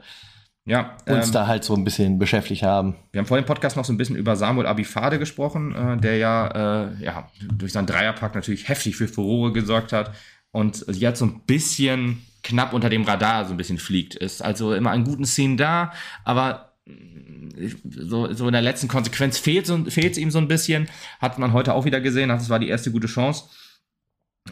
ja, 0.65 0.95
uns 1.05 1.27
ähm, 1.27 1.33
da 1.33 1.47
halt 1.47 1.65
so 1.65 1.75
ein 1.75 1.83
bisschen 1.83 2.19
beschäftigt 2.19 2.63
haben. 2.63 2.95
Wir 3.11 3.19
haben 3.19 3.25
vor 3.25 3.35
dem 3.35 3.45
Podcast 3.45 3.75
noch 3.75 3.83
so 3.83 3.91
ein 3.91 3.97
bisschen 3.97 4.15
über 4.15 4.37
Samuel 4.37 4.65
Abifade 4.65 5.19
gesprochen, 5.19 5.75
äh, 5.75 5.97
der 5.97 6.17
ja, 6.17 6.85
äh, 6.85 7.03
ja 7.03 7.29
durch 7.51 7.73
seinen 7.73 7.87
Dreierpack 7.87 8.33
natürlich 8.33 8.69
heftig 8.69 8.95
für 8.95 9.09
Furore 9.09 9.51
gesorgt 9.51 9.91
hat 9.91 10.13
und 10.51 10.85
jetzt 10.87 11.19
so 11.19 11.25
ein 11.25 11.41
bisschen 11.45 12.25
knapp 12.43 12.73
unter 12.73 12.89
dem 12.89 13.03
Radar 13.03 13.45
so 13.45 13.53
ein 13.53 13.57
bisschen 13.57 13.79
fliegt. 13.79 14.15
Ist 14.15 14.41
also 14.41 14.73
immer 14.73 14.91
an 14.91 15.03
guten 15.03 15.25
Szenen 15.25 15.57
da, 15.57 15.93
aber 16.23 16.73
äh, 16.85 17.69
so, 17.89 18.31
so 18.33 18.47
in 18.47 18.53
der 18.53 18.61
letzten 18.61 18.87
Konsequenz 18.87 19.37
fehlt 19.37 19.69
es 19.69 20.17
ihm 20.17 20.31
so 20.31 20.37
ein 20.37 20.47
bisschen. 20.47 20.89
Hat 21.19 21.39
man 21.39 21.53
heute 21.53 21.73
auch 21.73 21.85
wieder 21.85 22.01
gesehen, 22.01 22.29
das 22.29 22.49
war 22.49 22.59
die 22.59 22.69
erste 22.69 22.91
gute 22.91 23.07
Chance. 23.07 23.45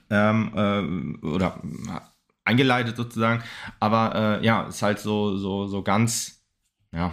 Ähm, 0.09 1.19
äh, 1.21 1.25
oder 1.25 1.61
eingeleitet 2.45 2.95
sozusagen. 2.97 3.43
Aber 3.79 4.39
äh, 4.41 4.45
ja, 4.45 4.63
ist 4.63 4.81
halt 4.81 4.99
so, 4.99 5.37
so, 5.37 5.67
so 5.67 5.83
ganz, 5.83 6.43
ja, 6.93 7.11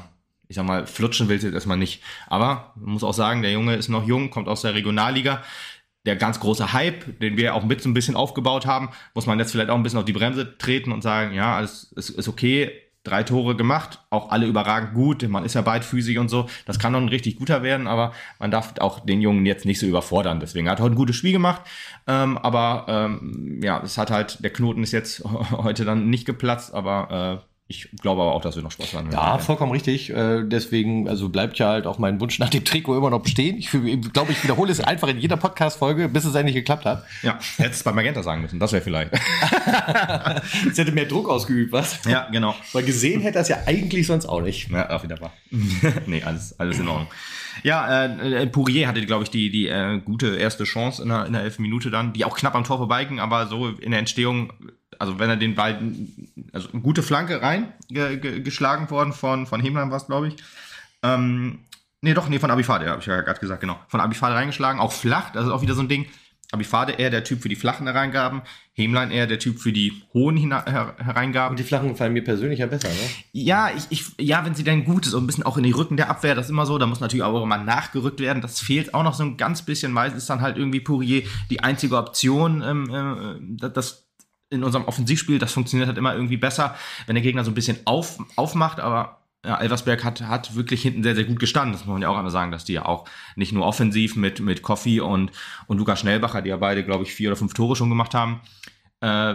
ich 0.48 0.56
sag 0.56 0.64
mal, 0.64 0.86
flutschen 0.86 1.28
will 1.28 1.36
es 1.36 1.42
jetzt 1.42 1.54
erstmal 1.54 1.76
nicht. 1.76 2.02
Aber 2.26 2.72
man 2.76 2.92
muss 2.94 3.04
auch 3.04 3.14
sagen, 3.14 3.42
der 3.42 3.52
Junge 3.52 3.76
ist 3.76 3.88
noch 3.88 4.06
jung, 4.06 4.30
kommt 4.30 4.48
aus 4.48 4.62
der 4.62 4.74
Regionalliga. 4.74 5.42
Der 6.06 6.16
ganz 6.16 6.40
große 6.40 6.72
Hype, 6.72 7.18
den 7.20 7.36
wir 7.36 7.54
auch 7.54 7.64
mit 7.64 7.82
so 7.82 7.88
ein 7.88 7.94
bisschen 7.94 8.16
aufgebaut 8.16 8.66
haben, 8.66 8.90
muss 9.14 9.26
man 9.26 9.38
jetzt 9.38 9.52
vielleicht 9.52 9.70
auch 9.70 9.76
ein 9.76 9.82
bisschen 9.82 9.98
auf 9.98 10.04
die 10.04 10.12
Bremse 10.12 10.56
treten 10.56 10.92
und 10.92 11.02
sagen, 11.02 11.34
ja, 11.34 11.56
alles 11.56 11.92
ist, 11.92 12.28
okay, 12.28 12.70
drei 13.04 13.22
Tore 13.22 13.56
gemacht, 13.56 14.00
auch 14.10 14.30
alle 14.30 14.46
überragend 14.46 14.94
gut. 14.94 15.26
Man 15.28 15.44
ist 15.44 15.54
ja 15.54 15.62
beidfüßig 15.62 16.18
und 16.18 16.28
so. 16.28 16.48
Das 16.66 16.78
kann 16.78 16.92
noch 16.92 17.00
ein 17.00 17.08
richtig 17.08 17.36
guter 17.36 17.62
werden, 17.62 17.86
aber 17.86 18.12
man 18.38 18.50
darf 18.50 18.74
auch 18.80 19.00
den 19.00 19.20
Jungen 19.20 19.46
jetzt 19.46 19.64
nicht 19.64 19.80
so 19.80 19.86
überfordern. 19.86 20.40
Deswegen 20.40 20.68
hat 20.68 20.80
er 20.80 20.84
heute 20.84 20.94
ein 20.94 20.98
gutes 20.98 21.16
Spiel 21.16 21.32
gemacht. 21.32 21.62
Ähm, 22.06 22.38
aber 22.38 22.86
ähm, 22.88 23.60
ja, 23.62 23.82
es 23.82 23.98
hat 23.98 24.10
halt, 24.10 24.42
der 24.42 24.52
Knoten 24.52 24.82
ist 24.82 24.92
jetzt 24.92 25.24
heute 25.50 25.84
dann 25.84 26.10
nicht 26.10 26.26
geplatzt, 26.26 26.74
aber 26.74 27.42
äh, 27.44 27.47
ich 27.70 27.90
glaube 28.00 28.22
aber 28.22 28.32
auch, 28.32 28.40
dass 28.40 28.56
wir 28.56 28.62
noch 28.62 28.70
Spaß 28.70 28.94
haben. 28.94 29.12
Ja, 29.12 29.36
vollkommen 29.36 29.72
richtig. 29.72 30.08
Äh, 30.08 30.44
deswegen, 30.44 31.06
also 31.06 31.28
bleibt 31.28 31.58
ja 31.58 31.68
halt 31.68 31.86
auch 31.86 31.98
mein 31.98 32.18
Wunsch 32.18 32.38
nach 32.38 32.48
dem 32.48 32.64
Trikot 32.64 32.96
immer 32.96 33.10
noch 33.10 33.20
bestehen. 33.20 33.58
Ich 33.58 33.70
glaube, 33.70 34.32
ich 34.32 34.42
wiederhole 34.42 34.72
es 34.72 34.80
einfach 34.80 35.08
in 35.08 35.18
jeder 35.18 35.36
Podcast-Folge, 35.36 36.08
bis 36.08 36.24
es 36.24 36.34
endlich 36.34 36.56
geklappt 36.56 36.86
hat. 36.86 37.04
Ja, 37.22 37.38
hätte 37.58 37.72
es 37.72 37.82
bei 37.82 37.92
Magenta 37.92 38.22
sagen 38.22 38.40
müssen. 38.40 38.58
Das 38.58 38.72
wäre 38.72 38.82
vielleicht. 38.82 39.12
Es 40.70 40.78
hätte 40.78 40.92
mehr 40.92 41.04
Druck 41.04 41.28
ausgeübt, 41.28 41.72
was? 41.72 42.04
Ja, 42.04 42.28
genau. 42.30 42.54
Weil 42.72 42.84
gesehen 42.84 43.20
hätte 43.20 43.38
das 43.38 43.48
ja 43.48 43.58
eigentlich 43.66 44.06
sonst 44.06 44.26
auch 44.26 44.40
nicht. 44.40 44.70
Ja, 44.70 44.88
auf 44.88 45.02
wieder 45.02 45.20
wahr. 45.20 45.32
nee, 46.06 46.22
alles, 46.22 46.58
alles 46.58 46.78
in 46.78 46.88
Ordnung. 46.88 47.08
Ja, 47.64 48.04
äh, 48.04 48.42
äh 48.42 48.46
Pourier 48.46 48.88
hatte, 48.88 49.04
glaube 49.04 49.24
ich, 49.24 49.30
die, 49.30 49.50
die 49.50 49.68
äh, 49.68 50.00
gute 50.04 50.36
erste 50.36 50.64
Chance 50.64 51.02
in 51.02 51.08
der, 51.08 51.26
in 51.26 51.32
der 51.32 51.42
elften 51.42 51.62
Minute 51.62 51.90
dann, 51.90 52.12
die 52.12 52.24
auch 52.24 52.36
knapp 52.36 52.54
am 52.54 52.64
Tor 52.64 52.78
vorbeiging, 52.78 53.20
aber 53.20 53.46
so 53.46 53.68
in 53.68 53.90
der 53.90 54.00
Entstehung 54.00 54.52
also 54.98 55.18
wenn 55.18 55.30
er 55.30 55.36
den 55.36 55.54
Ball, 55.54 55.80
also 56.52 56.70
eine 56.72 56.82
gute 56.82 57.02
Flanke 57.02 57.40
rein 57.42 57.72
ge, 57.88 58.18
ge, 58.18 58.40
geschlagen 58.40 58.90
worden 58.90 59.12
von, 59.12 59.46
von 59.46 59.60
Hemlein 59.60 59.90
war 59.90 59.98
es, 59.98 60.06
glaube 60.06 60.28
ich. 60.28 60.36
Ähm, 61.02 61.60
nee, 62.00 62.14
doch, 62.14 62.28
nee, 62.28 62.38
von 62.38 62.50
Abifade, 62.50 62.88
habe 62.88 63.00
ich 63.00 63.06
ja 63.06 63.20
gerade 63.20 63.40
gesagt, 63.40 63.60
genau. 63.60 63.78
Von 63.88 64.00
Abifade 64.00 64.34
reingeschlagen, 64.34 64.80
auch 64.80 64.92
flach, 64.92 65.30
das 65.30 65.46
ist 65.46 65.50
auch 65.50 65.62
wieder 65.62 65.74
so 65.74 65.82
ein 65.82 65.88
Ding. 65.88 66.06
Abifade 66.50 66.92
eher 66.92 67.10
der 67.10 67.24
Typ 67.24 67.42
für 67.42 67.50
die 67.50 67.56
flachen 67.56 67.86
Hereingaben, 67.86 68.40
Hemlein 68.72 69.10
eher 69.10 69.26
der 69.26 69.38
Typ 69.38 69.58
für 69.58 69.70
die 69.70 70.02
hohen 70.14 70.38
Hereingaben. 70.38 71.50
Und 71.50 71.58
die 71.58 71.64
flachen 71.64 71.90
gefallen 71.90 72.14
mir 72.14 72.24
persönlich 72.24 72.60
ja 72.60 72.66
besser, 72.66 72.88
ne? 72.88 72.94
Ja, 73.32 73.70
ich, 73.76 73.84
ich, 73.90 74.06
ja, 74.18 74.46
wenn 74.46 74.54
sie 74.54 74.64
denn 74.64 74.86
gut 74.86 75.04
ist, 75.04 75.12
so 75.12 75.18
ein 75.18 75.26
bisschen 75.26 75.44
auch 75.44 75.58
in 75.58 75.64
die 75.64 75.72
Rücken 75.72 75.98
der 75.98 76.08
Abwehr, 76.08 76.34
das 76.34 76.46
ist 76.46 76.50
immer 76.50 76.64
so, 76.64 76.78
da 76.78 76.86
muss 76.86 77.00
natürlich 77.00 77.22
auch 77.22 77.42
immer 77.42 77.58
nachgerückt 77.58 78.20
werden, 78.20 78.40
das 78.40 78.60
fehlt 78.60 78.94
auch 78.94 79.02
noch 79.02 79.12
so 79.12 79.24
ein 79.24 79.36
ganz 79.36 79.60
bisschen, 79.60 79.92
meistens 79.92 80.22
ist 80.22 80.30
dann 80.30 80.40
halt 80.40 80.56
irgendwie 80.56 80.80
Pourier 80.80 81.24
die 81.50 81.60
einzige 81.60 81.98
Option, 81.98 82.62
ähm, 82.62 83.60
äh, 83.60 83.68
das 83.68 84.07
in 84.50 84.64
unserem 84.64 84.86
Offensivspiel, 84.86 85.38
das 85.38 85.52
funktioniert 85.52 85.88
halt 85.88 85.98
immer 85.98 86.14
irgendwie 86.14 86.36
besser, 86.36 86.76
wenn 87.06 87.14
der 87.14 87.22
Gegner 87.22 87.44
so 87.44 87.50
ein 87.50 87.54
bisschen 87.54 87.78
auf, 87.84 88.18
aufmacht, 88.36 88.80
aber 88.80 89.18
ja, 89.44 89.56
Elversberg 89.60 90.02
hat, 90.04 90.22
hat 90.22 90.56
wirklich 90.56 90.82
hinten 90.82 91.02
sehr, 91.02 91.14
sehr 91.14 91.24
gut 91.24 91.38
gestanden. 91.38 91.72
Das 91.72 91.86
muss 91.86 91.92
man 91.92 92.02
ja 92.02 92.08
auch 92.08 92.16
einmal 92.16 92.32
sagen, 92.32 92.50
dass 92.50 92.64
die 92.64 92.72
ja 92.72 92.86
auch 92.86 93.08
nicht 93.36 93.52
nur 93.52 93.66
offensiv 93.66 94.16
mit, 94.16 94.40
mit 94.40 94.62
Koffi 94.62 95.00
und, 95.00 95.30
und 95.66 95.78
Lukas 95.78 96.00
Schnellbacher, 96.00 96.42
die 96.42 96.50
ja 96.50 96.56
beide, 96.56 96.84
glaube 96.84 97.04
ich, 97.04 97.14
vier 97.14 97.30
oder 97.30 97.36
fünf 97.36 97.54
Tore 97.54 97.76
schon 97.76 97.88
gemacht 97.88 98.14
haben, 98.14 98.40
äh, 99.00 99.34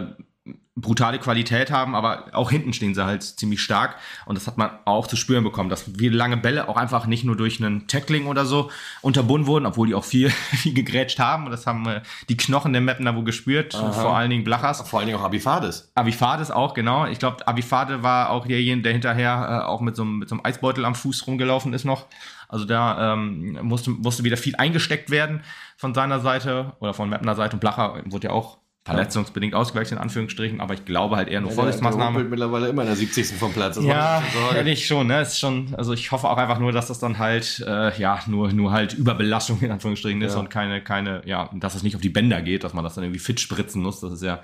brutale 0.76 1.18
Qualität 1.18 1.70
haben, 1.70 1.94
aber 1.94 2.26
auch 2.32 2.50
hinten 2.50 2.72
stehen 2.72 2.94
sie 2.94 3.04
halt 3.04 3.22
ziemlich 3.22 3.62
stark 3.62 3.96
und 4.26 4.36
das 4.36 4.46
hat 4.46 4.58
man 4.58 4.70
auch 4.84 5.06
zu 5.06 5.16
spüren 5.16 5.44
bekommen, 5.44 5.70
dass 5.70 5.84
viele 5.96 6.16
lange 6.16 6.36
Bälle 6.36 6.68
auch 6.68 6.76
einfach 6.76 7.06
nicht 7.06 7.24
nur 7.24 7.36
durch 7.36 7.60
einen 7.60 7.86
Tackling 7.86 8.26
oder 8.26 8.44
so 8.44 8.70
unterbunden 9.00 9.46
wurden, 9.46 9.66
obwohl 9.66 9.86
die 9.86 9.94
auch 9.94 10.04
viel, 10.04 10.30
viel 10.52 10.74
gegrätscht 10.74 11.20
haben 11.20 11.46
und 11.46 11.52
das 11.52 11.66
haben 11.66 11.86
äh, 11.86 12.02
die 12.28 12.36
Knochen 12.36 12.72
der 12.72 12.82
Mappen 12.82 13.06
da 13.06 13.14
wohl 13.14 13.24
gespürt, 13.24 13.74
Aha. 13.74 13.92
vor 13.92 14.16
allen 14.16 14.30
Dingen 14.30 14.44
Blachers. 14.44 14.86
Vor 14.88 14.98
allen 14.98 15.06
Dingen 15.06 15.18
auch 15.18 15.24
Abifades. 15.24 15.92
Abifades 15.94 16.50
auch, 16.50 16.74
genau. 16.74 17.06
Ich 17.06 17.20
glaube, 17.20 17.46
Abifade 17.46 18.02
war 18.02 18.30
auch 18.30 18.46
derjenige, 18.46 18.82
der 18.82 18.92
hinterher 18.92 19.62
äh, 19.62 19.64
auch 19.64 19.80
mit 19.80 19.94
so, 19.94 20.04
mit 20.04 20.28
so 20.28 20.34
einem 20.34 20.44
Eisbeutel 20.44 20.84
am 20.84 20.96
Fuß 20.96 21.26
rumgelaufen 21.26 21.72
ist 21.72 21.84
noch. 21.84 22.06
Also 22.48 22.64
da 22.64 23.14
ähm, 23.14 23.58
musste, 23.62 23.90
musste 23.90 24.24
wieder 24.24 24.36
viel 24.36 24.56
eingesteckt 24.56 25.10
werden 25.10 25.42
von 25.76 25.94
seiner 25.94 26.20
Seite 26.20 26.72
oder 26.80 26.94
von 26.94 27.08
Mapner 27.08 27.34
Seite 27.34 27.54
und 27.54 27.60
Blacher 27.60 28.02
wurde 28.06 28.28
ja 28.28 28.32
auch 28.32 28.58
verletzungsbedingt 28.84 29.54
ausgewechselt 29.54 29.98
in 29.98 30.02
Anführungsstrichen, 30.02 30.60
aber 30.60 30.74
ich 30.74 30.84
glaube 30.84 31.16
halt 31.16 31.28
eher 31.28 31.40
nur 31.40 31.50
ja, 31.50 31.56
Vorsichtsmaßnahme. 31.56 32.18
Der 32.18 32.28
mittlerweile 32.28 32.68
immer 32.68 32.82
in 32.82 32.88
der 32.88 32.96
70. 32.96 33.28
vom 33.28 33.52
Platz. 33.52 33.76
Das 33.76 33.84
ja, 33.84 34.22
ehrlich 34.54 34.86
schon, 34.86 35.06
ne? 35.06 35.22
Ist 35.22 35.38
schon, 35.38 35.74
also 35.74 35.94
ich 35.94 36.12
hoffe 36.12 36.28
auch 36.28 36.36
einfach 36.36 36.58
nur, 36.58 36.70
dass 36.70 36.88
das 36.88 36.98
dann 36.98 37.18
halt 37.18 37.64
äh, 37.66 37.98
ja 37.98 38.20
nur 38.26 38.52
nur 38.52 38.72
halt 38.72 38.92
Überbelastung 38.92 39.60
in 39.62 39.70
Anführungsstrichen 39.70 40.20
ist 40.20 40.34
und 40.34 40.50
keine 40.50 40.82
keine 40.82 41.22
ja, 41.24 41.48
dass 41.54 41.74
es 41.74 41.82
nicht 41.82 41.96
auf 41.96 42.02
die 42.02 42.10
Bänder 42.10 42.42
geht, 42.42 42.62
dass 42.62 42.74
man 42.74 42.84
das 42.84 42.94
dann 42.94 43.04
irgendwie 43.04 43.20
fit 43.20 43.40
spritzen 43.40 43.82
muss. 43.82 44.00
Das 44.00 44.12
ist 44.12 44.22
ja 44.22 44.42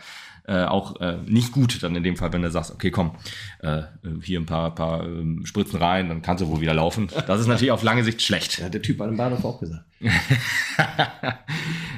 äh, 0.51 0.65
auch 0.65 1.01
äh, 1.01 1.19
nicht 1.27 1.53
gut 1.53 1.81
dann 1.83 1.95
in 1.95 2.03
dem 2.03 2.17
Fall, 2.17 2.33
wenn 2.33 2.43
du 2.43 2.51
sagst, 2.51 2.73
okay, 2.73 2.91
komm, 2.91 3.13
äh, 3.61 3.83
hier 4.21 4.41
ein 4.41 4.47
paar, 4.47 4.75
paar 4.75 5.05
ähm, 5.05 5.47
Spritzen 5.47 5.79
rein, 5.79 6.09
dann 6.09 6.23
kannst 6.23 6.43
du 6.43 6.49
wohl 6.49 6.61
wieder 6.61 6.75
laufen. 6.75 7.09
Das 7.29 7.41
ist 7.41 7.47
natürlich 7.47 7.71
auf 7.71 7.85
lange 7.85 8.03
Sicht 8.03 8.21
schlecht. 8.21 8.59
Ja, 8.59 8.69
der 8.69 8.83
Typ 8.83 8.99
hat 8.99 9.09
im 9.09 9.17
Bahnhof 9.17 9.45
auch 9.45 9.61
gesagt. 9.61 9.85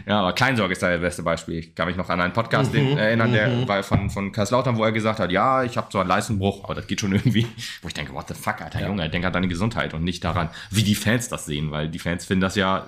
ja, 0.07 0.19
aber 0.19 0.33
Kleinsorge 0.33 0.73
ist 0.73 0.83
da 0.83 0.91
das 0.91 1.01
beste 1.01 1.23
Beispiel. 1.23 1.59
Ich 1.59 1.73
kann 1.77 1.87
mich 1.87 1.97
noch 1.97 2.09
an 2.09 2.21
einen 2.21 2.33
Podcast 2.33 2.75
mhm, 2.75 2.99
erinnern, 2.99 3.33
der 3.33 3.49
mhm. 3.49 3.69
war 3.69 3.85
von, 3.85 4.11
von 4.11 4.33
Kaiserslautern, 4.33 4.77
wo 4.77 4.83
er 4.83 4.91
gesagt 4.91 5.21
hat, 5.21 5.31
ja, 5.31 5.62
ich 5.62 5.77
habe 5.77 5.87
so 5.91 6.01
einen 6.01 6.09
Leistenbruch, 6.09 6.65
aber 6.65 6.75
das 6.75 6.88
geht 6.88 7.01
schon 7.01 7.12
irgendwie. 7.12 7.47
Wo 7.81 7.87
ich 7.87 7.95
denke, 7.95 8.12
what 8.12 8.27
the 8.27 8.35
fuck, 8.35 8.61
alter 8.61 8.81
ja. 8.81 8.88
Junge, 8.88 9.09
denk 9.09 9.25
an 9.25 9.33
deine 9.33 9.47
Gesundheit 9.47 9.95
und 9.95 10.03
nicht 10.03 10.25
daran, 10.25 10.49
wie 10.71 10.83
die 10.83 10.97
Fans 10.97 11.29
das 11.29 11.47
sehen, 11.47 11.71
weil 11.71 11.88
die 11.88 12.01
Fans 12.01 12.25
finden 12.25 12.41
das 12.41 12.57
ja, 12.57 12.87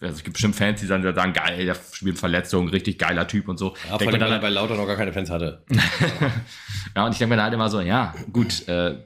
also 0.00 0.16
es 0.16 0.24
gibt 0.24 0.34
bestimmt 0.34 0.56
Fans, 0.56 0.80
die 0.80 0.88
dann 0.88 1.02
sagen, 1.14 1.32
geil, 1.32 1.64
der 1.64 1.76
spielt 1.92 2.18
Verletzung, 2.18 2.68
richtig 2.68 2.98
geiler 2.98 3.28
Typ 3.28 3.46
und 3.46 3.58
so. 3.58 3.76
Ja, 3.88 3.96
denkt 3.96 4.18
man 4.18 4.28
dann, 4.28 4.40
bei 4.40 4.48
Lauter 4.48 4.74
noch 4.74 4.86
gar 4.88 4.96
keine 4.98 5.12
Fans 5.12 5.30
hatte. 5.30 5.62
ja, 6.96 7.06
und 7.06 7.12
ich 7.12 7.18
denke 7.18 7.30
mir 7.30 7.36
dann 7.36 7.44
halt 7.44 7.54
immer 7.54 7.70
so, 7.70 7.80
ja, 7.80 8.14
gut, 8.32 8.68
äh, 8.68 8.96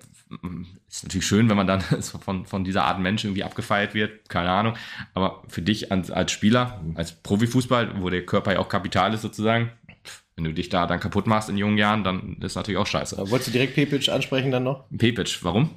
ist 0.88 1.04
natürlich 1.04 1.26
schön, 1.26 1.48
wenn 1.48 1.56
man 1.56 1.66
dann 1.66 1.80
von, 2.24 2.46
von 2.46 2.64
dieser 2.64 2.84
Art 2.84 3.00
Mensch 3.00 3.24
irgendwie 3.24 3.44
abgefeiert 3.44 3.94
wird, 3.94 4.28
keine 4.28 4.50
Ahnung. 4.50 4.74
Aber 5.14 5.42
für 5.48 5.62
dich 5.62 5.92
als, 5.92 6.10
als 6.10 6.32
Spieler, 6.32 6.80
als 6.94 7.12
Profifußball, 7.12 8.00
wo 8.02 8.10
der 8.10 8.26
Körper 8.26 8.52
ja 8.52 8.58
auch 8.58 8.68
Kapital 8.68 9.14
ist 9.14 9.22
sozusagen, 9.22 9.70
wenn 10.36 10.44
du 10.44 10.54
dich 10.54 10.68
da 10.68 10.86
dann 10.86 11.00
kaputt 11.00 11.26
machst 11.26 11.50
in 11.50 11.58
jungen 11.58 11.78
Jahren, 11.78 12.04
dann 12.04 12.36
ist 12.40 12.54
natürlich 12.54 12.78
auch 12.78 12.86
scheiße. 12.86 13.18
Aber 13.18 13.30
wolltest 13.30 13.48
du 13.48 13.52
direkt 13.52 13.74
Pepic 13.74 14.10
ansprechen 14.10 14.50
dann 14.50 14.64
noch? 14.64 14.84
Pepic, 14.96 15.38
warum? 15.42 15.70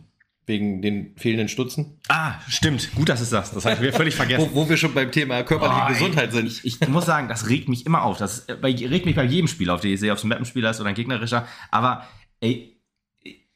Wegen 0.47 0.81
den 0.81 1.15
fehlenden 1.17 1.47
Stutzen. 1.47 1.99
Ah, 2.07 2.35
stimmt. 2.47 2.93
Gut, 2.93 3.09
dass 3.09 3.19
es 3.19 3.31
das. 3.31 3.51
Das 3.51 3.65
habe 3.65 3.87
ich 3.87 3.95
völlig 3.95 4.15
vergessen. 4.15 4.49
wo, 4.53 4.61
wo, 4.61 4.69
wir 4.69 4.77
schon 4.77 4.93
beim 4.93 5.11
Thema 5.11 5.41
körperliche 5.41 5.81
oh, 5.85 5.87
Gesundheit 5.87 6.31
sind. 6.33 6.47
Ich, 6.47 6.63
ich, 6.63 6.87
muss 6.87 7.05
sagen, 7.05 7.27
das 7.27 7.49
regt 7.49 7.67
mich 7.67 7.85
immer 7.85 8.03
auf. 8.03 8.19
Das 8.19 8.45
regt 8.47 9.05
mich 9.05 9.15
bei 9.15 9.23
jedem 9.23 9.47
Spiel 9.47 9.71
auf, 9.71 9.81
den 9.81 9.93
ich 9.93 9.99
sehe, 9.99 10.11
ob 10.11 10.19
es 10.19 10.23
ein 10.23 10.27
Mappenspieler 10.27 10.69
ist 10.69 10.79
oder 10.79 10.89
ein 10.89 10.95
gegnerischer. 10.95 11.47
Aber 11.71 12.07
ey, 12.41 12.74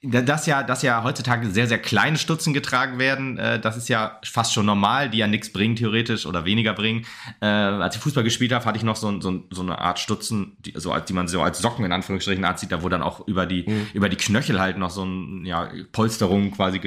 dass 0.01 0.45
ja, 0.45 0.63
dass 0.63 0.81
ja 0.81 1.03
heutzutage 1.03 1.49
sehr, 1.49 1.67
sehr 1.67 1.77
kleine 1.77 2.17
Stutzen 2.17 2.53
getragen 2.53 2.99
werden, 2.99 3.37
äh, 3.37 3.59
das 3.59 3.75
ist 3.75 3.89
ja 3.89 4.19
fast 4.23 4.53
schon 4.53 4.65
normal, 4.65 5.09
die 5.09 5.17
ja 5.17 5.27
nichts 5.27 5.51
bringen, 5.51 5.75
theoretisch, 5.75 6.25
oder 6.25 6.45
weniger 6.45 6.73
bringen. 6.73 7.05
Äh, 7.41 7.45
als 7.45 7.97
ich 7.97 8.01
Fußball 8.01 8.23
gespielt 8.23 8.53
habe, 8.53 8.63
hatte 8.63 8.77
ich 8.77 8.83
noch 8.83 8.95
so, 8.95 9.19
so, 9.19 9.43
so 9.49 9.61
eine 9.61 9.79
Art 9.79 9.99
Stutzen, 9.99 10.55
die, 10.59 10.73
so, 10.75 10.97
die 10.97 11.13
man 11.13 11.27
so 11.27 11.41
als 11.41 11.59
Socken 11.59 11.83
in 11.83 11.91
Anführungsstrichen 11.91 12.45
anzieht, 12.45 12.71
da 12.71 12.81
wo 12.81 12.87
dann 12.87 13.01
auch 13.01 13.27
über 13.27 13.45
die, 13.45 13.65
mhm. 13.67 13.87
über 13.93 14.07
die 14.07 14.15
Knöchel 14.15 14.61
halt 14.61 14.77
noch 14.77 14.89
so 14.89 15.03
ein, 15.03 15.45
ja, 15.45 15.69
Polsterung 15.91 16.51
quasi 16.51 16.79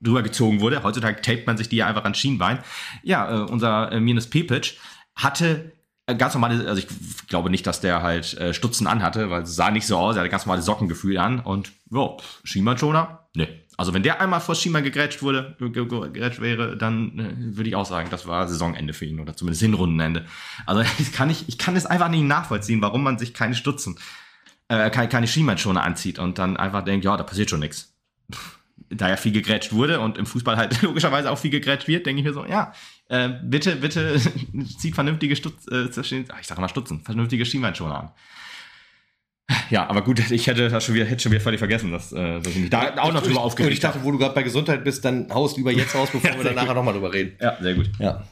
drüber 0.00 0.22
gezogen 0.22 0.60
wurde. 0.60 0.82
Heutzutage 0.82 1.22
tapet 1.22 1.46
man 1.46 1.56
sich 1.56 1.70
die 1.70 1.76
ja 1.76 1.86
einfach 1.86 2.04
an 2.04 2.14
Schienbein. 2.14 2.58
Ja, 3.02 3.30
äh, 3.30 3.50
unser 3.50 3.90
äh, 3.90 4.00
Minus 4.00 4.28
Pepic 4.28 4.74
hatte 5.14 5.72
ganz 6.14 6.34
normale, 6.34 6.66
also 6.68 6.78
ich 6.78 6.88
glaube 7.28 7.50
nicht, 7.50 7.66
dass 7.66 7.80
der 7.80 8.02
halt 8.02 8.34
äh, 8.38 8.54
Stutzen 8.54 8.86
anhatte, 8.86 9.30
weil 9.30 9.42
es 9.42 9.54
sah 9.54 9.70
nicht 9.70 9.86
so 9.86 9.96
aus, 9.96 10.16
er 10.16 10.20
hatte 10.20 10.30
ganz 10.30 10.46
normale 10.46 10.62
Sockengefühl 10.62 11.18
an 11.18 11.40
und 11.40 11.72
ja, 11.90 12.16
Schiemann-Schoner? 12.44 13.28
Nee. 13.34 13.48
Also 13.76 13.94
wenn 13.94 14.02
der 14.02 14.20
einmal 14.20 14.40
vor 14.40 14.56
Schiemann 14.56 14.82
gegrätscht 14.82 15.22
wurde, 15.22 15.56
gegrätscht 15.58 16.40
wäre, 16.40 16.76
dann 16.76 17.18
äh, 17.18 17.56
würde 17.56 17.68
ich 17.68 17.76
auch 17.76 17.86
sagen, 17.86 18.08
das 18.10 18.26
war 18.26 18.48
Saisonende 18.48 18.92
für 18.92 19.04
ihn 19.04 19.20
oder 19.20 19.36
zumindest 19.36 19.62
Hinrundenende. 19.62 20.24
Also 20.66 20.82
ich 20.98 21.12
kann 21.12 21.28
nicht, 21.28 21.48
ich 21.48 21.58
kann 21.58 21.76
es 21.76 21.86
einfach 21.86 22.08
nicht 22.08 22.24
nachvollziehen, 22.24 22.82
warum 22.82 23.02
man 23.02 23.18
sich 23.18 23.34
keine 23.34 23.54
Stutzen, 23.54 23.98
äh, 24.68 24.90
keine, 24.90 25.08
keine 25.08 25.28
Schiemann-Schoner 25.28 25.84
anzieht 25.84 26.18
und 26.18 26.38
dann 26.38 26.56
einfach 26.56 26.84
denkt, 26.84 27.04
ja, 27.04 27.16
da 27.16 27.22
passiert 27.22 27.50
schon 27.50 27.60
nichts 27.60 27.94
da 28.90 29.08
ja 29.08 29.16
viel 29.16 29.32
gegrätscht 29.32 29.72
wurde 29.72 30.00
und 30.00 30.18
im 30.18 30.26
Fußball 30.26 30.56
halt 30.56 30.80
logischerweise 30.82 31.30
auch 31.30 31.38
viel 31.38 31.50
gegrätscht 31.50 31.88
wird, 31.88 32.06
denke 32.06 32.20
ich 32.20 32.26
mir 32.26 32.32
so, 32.32 32.44
ja, 32.44 32.72
äh, 33.08 33.30
bitte, 33.42 33.76
bitte 33.76 34.20
zieht 34.78 34.94
vernünftige 34.94 35.36
Stutz, 35.36 35.66
äh, 35.70 35.86
ich 35.86 36.46
sag 36.46 36.58
mal 36.58 36.68
Stutzen, 36.68 37.00
vernünftige 37.00 37.44
Schienbeinschoner 37.44 38.00
an. 38.00 38.10
Ja, 39.70 39.88
aber 39.88 40.02
gut, 40.02 40.30
ich 40.30 40.46
hätte 40.46 40.68
das 40.68 40.84
schon 40.84 40.94
wieder, 40.94 41.06
hätte 41.06 41.22
schon 41.22 41.32
wieder 41.32 41.40
völlig 41.40 41.58
vergessen, 41.58 41.90
dass, 41.90 42.12
äh, 42.12 42.40
dass 42.40 42.48
ich 42.48 42.60
mich 42.60 42.70
da 42.70 42.96
auch 42.98 43.12
noch 43.12 43.22
drüber 43.22 43.40
aufgeregt 43.40 43.68
Und 43.68 43.72
ich 43.72 43.80
dachte, 43.80 44.00
wo 44.02 44.10
du 44.10 44.18
gerade 44.18 44.34
bei 44.34 44.42
Gesundheit 44.42 44.84
bist, 44.84 45.04
dann 45.04 45.32
haust 45.32 45.56
lieber 45.56 45.72
jetzt 45.72 45.94
raus, 45.94 46.10
bevor 46.12 46.30
wir 46.36 46.44
dann 46.44 46.54
nachher 46.54 46.74
nochmal 46.74 46.92
drüber 46.92 47.12
reden. 47.12 47.36
Ja, 47.40 47.56
sehr 47.60 47.74
gut. 47.74 47.90
Ja. 47.98 48.24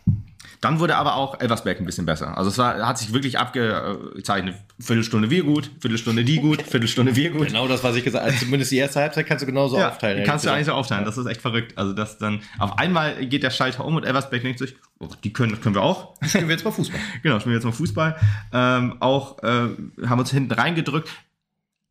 Dann 0.61 0.81
wurde 0.81 0.97
aber 0.97 1.17
auch 1.17 1.41
Elversberg 1.41 1.79
ein 1.81 1.87
bisschen 1.87 2.07
besser. 2.07 2.37
Also 2.37 2.51
es 2.51 2.59
war, 2.59 2.87
hat 2.87 2.99
sich 2.99 3.13
wirklich 3.13 3.39
abgezeichnet. 3.39 4.57
Viertelstunde 4.81 5.31
wir 5.31 5.43
gut, 5.43 5.71
Viertelstunde 5.81 6.25
die 6.25 6.37
gut, 6.39 6.63
Viertelstunde 6.63 7.15
wir 7.17 7.31
gut. 7.31 7.49
Genau 7.49 7.69
das, 7.69 7.83
was 7.85 7.97
ich 7.97 8.05
gesagt 8.05 8.25
habe. 8.25 8.33
Also 8.33 8.45
zumindest 8.45 8.73
die 8.73 8.77
erste 8.77 9.01
Halbzeit 9.01 9.27
kannst 9.27 9.43
du 9.43 9.47
genauso 9.47 9.79
Ja, 9.79 9.89
aufteilen. 9.89 10.25
kannst 10.25 10.45
du 10.45 10.51
eigentlich 10.51 10.67
so 10.67 10.73
aufteilen. 10.73 11.05
Das 11.05 11.19
ist 11.19 11.27
echt 11.27 11.41
verrückt. 11.41 11.77
Also 11.77 11.93
das 11.93 12.19
dann 12.19 12.41
auf 12.59 12.79
einmal 12.79 13.27
geht 13.27 13.43
der 13.43 13.51
Schalter 13.51 13.85
um 13.85 13.97
und 13.97 14.05
Elversberg 14.05 14.43
denkt 14.43 14.59
sich, 14.59 14.77
oh, 14.99 15.09
die 15.25 15.33
können, 15.33 15.53
das 15.53 15.61
können 15.61 15.75
wir 15.75 15.83
auch. 15.83 16.15
Spielen 16.27 16.49
wir 16.49 16.55
jetzt 16.55 16.65
mal 16.65 16.71
Fußball. 16.71 17.01
Genau, 17.23 17.39
spielen 17.41 17.53
wir 17.53 17.59
jetzt 17.59 17.65
mal 17.65 17.73
Fußball. 17.73 18.17
Ähm, 18.53 18.97
auch 19.01 19.43
äh, 19.43 19.69
haben 20.07 20.19
uns 20.19 20.31
hinten 20.31 20.53
reingedrückt. 20.53 21.11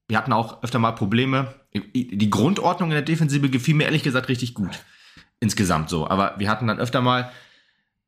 Wir 0.07 0.17
hatten 0.17 0.33
auch 0.33 0.61
öfter 0.63 0.79
mal 0.79 0.91
Probleme. 0.91 1.53
Die 1.73 2.29
Grundordnung 2.29 2.89
in 2.91 2.95
der 2.95 3.01
Defensive 3.01 3.49
gefiel 3.49 3.75
mir 3.75 3.85
ehrlich 3.85 4.03
gesagt 4.03 4.29
richtig 4.29 4.53
gut. 4.53 4.79
Insgesamt 5.39 5.89
so. 5.89 6.07
Aber 6.07 6.35
wir 6.37 6.49
hatten 6.49 6.67
dann 6.67 6.79
öfter 6.79 7.01
mal, 7.01 7.31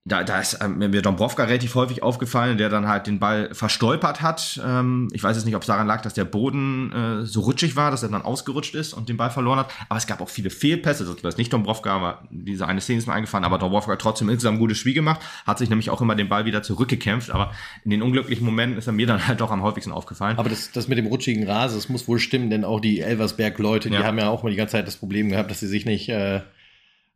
da, 0.07 0.23
da 0.23 0.39
ist 0.39 0.59
ähm, 0.61 0.77
mir 0.77 1.01
Dombrovka 1.01 1.43
relativ 1.43 1.75
häufig 1.75 2.01
aufgefallen, 2.01 2.57
der 2.57 2.69
dann 2.69 2.87
halt 2.87 3.07
den 3.07 3.19
Ball 3.19 3.53
verstolpert 3.53 4.21
hat. 4.21 4.59
Ähm, 4.65 5.09
ich 5.11 5.21
weiß 5.21 5.35
jetzt 5.35 5.45
nicht, 5.45 5.55
ob 5.55 5.63
es 5.63 5.67
daran 5.67 5.85
lag, 5.85 6.01
dass 6.01 6.13
der 6.13 6.23
Boden 6.23 6.91
äh, 6.93 7.25
so 7.25 7.41
rutschig 7.41 7.75
war, 7.75 7.91
dass 7.91 8.03
er 8.03 8.09
dann 8.09 8.21
ausgerutscht 8.21 8.73
ist 8.73 8.93
und 8.93 9.09
den 9.09 9.17
Ball 9.17 9.29
verloren 9.31 9.59
hat. 9.59 9.69
Aber 9.89 9.97
es 9.97 10.07
gab 10.07 10.21
auch 10.21 10.29
viele 10.29 10.49
Fehlpässe. 10.49 11.03
Das 11.21 11.33
ist 11.33 11.37
nicht 11.37 11.51
Dombrovka, 11.51 11.93
aber 11.93 12.21
diese 12.29 12.67
eine 12.67 12.79
Szene 12.79 12.99
ist 12.99 13.07
mir 13.07 13.13
eingefallen. 13.13 13.43
Aber 13.43 13.57
Dombrovka 13.57 13.91
hat 13.91 13.99
trotzdem 13.99 14.29
insgesamt 14.29 14.55
ein 14.57 14.59
gutes 14.59 14.77
Spiel 14.77 14.93
gemacht, 14.93 15.19
hat 15.45 15.57
sich 15.57 15.69
nämlich 15.69 15.89
auch 15.89 15.99
immer 16.01 16.15
den 16.15 16.29
Ball 16.29 16.45
wieder 16.45 16.63
zurückgekämpft. 16.63 17.29
Aber 17.31 17.51
in 17.83 17.91
den 17.91 18.01
unglücklichen 18.01 18.45
Momenten 18.45 18.77
ist 18.77 18.87
er 18.87 18.93
mir 18.93 19.07
dann 19.07 19.27
halt 19.27 19.41
doch 19.41 19.51
am 19.51 19.61
häufigsten 19.61 19.91
aufgefallen. 19.91 20.37
Aber 20.37 20.49
das, 20.49 20.71
das 20.71 20.87
mit 20.87 20.97
dem 20.97 21.07
rutschigen 21.07 21.45
Rasen, 21.47 21.77
das 21.77 21.89
muss 21.89 22.07
wohl 22.07 22.19
stimmen, 22.19 22.49
denn 22.49 22.63
auch 22.63 22.79
die 22.79 23.01
Elversberg-Leute, 23.01 23.89
die 23.89 23.95
Ja. 23.95 24.03
haben 24.05 24.17
ja 24.17 24.29
auch 24.29 24.43
mal 24.43 24.49
die 24.51 24.55
ganze 24.55 24.73
Zeit 24.73 24.87
das 24.87 24.95
Problem 24.95 25.29
gehabt, 25.29 25.51
dass 25.51 25.59
sie 25.59 25.67
sich 25.67 25.85
nicht 25.85 26.07
äh, 26.09 26.41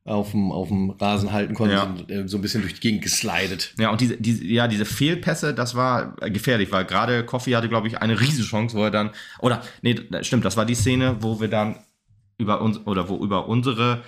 auf 0.04 0.32
dem 0.32 0.52
auf 0.52 0.68
dem 0.70 0.90
Rasen 0.92 1.32
halten 1.32 1.54
konnten, 1.54 1.76
Ja. 1.76 1.94
sind 1.96 2.10
äh, 2.10 2.28
so 2.28 2.38
ein 2.38 2.42
bisschen 2.42 2.62
durch 2.62 2.74
die 2.74 2.80
Gegend 2.82 3.04
geslidet. 3.04 3.74
Ja, 3.78 3.92
und 3.92 4.02
diese, 4.02 4.18
diese, 4.18 4.44
ja, 4.46 4.68
diese 4.68 4.86
Fehlpässe, 4.86 5.54
das 5.54 5.76
war 5.76 6.16
äh, 6.22 6.32
gefährlich, 6.32 6.72
weil 6.72 6.86
gerade 6.86 7.24
Koffi 7.26 7.52
hatte, 7.52 7.70
glaube 7.70 7.88
ich, 7.88 8.00
eine 8.00 8.20
Riesenchance, 8.20 8.76
wo 8.76 8.84
er 8.84 8.92
dann, 8.92 9.12
oder, 9.40 9.62
nee, 9.84 9.96
stimmt, 10.22 10.44
das 10.46 10.58
war 10.58 10.66
die 10.66 10.76
Szene, 10.76 11.18
wo 11.22 11.40
wir 11.40 11.48
dann 11.50 11.76
über 12.40 12.62
uns, 12.62 12.80
oder 12.88 13.10
wo 13.10 13.24
über 13.24 13.48
unsere 13.48 14.02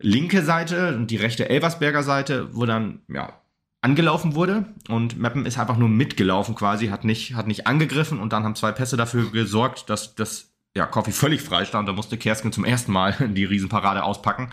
linke 0.00 0.42
Seite 0.42 0.96
und 0.96 1.10
die 1.12 1.16
rechte 1.16 1.48
Elversberger 1.48 2.02
Seite, 2.02 2.48
wo 2.52 2.66
dann, 2.66 3.02
ja, 3.08 3.38
angelaufen 3.80 4.34
wurde 4.36 4.66
und 4.88 5.18
Meppen 5.18 5.44
ist 5.46 5.58
einfach 5.58 5.76
nur 5.76 5.88
mitgelaufen 5.88 6.54
quasi, 6.54 6.88
hat 6.88 7.04
nicht, 7.04 7.34
hat 7.34 7.46
nicht 7.48 7.66
angegriffen 7.66 8.20
und 8.20 8.32
dann 8.32 8.44
haben 8.44 8.54
zwei 8.54 8.70
Pässe 8.72 8.96
dafür 8.96 9.30
gesorgt, 9.32 9.90
dass 9.90 10.14
das, 10.14 10.52
ja, 10.76 10.86
Koffi 10.86 11.12
völlig 11.12 11.42
frei 11.42 11.64
stand, 11.64 11.88
da 11.88 11.92
musste 11.92 12.16
Kersken 12.16 12.52
zum 12.52 12.64
ersten 12.64 12.92
Mal 12.92 13.12
die 13.34 13.44
Riesenparade 13.44 14.02
auspacken. 14.04 14.50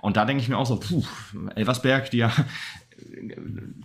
Und 0.00 0.16
da 0.16 0.24
denke 0.24 0.42
ich 0.42 0.48
mir 0.48 0.58
auch 0.58 0.66
so, 0.66 0.76
puh, 0.76 1.02
Elversberg, 1.54 2.10
die 2.10 2.18
ja 2.18 2.32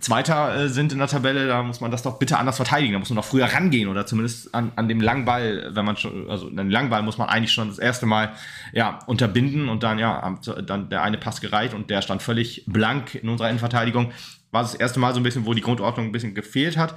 Zweiter 0.00 0.56
äh, 0.56 0.68
sind 0.68 0.92
in 0.92 0.98
der 0.98 1.08
Tabelle, 1.08 1.46
da 1.46 1.62
muss 1.62 1.80
man 1.80 1.90
das 1.90 2.02
doch 2.02 2.18
bitte 2.18 2.38
anders 2.38 2.56
verteidigen. 2.56 2.92
Da 2.94 2.98
muss 2.98 3.10
man 3.10 3.16
doch 3.16 3.24
früher 3.24 3.46
rangehen 3.46 3.88
oder 3.88 4.06
zumindest 4.06 4.54
an, 4.54 4.72
an 4.76 4.88
dem 4.88 5.00
langen 5.00 5.24
Ball, 5.24 5.70
wenn 5.74 5.84
man 5.84 5.96
schon, 5.96 6.28
also 6.30 6.48
an 6.48 6.56
den 6.56 6.70
langen 6.70 6.90
Ball 6.90 7.02
muss 7.02 7.18
man 7.18 7.28
eigentlich 7.28 7.52
schon 7.52 7.68
das 7.68 7.78
erste 7.78 8.06
Mal 8.06 8.32
ja 8.72 9.00
unterbinden 9.06 9.68
und 9.68 9.82
dann 9.82 9.98
ja 9.98 10.38
dann 10.66 10.88
der 10.88 11.02
eine 11.02 11.18
Pass 11.18 11.40
gereicht 11.40 11.74
und 11.74 11.90
der 11.90 12.02
stand 12.02 12.22
völlig 12.22 12.64
blank 12.66 13.14
in 13.14 13.28
unserer 13.28 13.48
Innenverteidigung. 13.48 14.12
War 14.50 14.62
das 14.62 14.74
erste 14.74 14.98
Mal 14.98 15.12
so 15.14 15.20
ein 15.20 15.22
bisschen, 15.22 15.46
wo 15.46 15.54
die 15.54 15.62
Grundordnung 15.62 16.06
ein 16.06 16.12
bisschen 16.12 16.34
gefehlt 16.34 16.76
hat. 16.76 16.94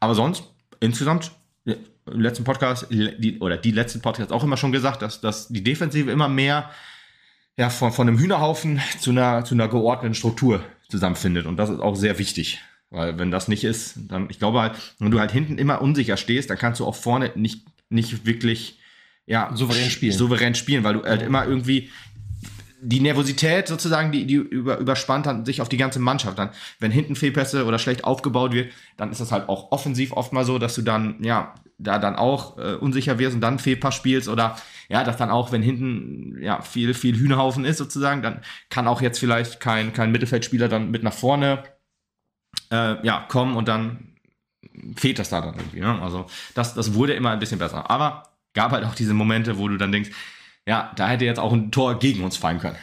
Aber 0.00 0.14
sonst 0.14 0.44
insgesamt 0.80 1.32
im 1.64 2.20
letzten 2.20 2.44
Podcast 2.44 2.86
die, 2.90 3.38
oder 3.40 3.56
die 3.56 3.72
letzten 3.72 4.00
Podcasts 4.00 4.32
auch 4.32 4.44
immer 4.44 4.56
schon 4.56 4.72
gesagt, 4.72 5.02
dass, 5.02 5.20
dass 5.20 5.48
die 5.48 5.62
Defensive 5.62 6.10
immer 6.10 6.28
mehr 6.28 6.70
ja, 7.58 7.70
von, 7.70 7.92
von 7.92 8.08
einem 8.08 8.18
Hühnerhaufen 8.18 8.80
zu 9.00 9.10
einer, 9.10 9.44
zu 9.44 9.54
einer 9.54 9.68
geordneten 9.68 10.14
Struktur 10.14 10.62
zusammenfindet. 10.88 11.44
Und 11.44 11.56
das 11.56 11.68
ist 11.68 11.80
auch 11.80 11.96
sehr 11.96 12.18
wichtig. 12.18 12.60
Weil 12.90 13.18
wenn 13.18 13.30
das 13.30 13.48
nicht 13.48 13.64
ist, 13.64 13.98
dann, 14.08 14.30
ich 14.30 14.38
glaube 14.38 14.60
halt, 14.60 14.76
wenn 15.00 15.10
du 15.10 15.18
halt 15.18 15.32
hinten 15.32 15.58
immer 15.58 15.82
unsicher 15.82 16.16
stehst, 16.16 16.48
dann 16.48 16.56
kannst 16.56 16.80
du 16.80 16.86
auch 16.86 16.94
vorne 16.94 17.32
nicht, 17.34 17.66
nicht 17.90 18.24
wirklich, 18.24 18.78
ja, 19.26 19.50
Souverän 19.54 19.90
spielen. 19.90 20.12
Souverän 20.12 20.54
spielen, 20.54 20.84
weil 20.84 20.94
du 20.94 21.02
halt 21.02 21.20
immer 21.20 21.46
irgendwie 21.46 21.90
die 22.80 23.00
Nervosität 23.00 23.66
sozusagen, 23.66 24.12
die, 24.12 24.24
die 24.24 24.34
über, 24.34 24.78
überspannt 24.78 25.26
dann 25.26 25.44
sich 25.44 25.60
auf 25.60 25.68
die 25.68 25.76
ganze 25.76 25.98
Mannschaft. 25.98 26.38
Dann, 26.38 26.50
wenn 26.78 26.92
hinten 26.92 27.16
Fehlpässe 27.16 27.64
oder 27.64 27.80
schlecht 27.80 28.04
aufgebaut 28.04 28.52
wird, 28.52 28.72
dann 28.96 29.10
ist 29.10 29.20
das 29.20 29.32
halt 29.32 29.48
auch 29.48 29.72
offensiv 29.72 30.12
oft 30.12 30.32
mal 30.32 30.44
so, 30.44 30.60
dass 30.60 30.76
du 30.76 30.82
dann, 30.82 31.16
ja, 31.24 31.54
da 31.78 31.98
dann 31.98 32.14
auch 32.14 32.56
äh, 32.58 32.74
unsicher 32.74 33.18
wirst 33.18 33.34
und 33.34 33.40
dann 33.40 33.58
Fehlpass 33.58 33.96
spielst 33.96 34.28
oder 34.28 34.56
ja, 34.88 35.04
dass 35.04 35.16
dann 35.18 35.30
auch, 35.30 35.52
wenn 35.52 35.62
hinten 35.62 36.42
ja 36.42 36.62
viel, 36.62 36.94
viel 36.94 37.16
Hühnerhaufen 37.16 37.64
ist 37.64 37.76
sozusagen, 37.76 38.22
dann 38.22 38.40
kann 38.70 38.88
auch 38.88 39.02
jetzt 39.02 39.18
vielleicht 39.18 39.60
kein, 39.60 39.92
kein 39.92 40.10
Mittelfeldspieler 40.10 40.68
dann 40.68 40.90
mit 40.90 41.02
nach 41.02 41.12
vorne 41.12 41.62
äh, 42.70 43.04
ja, 43.06 43.26
kommen 43.28 43.56
und 43.56 43.68
dann 43.68 44.16
fehlt 44.96 45.18
das 45.18 45.28
da 45.28 45.40
dann 45.42 45.56
irgendwie. 45.56 45.80
Ne? 45.80 46.00
Also 46.00 46.26
das, 46.54 46.74
das 46.74 46.94
wurde 46.94 47.12
immer 47.12 47.30
ein 47.30 47.38
bisschen 47.38 47.58
besser. 47.58 47.90
Aber 47.90 48.22
gab 48.54 48.72
halt 48.72 48.84
auch 48.84 48.94
diese 48.94 49.14
Momente, 49.14 49.58
wo 49.58 49.68
du 49.68 49.76
dann 49.76 49.92
denkst, 49.92 50.10
ja, 50.66 50.92
da 50.96 51.08
hätte 51.08 51.24
jetzt 51.24 51.40
auch 51.40 51.52
ein 51.52 51.70
Tor 51.70 51.98
gegen 51.98 52.24
uns 52.24 52.36
fallen 52.36 52.58
können. 52.58 52.76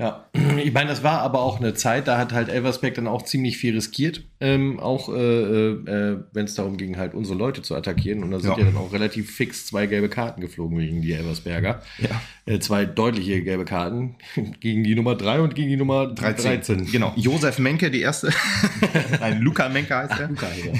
Ja, 0.00 0.26
ich 0.62 0.72
meine, 0.72 0.90
das 0.90 1.02
war 1.02 1.22
aber 1.22 1.40
auch 1.40 1.58
eine 1.58 1.74
Zeit, 1.74 2.06
da 2.06 2.18
hat 2.18 2.32
halt 2.32 2.48
Elversberg 2.48 2.94
dann 2.94 3.08
auch 3.08 3.22
ziemlich 3.22 3.58
viel 3.58 3.74
riskiert, 3.74 4.22
ähm, 4.40 4.78
auch 4.78 5.08
äh, 5.12 5.70
äh, 5.70 6.18
wenn 6.32 6.44
es 6.44 6.54
darum 6.54 6.76
ging, 6.76 6.96
halt 6.96 7.14
unsere 7.14 7.36
Leute 7.36 7.62
zu 7.62 7.74
attackieren. 7.74 8.22
Und 8.22 8.30
da 8.30 8.38
sind 8.38 8.52
Ja. 8.52 8.58
ja. 8.58 8.64
dann 8.66 8.76
auch 8.76 8.92
relativ 8.92 9.34
fix 9.34 9.66
zwei 9.66 9.86
gelbe 9.86 10.08
Karten 10.08 10.40
geflogen 10.40 10.78
gegen 10.78 11.02
die 11.02 11.12
Elversberger. 11.12 11.82
Ja. 11.98 12.22
Äh, 12.46 12.60
zwei 12.60 12.86
deutliche 12.86 13.42
gelbe 13.42 13.64
Karten 13.64 14.14
gegen 14.60 14.84
die 14.84 14.94
Nummer 14.94 15.16
3 15.16 15.40
und 15.40 15.56
gegen 15.56 15.68
die 15.68 15.76
Nummer 15.76 16.06
13. 16.06 16.86
Genau. 16.92 17.12
Josef 17.16 17.58
Menke, 17.58 17.90
die 17.90 18.00
erste. 18.00 18.30
Nein, 19.20 19.40
Luca 19.40 19.68
Menke 19.68 19.96
heißt 19.96 20.20
er. 20.20 20.28
Luca, 20.28 20.46
ja. 20.64 20.72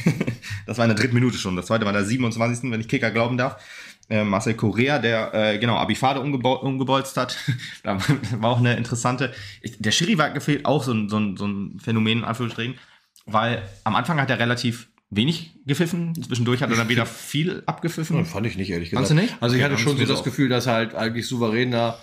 Das 0.67 0.79
war 0.79 0.85
in 0.85 0.91
der 0.91 0.97
dritten 0.99 1.15
Minute 1.15 1.39
schon. 1.39 1.57
Das 1.57 1.67
zweite 1.67 1.85
war 1.85 1.91
in 1.93 1.99
der 1.99 2.05
27. 2.05 2.71
wenn 2.71 2.81
ich 2.81 2.87
Kicker 2.89 3.11
glauben 3.11 3.37
darf. 3.37 3.57
Äh, 4.11 4.25
Marcel 4.25 4.55
Correa, 4.55 4.99
der 4.99 5.35
äh, 5.35 5.59
genau 5.59 5.77
Abifade 5.77 6.21
umgebol 6.21 6.57
umgebolzt 6.59 7.17
hat. 7.17 7.37
da 7.83 7.99
war 8.39 8.51
auch 8.51 8.59
eine 8.59 8.77
interessante. 8.77 9.33
Ich, 9.61 9.79
der 9.79 9.91
Schiri 9.91 10.17
war 10.17 10.31
gefehlt 10.31 10.65
auch 10.65 10.83
so 10.83 10.93
ein, 10.93 11.09
so 11.09 11.19
ein, 11.19 11.37
so 11.37 11.47
ein 11.47 11.79
Phänomen 11.79 12.19
in 12.19 12.25
Anführungsstrichen, 12.25 12.77
weil 13.27 13.63
am 13.85 13.95
Anfang 13.95 14.21
hat 14.21 14.31
er 14.31 14.39
relativ 14.39 14.89
wenig 15.11 15.53
gepfiffen. 15.67 16.15
Zwischendurch 16.23 16.63
hat 16.63 16.71
er 16.71 16.77
dann 16.77 16.89
wieder 16.89 17.07
viel 17.07 17.63
abgepfiffen. 17.67 18.25
Fand 18.25 18.47
ich 18.47 18.57
nicht, 18.57 18.71
ehrlich 18.71 18.91
gesagt. 18.91 19.09
Fandst 19.09 19.11
du 19.11 19.23
nicht? 19.23 19.43
Also 19.43 19.57
ich 19.57 19.63
Okay, 19.63 19.73
hatte 19.73 19.83
schon 19.83 19.97
so 19.97 20.05
das 20.07 20.25
Gefühl, 20.25 20.49
dass 20.49 20.67
er 20.67 20.75
halt 20.75 20.95
eigentlich 20.95 21.27
souverän 21.27 21.71
da 21.71 21.99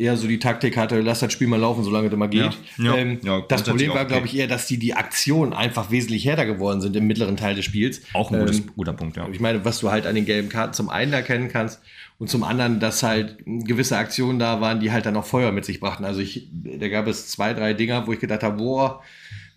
eher 0.00 0.16
so 0.16 0.26
die 0.26 0.38
Taktik 0.38 0.76
hatte, 0.76 1.00
lass 1.00 1.20
das 1.20 1.32
Spiel 1.32 1.46
mal 1.46 1.60
laufen, 1.60 1.84
solange 1.84 2.08
das 2.08 2.14
immer 2.14 2.28
geht. 2.28 2.56
Ja. 2.78 2.84
Ja. 2.84 2.96
Ähm, 2.96 3.18
Ja, 3.22 3.42
das 3.46 3.62
Problem 3.62 3.92
war, 3.92 4.04
glaube 4.06 4.26
ich, 4.26 4.36
eher, 4.36 4.46
dass 4.46 4.66
die 4.66 4.78
die 4.78 4.94
Aktionen 4.94 5.52
einfach 5.52 5.90
wesentlich 5.90 6.24
härter 6.24 6.46
geworden 6.46 6.80
sind 6.80 6.96
im 6.96 7.06
mittleren 7.06 7.36
Teil 7.36 7.54
des 7.54 7.64
Spiels. 7.64 8.02
Auch 8.14 8.32
ein 8.32 8.40
gutes, 8.40 8.60
Ähm, 8.60 8.70
guter 8.74 8.92
Punkt, 8.94 9.16
ja. 9.16 9.28
ich 9.30 9.40
meine, 9.40 9.64
was 9.64 9.80
du 9.80 9.90
halt 9.90 10.06
an 10.06 10.14
den 10.14 10.24
gelben 10.24 10.48
Karten 10.48 10.72
zum 10.72 10.88
einen 10.88 11.12
erkennen 11.12 11.48
kannst 11.48 11.80
und 12.18 12.28
zum 12.28 12.42
anderen, 12.42 12.80
dass 12.80 13.02
halt 13.02 13.36
gewisse 13.46 13.96
Aktionen 13.96 14.38
da 14.38 14.60
waren, 14.60 14.80
die 14.80 14.90
halt 14.90 15.06
dann 15.06 15.16
auch 15.16 15.24
Feuer 15.26 15.52
mit 15.52 15.64
sich 15.64 15.80
brachten. 15.80 16.04
Also 16.04 16.20
ich, 16.20 16.48
da 16.52 16.88
gab 16.88 17.06
es 17.06 17.28
zwei, 17.28 17.52
drei 17.54 17.74
Dinger, 17.74 18.06
wo 18.06 18.12
ich 18.12 18.20
gedacht 18.20 18.42
habe, 18.42 18.56
boah, 18.56 19.02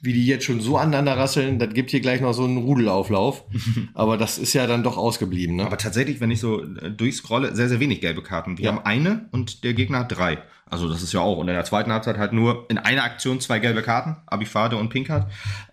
wie 0.03 0.13
die 0.13 0.25
jetzt 0.25 0.43
schon 0.45 0.59
so 0.61 0.77
aneinander 0.77 1.17
rasseln, 1.17 1.59
das 1.59 1.73
gibt 1.73 1.89
hier 1.89 2.01
gleich 2.01 2.19
noch 2.21 2.33
so 2.33 2.43
einen 2.43 2.57
Rudelauflauf. 2.57 3.45
Aber 3.93 4.17
das 4.17 4.37
ist 4.37 4.53
ja 4.53 4.67
dann 4.67 4.83
doch 4.83 4.97
ausgeblieben, 4.97 5.55
ne? 5.55 5.65
Aber 5.65 5.77
tatsächlich, 5.77 6.19
wenn 6.19 6.29
ich 6.29 6.39
so 6.41 6.61
äh, 6.61 6.91
durchscrolle, 6.91 7.55
sehr, 7.55 7.69
sehr 7.69 7.79
wenig 7.79 8.01
gelbe 8.01 8.21
Karten. 8.21 8.57
Wir 8.57 8.65
Ja. 8.65 8.71
haben 8.73 8.85
eine 8.85 9.29
und 9.31 9.63
der 9.63 9.73
Gegner 9.73 9.99
hat 9.99 10.11
drei. 10.15 10.39
Also 10.73 10.89
das 10.89 11.03
ist 11.03 11.13
ja 11.13 11.19
auch. 11.19 11.37
Und 11.37 11.47
in 11.47 11.53
der 11.53 11.65
zweiten 11.65 11.91
Halbzeit 11.91 12.17
halt 12.17 12.33
nur 12.33 12.65
in 12.67 12.79
einer 12.79 13.03
Aktion 13.03 13.39
zwei 13.39 13.59
gelbe 13.59 13.83
Karten, 13.83 14.15
Abifade 14.25 14.75
und 14.75 14.89
Pinkert. 14.89 15.27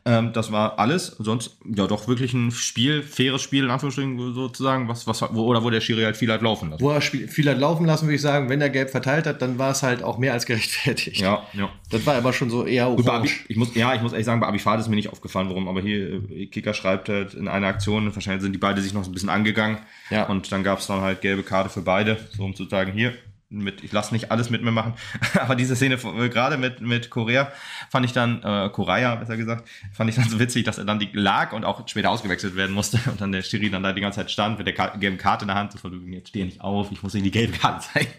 Ähm, 0.05 0.35
das 0.35 0.53
war 0.53 0.79
alles. 0.79 1.17
Sonst 1.19 1.57
ja 1.65 1.87
doch 1.87 2.07
wirklich 2.07 2.35
ein 2.35 2.51
Spiel, 2.51 3.03
faires 3.03 3.41
Spiel, 3.41 3.65
in 3.65 3.71
Anführungsstrichen 3.71 4.35
sozusagen, 4.35 4.89
was, 4.89 5.07
was, 5.07 5.23
wo, 5.31 5.45
oder 5.45 5.65
wo 5.65 5.71
der 5.71 5.81
Schiri 5.81 6.03
halt 6.03 6.19
viel 6.19 6.31
hat 6.31 6.43
laufen 6.43 6.69
lassen. 6.69 6.83
Wo 6.83 6.91
er 6.91 7.01
viel 7.01 7.49
hat 7.49 7.59
laufen 7.59 7.87
lassen, 7.87 8.07
würde 8.07 8.17
ich 8.17 8.21
sagen, 8.21 8.51
wenn 8.51 8.61
er 8.61 8.69
gelb 8.69 8.91
verteilt 8.91 9.27
hat, 9.27 9.41
dann 9.41 9.59
war 9.59 9.71
es 9.71 9.83
halt 9.83 10.03
auch 10.03 10.19
mehr 10.19 10.35
als 10.35 10.45
gerechtfertigt. 10.45 11.21
Ja, 11.21 11.47
ja. 11.55 11.71
Das 11.91 12.05
war 12.05 12.15
aber 12.17 12.35
schon 12.35 12.51
so 12.51 12.67
eher 12.67 12.87
Gut, 12.91 13.07
bei 13.07 13.13
Abi, 13.13 13.29
orange. 13.29 13.45
ich 13.49 13.57
muss, 13.57 13.75
ja, 13.75 13.95
ich 13.95 14.03
muss 14.03 14.13
ehrlich 14.13 14.27
sagen, 14.27 14.41
bei 14.41 14.49
Abifade 14.49 14.83
ist 14.83 14.89
mir 14.89 14.97
nicht 14.97 15.11
aufgefallen, 15.11 15.49
warum, 15.49 15.67
aber 15.67 15.81
hier, 15.81 16.23
äh, 16.31 16.47
Kicker 16.47 16.75
schreibt 16.75 17.09
halt 17.09 17.33
in 17.33 17.49
einer 17.49 17.69
Aktion, 17.69 18.15
wahrscheinlich 18.15 18.43
sind 18.43 18.53
die 18.53 18.59
beide 18.59 18.83
sich 18.83 18.93
noch 18.93 19.05
so 19.05 19.11
ein 19.11 19.15
bisschen 19.15 19.31
angegangen. 19.31 19.79
Ja. 20.11 20.27
Und 20.27 20.53
dann 20.53 20.63
gab 20.63 20.81
es 20.81 20.87
dann 20.87 21.01
halt 21.01 21.23
gelbe 21.23 21.43
Karte 21.43 21.71
für 21.71 21.83
beide, 21.83 22.19
so 22.37 22.45
um 22.45 22.55
zu 22.55 22.67
sagen, 22.67 22.93
hier, 22.93 23.15
mit, 23.51 23.83
ich 23.83 23.93
lasse 23.93 24.15
nicht 24.15 24.31
alles 24.31 24.49
mit 24.49 24.63
mir 24.63 24.71
machen. 24.71 24.95
aber 25.41 25.57
diese 25.57 25.77
Szene 25.77 25.95
äh, 25.95 26.29
gerade 26.29 26.57
mit, 26.57 26.81
mit 26.81 27.11
Korea 27.11 27.53
fand 27.91 28.07
ich 28.07 28.13
dann, 28.13 28.43
äh, 28.43 28.71
Korea 28.71 29.17
besser 29.17 29.37
gesagt, 29.37 29.69
fand 29.93 30.09
ich 30.09 30.17
dann 30.17 30.29
so 30.29 30.39
witzig, 30.39 30.65
dass 30.65 30.79
er 30.79 30.85
dann 30.85 30.99
die 30.99 31.09
lag 31.13 31.53
und 31.53 31.65
auch 31.65 31.87
später 31.89 32.11
ausgewechselt 32.11 32.57
werden 32.57 32.73
musste 32.73 32.99
und 33.11 33.21
dann 33.21 33.33
der 33.33 33.43
Schiri 33.43 33.71
dann 33.71 33.83
da 33.83 33.93
die 33.93 34.01
ganze 34.01 34.21
Zeit 34.21 34.31
stand 34.31 34.59
mit 34.59 34.67
der 34.67 34.75
gelben 34.99 35.19
Karte 35.19 35.45
in 35.45 35.49
der 35.49 35.57
Hand, 35.57 35.73
so 35.73 35.79
von 35.79 36.13
jetzt 36.13 36.29
steh 36.29 36.45
nicht 36.45 36.61
auf, 36.61 36.93
ich 36.93 37.03
muss 37.03 37.15
Ihnen 37.15 37.25
die 37.25 37.31
gelbe 37.31 37.57
Karte 37.57 37.87
zeigen. 37.93 38.11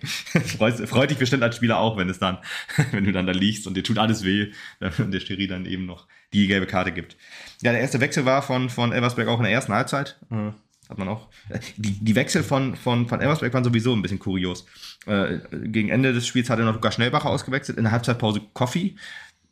freut, 0.58 0.90
freut 0.90 1.10
dich 1.10 1.18
bestimmt 1.18 1.44
als 1.44 1.56
Spieler 1.56 1.80
auch, 1.80 1.98
wenn 1.98 2.10
es 2.10 2.20
dann, 2.20 2.38
wenn 2.92 3.06
du 3.06 3.12
dann 3.12 3.26
da 3.26 3.34
liegst 3.34 3.68
und 3.68 3.76
dir 3.76 3.84
tut 3.84 3.98
alles 3.98 4.24
weh, 4.24 4.52
und 4.98 5.12
der 5.12 5.20
Schiri 5.20 5.48
dann 5.48 5.66
eben 5.66 5.86
noch 5.86 6.08
die 6.34 6.48
gelbe 6.48 6.66
Karte 6.66 6.92
gibt. 6.92 7.18
Ja, 7.62 7.72
der 7.72 7.82
erste 7.82 8.00
Wechsel 8.00 8.26
war 8.26 8.42
von, 8.42 8.70
von 8.70 8.92
Elversberg 8.92 9.28
auch 9.28 9.38
in 9.38 9.44
der 9.44 9.52
ersten 9.52 9.74
Halbzeit. 9.74 10.18
Äh, 10.32 10.52
hat 10.90 10.98
man 10.98 11.08
auch. 11.08 11.30
Die, 11.78 11.94
die 11.94 12.16
Wechsel 12.16 12.44
von, 12.44 12.76
von, 12.76 13.08
von 13.08 13.22
Elversberg 13.22 13.54
waren 13.54 13.64
sowieso 13.64 13.94
ein 13.94 14.02
bisschen 14.02 14.20
kurios. 14.20 14.66
Äh, 15.08 15.40
gegen 15.52 15.90
Ende 15.90 16.14
des 16.14 16.28
Spiels 16.28 16.50
hat 16.50 16.60
er 16.60 16.66
noch 16.66 16.76
Lukas 16.76 16.96
Schnellbacher 16.96 17.30
ausgewechselt, 17.30 17.78
in 17.78 17.86
der 17.86 17.92
Halbzeitpause 17.92 18.42
Koffi 18.54 18.96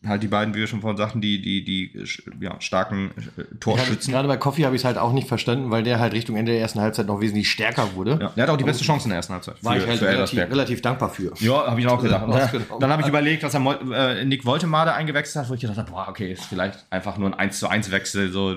halt 0.08 0.24
die 0.24 0.28
beiden, 0.28 0.54
wie 0.54 0.60
wir 0.60 0.68
schon 0.68 0.80
vorhin 0.80 0.98
sagten, 0.98 1.20
die, 1.20 1.42
die, 1.42 1.64
die 1.64 1.92
ja, 2.40 2.60
starken 2.62 3.12
äh, 3.38 3.44
Torschützen. 3.60 4.14
Gerade 4.14 4.30
bei 4.30 4.38
Koffi 4.38 4.62
habe 4.62 4.76
ich 4.76 4.82
es 4.82 4.86
halt 4.86 4.98
auch 4.98 5.12
nicht 5.12 5.28
verstanden, 5.28 5.72
weil 5.72 5.84
der 5.84 6.00
halt 6.00 6.14
Richtung 6.14 6.38
Ende 6.38 6.54
der 6.54 6.62
ersten 6.62 6.80
Halbzeit 6.80 7.06
noch 7.08 7.20
wesentlich 7.20 7.52
stärker 7.52 7.96
wurde. 7.96 8.12
Ja, 8.12 8.30
der 8.30 8.44
hat 8.44 8.50
auch 8.50 8.58
die 8.58 8.64
beste 8.64 8.86
Chance 8.86 9.06
in 9.06 9.10
der 9.10 9.18
ersten 9.18 9.34
Halbzeit. 9.34 9.62
War 9.62 9.74
für, 9.74 9.80
ich 9.80 9.88
halt 9.88 10.02
relativ, 10.02 10.40
relativ, 10.40 10.82
dankbar 10.82 11.10
für. 11.10 11.34
Ja, 11.40 11.68
habe 11.68 11.82
ich 11.82 11.88
auch 11.88 12.02
gedacht. 12.02 12.26
Genau. 12.52 12.78
Dann 12.80 12.92
habe 12.92 13.02
ich 13.02 13.10
überlegt, 13.10 13.44
was 13.44 13.54
er 13.54 13.82
äh, 13.92 14.24
Nick 14.24 14.46
Woltemade 14.46 14.94
eingewechselt 14.94 15.44
hat, 15.44 15.50
wo 15.50 15.54
ich 15.54 15.62
gedacht 15.62 15.78
habe, 15.78 15.92
boah, 15.92 16.08
okay, 16.08 16.32
ist 16.32 16.46
vielleicht 16.46 16.86
einfach 16.90 17.18
nur 17.18 17.28
ein 17.28 17.34
1 17.34 17.60
zu 17.60 17.68
1 17.68 17.92
Wechsel, 17.92 18.32
so, 18.32 18.56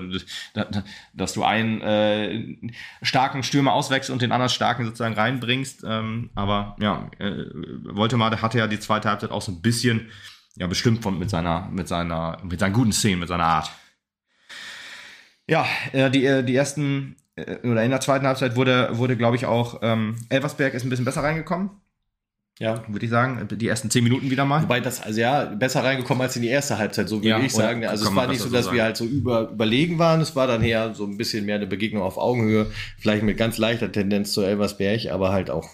dass 1.13 1.33
du 1.33 1.43
einen 1.43 1.81
äh, 1.81 2.71
starken 3.01 3.43
Stürmer 3.43 3.73
auswechselst 3.73 4.11
und 4.11 4.21
den 4.21 4.31
anderen 4.31 4.49
starken 4.49 4.85
sozusagen 4.85 5.15
reinbringst. 5.15 5.83
Ähm, 5.85 6.29
aber 6.35 6.77
ja, 6.79 7.09
äh, 7.19 7.43
Woltemade 7.83 8.41
hatte 8.41 8.59
ja 8.59 8.67
die 8.67 8.79
zweite 8.79 9.09
Halbzeit 9.09 9.31
auch 9.31 9.41
so 9.41 9.51
ein 9.51 9.61
bisschen 9.61 10.09
ja, 10.55 10.67
bestimmt 10.67 11.01
von, 11.01 11.17
mit 11.17 11.29
seiner, 11.29 11.67
mit 11.71 11.87
seiner, 11.87 12.37
mit 12.43 12.59
seinen 12.59 12.73
guten 12.73 12.93
Szenen, 12.93 13.19
mit 13.19 13.29
seiner 13.29 13.45
Art. 13.45 13.71
Ja, 15.47 15.65
äh, 15.91 16.09
die, 16.09 16.25
äh, 16.25 16.43
die 16.43 16.55
ersten, 16.55 17.15
äh, 17.35 17.57
oder 17.67 17.83
in 17.83 17.91
der 17.91 18.01
zweiten 18.01 18.25
Halbzeit 18.25 18.55
wurde, 18.55 18.89
wurde 18.93 19.17
glaube 19.17 19.35
ich, 19.35 19.45
auch 19.45 19.79
ähm, 19.81 20.15
Elversberg 20.29 20.73
ist 20.73 20.83
ein 20.83 20.89
bisschen 20.89 21.05
besser 21.05 21.23
reingekommen. 21.23 21.71
Ja. 22.59 22.83
Würde 22.87 23.03
ich 23.03 23.11
sagen, 23.11 23.47
die 23.49 23.67
ersten 23.67 23.89
zehn 23.89 24.03
Minuten 24.03 24.29
wieder 24.29 24.45
mal. 24.45 24.61
Wobei 24.61 24.79
das, 24.79 25.01
also 25.01 25.19
ja, 25.19 25.45
besser 25.45 25.83
reingekommen 25.83 26.21
als 26.21 26.35
in 26.35 26.43
die 26.43 26.49
erste 26.49 26.77
Halbzeit, 26.77 27.09
so 27.09 27.17
würde 27.17 27.29
ja, 27.29 27.39
ich 27.39 27.51
sagen. 27.51 27.83
Also 27.83 28.07
es 28.07 28.15
war 28.15 28.27
nicht 28.27 28.41
so, 28.41 28.49
dass 28.49 28.65
so 28.65 28.73
wir 28.73 28.83
halt 28.83 28.95
so 28.95 29.05
über, 29.05 29.49
überlegen 29.49 29.97
waren. 29.97 30.21
Es 30.21 30.35
war 30.35 30.45
dann 30.45 30.61
eher 30.61 30.93
so 30.93 31.05
ein 31.05 31.17
bisschen 31.17 31.45
mehr 31.45 31.55
eine 31.55 31.65
Begegnung 31.65 32.03
auf 32.03 32.17
Augenhöhe. 32.17 32.67
Vielleicht 32.99 33.23
mit 33.23 33.37
ganz 33.37 33.57
leichter 33.57 33.91
Tendenz 33.91 34.33
zu 34.33 34.43
Elversberg, 34.43 35.11
aber 35.11 35.31
halt 35.31 35.49
auch 35.49 35.67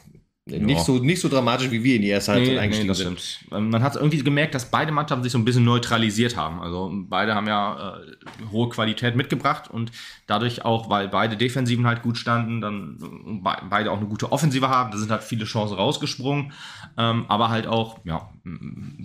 nicht, 0.58 0.82
so, 0.82 0.98
nicht 1.00 1.22
so 1.22 1.30
dramatisch, 1.30 1.72
wie 1.72 1.84
wir 1.84 1.96
in 1.96 2.02
die 2.02 2.10
erste 2.10 2.34
Halbzeit 2.34 2.54
nee, 2.54 2.60
eingestiegen 2.60 2.90
nee, 2.90 2.96
sind. 2.96 3.20
Stimmt. 3.20 3.54
Ähm, 3.54 3.70
man 3.70 3.84
hat 3.84 3.96
irgendwie 3.96 4.24
gemerkt, 4.24 4.56
dass 4.56 4.70
beide 4.70 4.92
Mannschaften 4.92 5.24
sich 5.24 5.32
so 5.32 5.38
ein 5.38 5.46
bisschen 5.46 5.64
neutralisiert 5.64 6.36
haben. 6.36 6.62
Also 6.62 6.92
beide 6.94 7.36
haben 7.36 7.48
ja 7.48 7.98
äh, 7.98 8.52
hohe 8.52 8.70
Qualität 8.70 9.16
mitgebracht 9.16 9.70
und 9.70 9.92
dadurch 10.28 10.66
auch, 10.66 10.90
weil 10.90 11.08
beide 11.08 11.38
Defensiven 11.38 11.86
halt 11.86 12.02
gut 12.02 12.18
standen, 12.18 12.62
dann 12.62 13.42
äh, 13.44 13.56
beide 13.70 13.92
auch 13.92 13.98
eine 13.98 14.08
gute 14.08 14.32
Offensive 14.32 14.70
haben, 14.70 14.92
da 14.92 14.98
sind 14.98 15.12
halt 15.12 15.24
viele 15.24 15.46
Chancen 15.46 15.76
rausgesprungen, 15.76 16.54
ähm, 16.98 17.26
aber 17.28 17.50
halt 17.50 17.68
auch, 17.68 18.00
ja, 18.04 18.30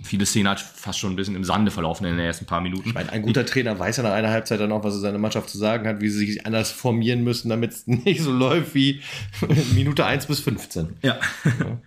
viele 0.03 0.25
Szenen 0.25 0.47
halt 0.47 0.59
fast 0.59 0.99
schon 0.99 1.13
ein 1.13 1.15
bisschen 1.15 1.35
im 1.35 1.43
Sande 1.43 1.71
verlaufen 1.71 2.05
in 2.05 2.15
den 2.15 2.25
ersten 2.25 2.45
paar 2.45 2.61
Minuten. 2.61 2.89
Ich 2.89 2.93
meine, 2.93 3.11
ein 3.11 3.21
guter 3.21 3.45
Trainer 3.45 3.77
weiß 3.77 3.97
ja 3.97 4.03
nach 4.03 4.11
einer 4.11 4.29
Halbzeit 4.29 4.59
dann 4.59 4.71
auch, 4.71 4.83
was 4.83 4.95
er 4.95 4.99
seiner 4.99 5.17
Mannschaft 5.17 5.49
zu 5.49 5.57
sagen 5.57 5.87
hat, 5.87 6.01
wie 6.01 6.09
sie 6.09 6.25
sich 6.25 6.45
anders 6.45 6.71
formieren 6.71 7.23
müssen, 7.23 7.49
damit 7.49 7.71
es 7.71 7.87
nicht 7.87 8.21
so 8.21 8.31
läuft 8.31 8.75
wie 8.75 9.01
Minute 9.73 10.05
1 10.05 10.25
bis 10.27 10.39
15. 10.39 10.97
Ja. 11.01 11.17
Ja. 11.43 11.79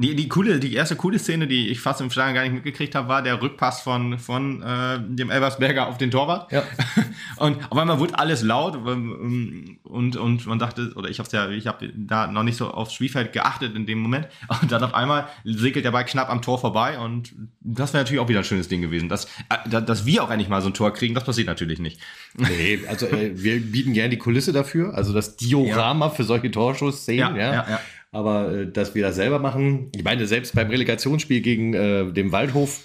Die, 0.00 0.14
die 0.14 0.28
coole, 0.28 0.60
die 0.60 0.74
erste 0.74 0.94
coole 0.94 1.18
Szene, 1.18 1.48
die 1.48 1.70
ich 1.70 1.80
fast 1.80 2.00
im 2.00 2.08
Stadion 2.08 2.36
gar 2.36 2.42
nicht 2.42 2.52
mitgekriegt 2.52 2.94
habe, 2.94 3.08
war 3.08 3.20
der 3.20 3.42
Rückpass 3.42 3.80
von, 3.80 4.20
von 4.20 4.62
äh, 4.62 5.00
dem 5.00 5.28
Elversberger 5.28 5.88
auf 5.88 5.98
den 5.98 6.12
Torwart. 6.12 6.52
Ja. 6.52 6.62
Und 7.36 7.58
auf 7.68 7.76
einmal 7.76 7.98
wurde 7.98 8.16
alles 8.16 8.42
laut 8.42 8.76
ähm, 8.76 9.78
und, 9.82 10.16
und 10.16 10.46
man 10.46 10.58
dachte, 10.58 10.92
oder 10.94 11.08
ich 11.08 11.18
habe 11.18 11.28
ja, 11.32 11.48
ich 11.48 11.66
habe 11.66 11.90
da 11.96 12.26
noch 12.26 12.42
nicht 12.42 12.56
so 12.56 12.70
aufs 12.70 12.92
Spielfeld 12.92 13.32
geachtet 13.32 13.74
in 13.74 13.86
dem 13.86 13.98
Moment. 13.98 14.28
Und 14.60 14.70
dann 14.70 14.84
auf 14.84 14.94
einmal 14.94 15.28
segelt 15.44 15.84
der 15.84 15.90
Ball 15.90 16.04
knapp 16.04 16.30
am 16.30 16.42
Tor 16.42 16.60
vorbei 16.60 16.98
und 16.98 17.34
das 17.60 17.92
wäre 17.92 18.04
natürlich 18.04 18.20
auch 18.20 18.28
wieder 18.28 18.40
ein 18.40 18.44
schönes 18.44 18.68
Ding 18.68 18.82
gewesen. 18.82 19.08
Dass, 19.08 19.24
äh, 19.48 19.82
dass 19.82 20.06
wir 20.06 20.22
auch 20.22 20.30
endlich 20.30 20.48
mal 20.48 20.62
so 20.62 20.68
ein 20.68 20.74
Tor 20.74 20.92
kriegen, 20.92 21.14
das 21.14 21.24
passiert 21.24 21.48
natürlich 21.48 21.80
nicht. 21.80 22.00
Nee, 22.36 22.80
also 22.88 23.06
äh, 23.06 23.32
wir 23.34 23.60
bieten 23.60 23.94
gerne 23.94 24.10
die 24.10 24.18
Kulisse 24.18 24.52
dafür, 24.52 24.94
also 24.94 25.12
das 25.12 25.36
Diorama 25.38 26.06
ja. 26.06 26.10
für 26.10 26.24
solche 26.24 26.50
Torschussszenen, 26.50 27.36
ja. 27.36 27.42
ja. 27.42 27.52
ja, 27.52 27.70
ja. 27.70 27.80
Aber 28.10 28.52
äh, 28.52 28.70
dass 28.70 28.94
wir 28.94 29.02
das 29.02 29.16
selber 29.16 29.38
machen, 29.38 29.90
ich 29.94 30.04
meine, 30.04 30.26
selbst 30.26 30.54
beim 30.54 30.68
Relegationsspiel 30.68 31.40
gegen 31.40 31.74
äh, 31.74 32.12
den 32.12 32.32
Waldhof 32.32 32.80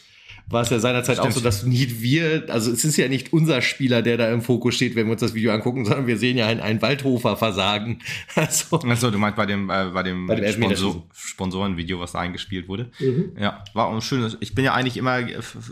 war 0.47 0.61
es 0.61 0.69
ja 0.69 0.80
seinerzeit 0.80 1.17
Stimmt. 1.17 1.30
auch 1.30 1.36
so, 1.36 1.41
dass 1.41 1.63
nicht 1.63 2.01
wir, 2.01 2.45
also 2.49 2.71
es 2.71 2.84
ist 2.84 2.97
ja 2.97 3.07
nicht 3.07 3.34
unser 3.34 3.61
Spieler, 3.61 4.01
der 4.01 4.17
da 4.17 4.32
im 4.32 4.41
Fokus 4.41 4.76
steht, 4.76 4.95
wenn 4.95 5.07
wir 5.07 5.13
uns 5.13 5.21
das 5.21 5.34
Video 5.34 5.53
angucken, 5.53 5.86
sondern 5.86 6.05
wir 6.05 6.17
sehen 6.17 6.38
ja 6.38 6.47
ein, 6.47 6.59
ein 6.59 6.82
Waldhofer 6.82 7.38
Versagen. 7.38 7.99
Also, 8.36 8.80
Achso, 8.82 9.11
du 9.11 9.17
meinst 9.17 9.38
bei 9.38 9.45
dem, 9.45 9.69
äh, 9.69 9.86
bei 9.93 10.03
dem, 10.03 10.28
bei 10.28 10.36
dem 10.36 10.51
Sponsor 10.51 11.03
Sponsorenvideo, 11.13 11.99
was 11.99 12.13
da 12.13 12.19
eingespielt 12.19 12.67
wurde. 12.67 12.89
Mhm. 12.99 13.34
Ja, 13.39 13.63
war 13.74 13.88
auch 13.88 13.93
ein 13.93 14.01
schönes. 14.01 14.38
Ich 14.39 14.55
bin 14.55 14.65
ja 14.65 14.74
eigentlich 14.74 14.97
immer 14.97 15.19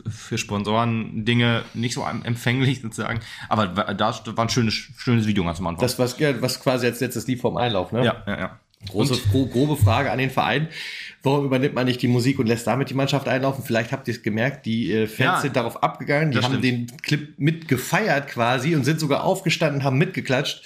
für 0.09 0.37
Sponsoren 0.37 1.25
Dinge 1.25 1.63
nicht 1.73 1.93
so 1.93 2.05
empfänglich 2.23 2.81
sozusagen, 2.81 3.19
aber 3.49 3.67
da 3.67 4.21
war 4.25 4.45
ein 4.45 4.49
schönes, 4.49 4.73
schönes 4.73 5.27
Video 5.27 5.43
ganz 5.43 5.59
am 5.59 5.67
Anfang. 5.67 5.81
Das, 5.81 5.99
was, 5.99 6.19
was 6.19 6.59
quasi 6.61 6.85
als 6.85 6.99
letztes 6.99 7.27
lief 7.27 7.41
vom 7.41 7.57
Einlauf, 7.57 7.91
ne? 7.91 8.05
Ja, 8.05 8.23
ja, 8.27 8.39
ja. 8.39 8.59
Große, 8.89 9.19
grobe 9.31 9.77
Frage 9.77 10.11
an 10.11 10.17
den 10.17 10.29
Verein. 10.29 10.67
Warum 11.23 11.45
übernimmt 11.45 11.75
man 11.75 11.85
nicht 11.85 12.01
die 12.01 12.07
Musik 12.07 12.39
und 12.39 12.47
lässt 12.47 12.65
damit 12.65 12.89
die 12.89 12.95
Mannschaft 12.95 13.27
einlaufen? 13.27 13.63
Vielleicht 13.63 13.91
habt 13.91 14.07
ihr 14.07 14.15
es 14.15 14.23
gemerkt, 14.23 14.65
die 14.65 14.91
äh, 14.91 15.07
Fans 15.07 15.19
ja, 15.19 15.41
sind 15.41 15.55
darauf 15.55 15.83
abgegangen, 15.83 16.31
die 16.31 16.39
haben 16.39 16.57
stimmt. 16.57 16.63
den 16.63 16.97
Clip 17.01 17.39
mitgefeiert 17.39 18.27
quasi 18.27 18.75
und 18.75 18.85
sind 18.85 18.99
sogar 18.99 19.23
aufgestanden, 19.23 19.83
haben 19.83 19.99
mitgeklatscht. 19.99 20.63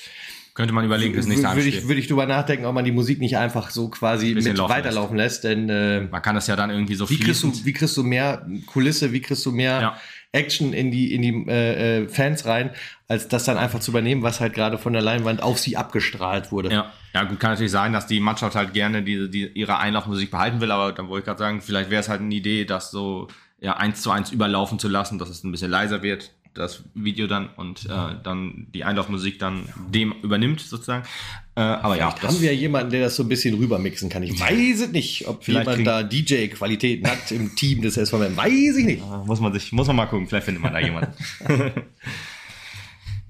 Könnte 0.54 0.74
man 0.74 0.86
überlegen, 0.86 1.14
das 1.18 1.28
nächste 1.28 1.54
Würde 1.54 1.68
ich, 1.68 1.86
würde 1.90 2.00
ich 2.00 2.08
drüber 2.08 2.26
nachdenken, 2.26 2.66
ob 2.66 2.74
man 2.74 2.86
die 2.86 2.94
Musik 2.94 3.20
nicht 3.20 3.36
einfach 3.36 3.72
so 3.72 3.90
quasi 3.90 4.34
mit 4.36 4.58
weiterlaufen 4.58 5.18
lässt. 5.18 5.44
lässt 5.44 5.58
denn 5.58 5.70
äh, 5.70 6.02
man 6.10 6.22
kann 6.22 6.34
das 6.34 6.48
ja 6.48 6.56
dann 6.56 6.70
irgendwie 6.70 6.96
so 6.96 7.10
wie 7.10 7.20
kriegst 7.20 7.44
du 7.44 7.52
Wie 7.66 7.74
kriegst 7.74 7.98
du 7.98 8.04
mehr 8.04 8.48
Kulisse, 8.66 9.12
wie 9.12 9.20
kriegst 9.20 9.46
du 9.46 9.52
mehr 9.52 9.82
ja. 9.82 9.98
Action 10.36 10.74
in 10.74 10.92
die, 10.92 11.14
in 11.14 11.22
die 11.22 11.50
äh, 11.50 12.04
äh, 12.04 12.08
Fans 12.08 12.46
rein, 12.46 12.72
als 13.08 13.28
das 13.28 13.46
dann 13.46 13.58
einfach 13.58 13.80
zu 13.80 13.92
übernehmen, 13.92 14.22
was 14.22 14.40
halt 14.40 14.54
gerade 14.54 14.78
von 14.78 14.94
der 14.94 15.02
Leinwand 15.02 15.42
auf 15.42 15.58
sie 15.58 15.78
abgestrahlt 15.78 16.52
wurde. 16.52 16.72
Ja, 16.72 16.92
ja 17.14 17.24
gut, 17.24 17.40
kann 17.40 17.52
natürlich 17.52 17.72
sein, 17.72 17.94
dass 17.94 18.06
die 18.06 18.20
Mannschaft 18.20 18.56
halt 18.56 18.74
gerne 18.74 19.02
die, 19.02 19.30
die, 19.30 19.48
ihre 19.48 19.78
Einlaufmusik 19.80 20.30
behalten 20.30 20.62
will, 20.62 20.72
aber 20.72 20.92
dann 20.92 21.08
wollte 21.08 21.22
ich 21.22 21.26
gerade 21.26 21.40
sagen, 21.40 21.62
vielleicht 21.62 21.90
wäre 21.90 22.02
es 22.02 22.10
halt 22.10 22.22
eine 22.22 22.36
Idee, 22.36 22.66
das 22.66 22.92
so 22.92 23.28
ja, 23.60 23.78
eins 23.78 24.02
zu 24.02 24.12
eins 24.12 24.32
überlaufen 24.32 24.78
zu 24.78 24.88
lassen, 24.88 25.18
dass 25.18 25.30
es 25.30 25.44
ein 25.44 25.52
bisschen 25.52 25.72
leiser 25.72 26.04
wird, 26.04 26.32
das 26.56 26.84
Video 26.94 27.28
dann 27.28 27.50
und 27.56 27.86
äh, 27.86 28.16
dann 28.24 28.68
die 28.74 28.84
Einlaufmusik 28.84 29.38
dann 29.40 29.70
dem 29.90 30.14
übernimmt 30.24 30.62
sozusagen. 30.62 31.06
Äh, 31.56 31.62
aber 31.62 31.98
ja. 31.98 32.16
haben 32.22 32.42
wir 32.42 32.56
jemanden, 32.56 32.92
der 32.92 33.02
das 33.02 33.16
so 33.16 33.24
ein 33.24 33.30
bisschen 33.30 33.56
rübermixen 33.56 34.10
kann. 34.10 34.24
Ich 34.24 34.40
weiß 34.40 34.82
es 34.82 34.92
nicht, 34.92 35.28
ob 35.28 35.44
vielleicht 35.44 35.68
jemand 35.68 35.88
da 35.88 36.04
DJ-Qualitäten 36.04 37.08
hat 37.08 37.32
im 37.32 37.56
Team 37.56 37.82
des 37.82 37.96
SVM. 37.96 38.36
Weiß 38.36 38.78
ich 38.78 38.86
nicht. 38.86 39.04
muss 39.26 39.40
man 39.40 39.54
sich, 39.54 39.72
muss 39.72 39.88
man 39.88 39.96
mal 39.96 40.08
gucken. 40.08 40.28
Vielleicht 40.28 40.46
findet 40.46 40.64
man 40.64 40.74
da 40.74 40.80
jemanden. 40.80 41.14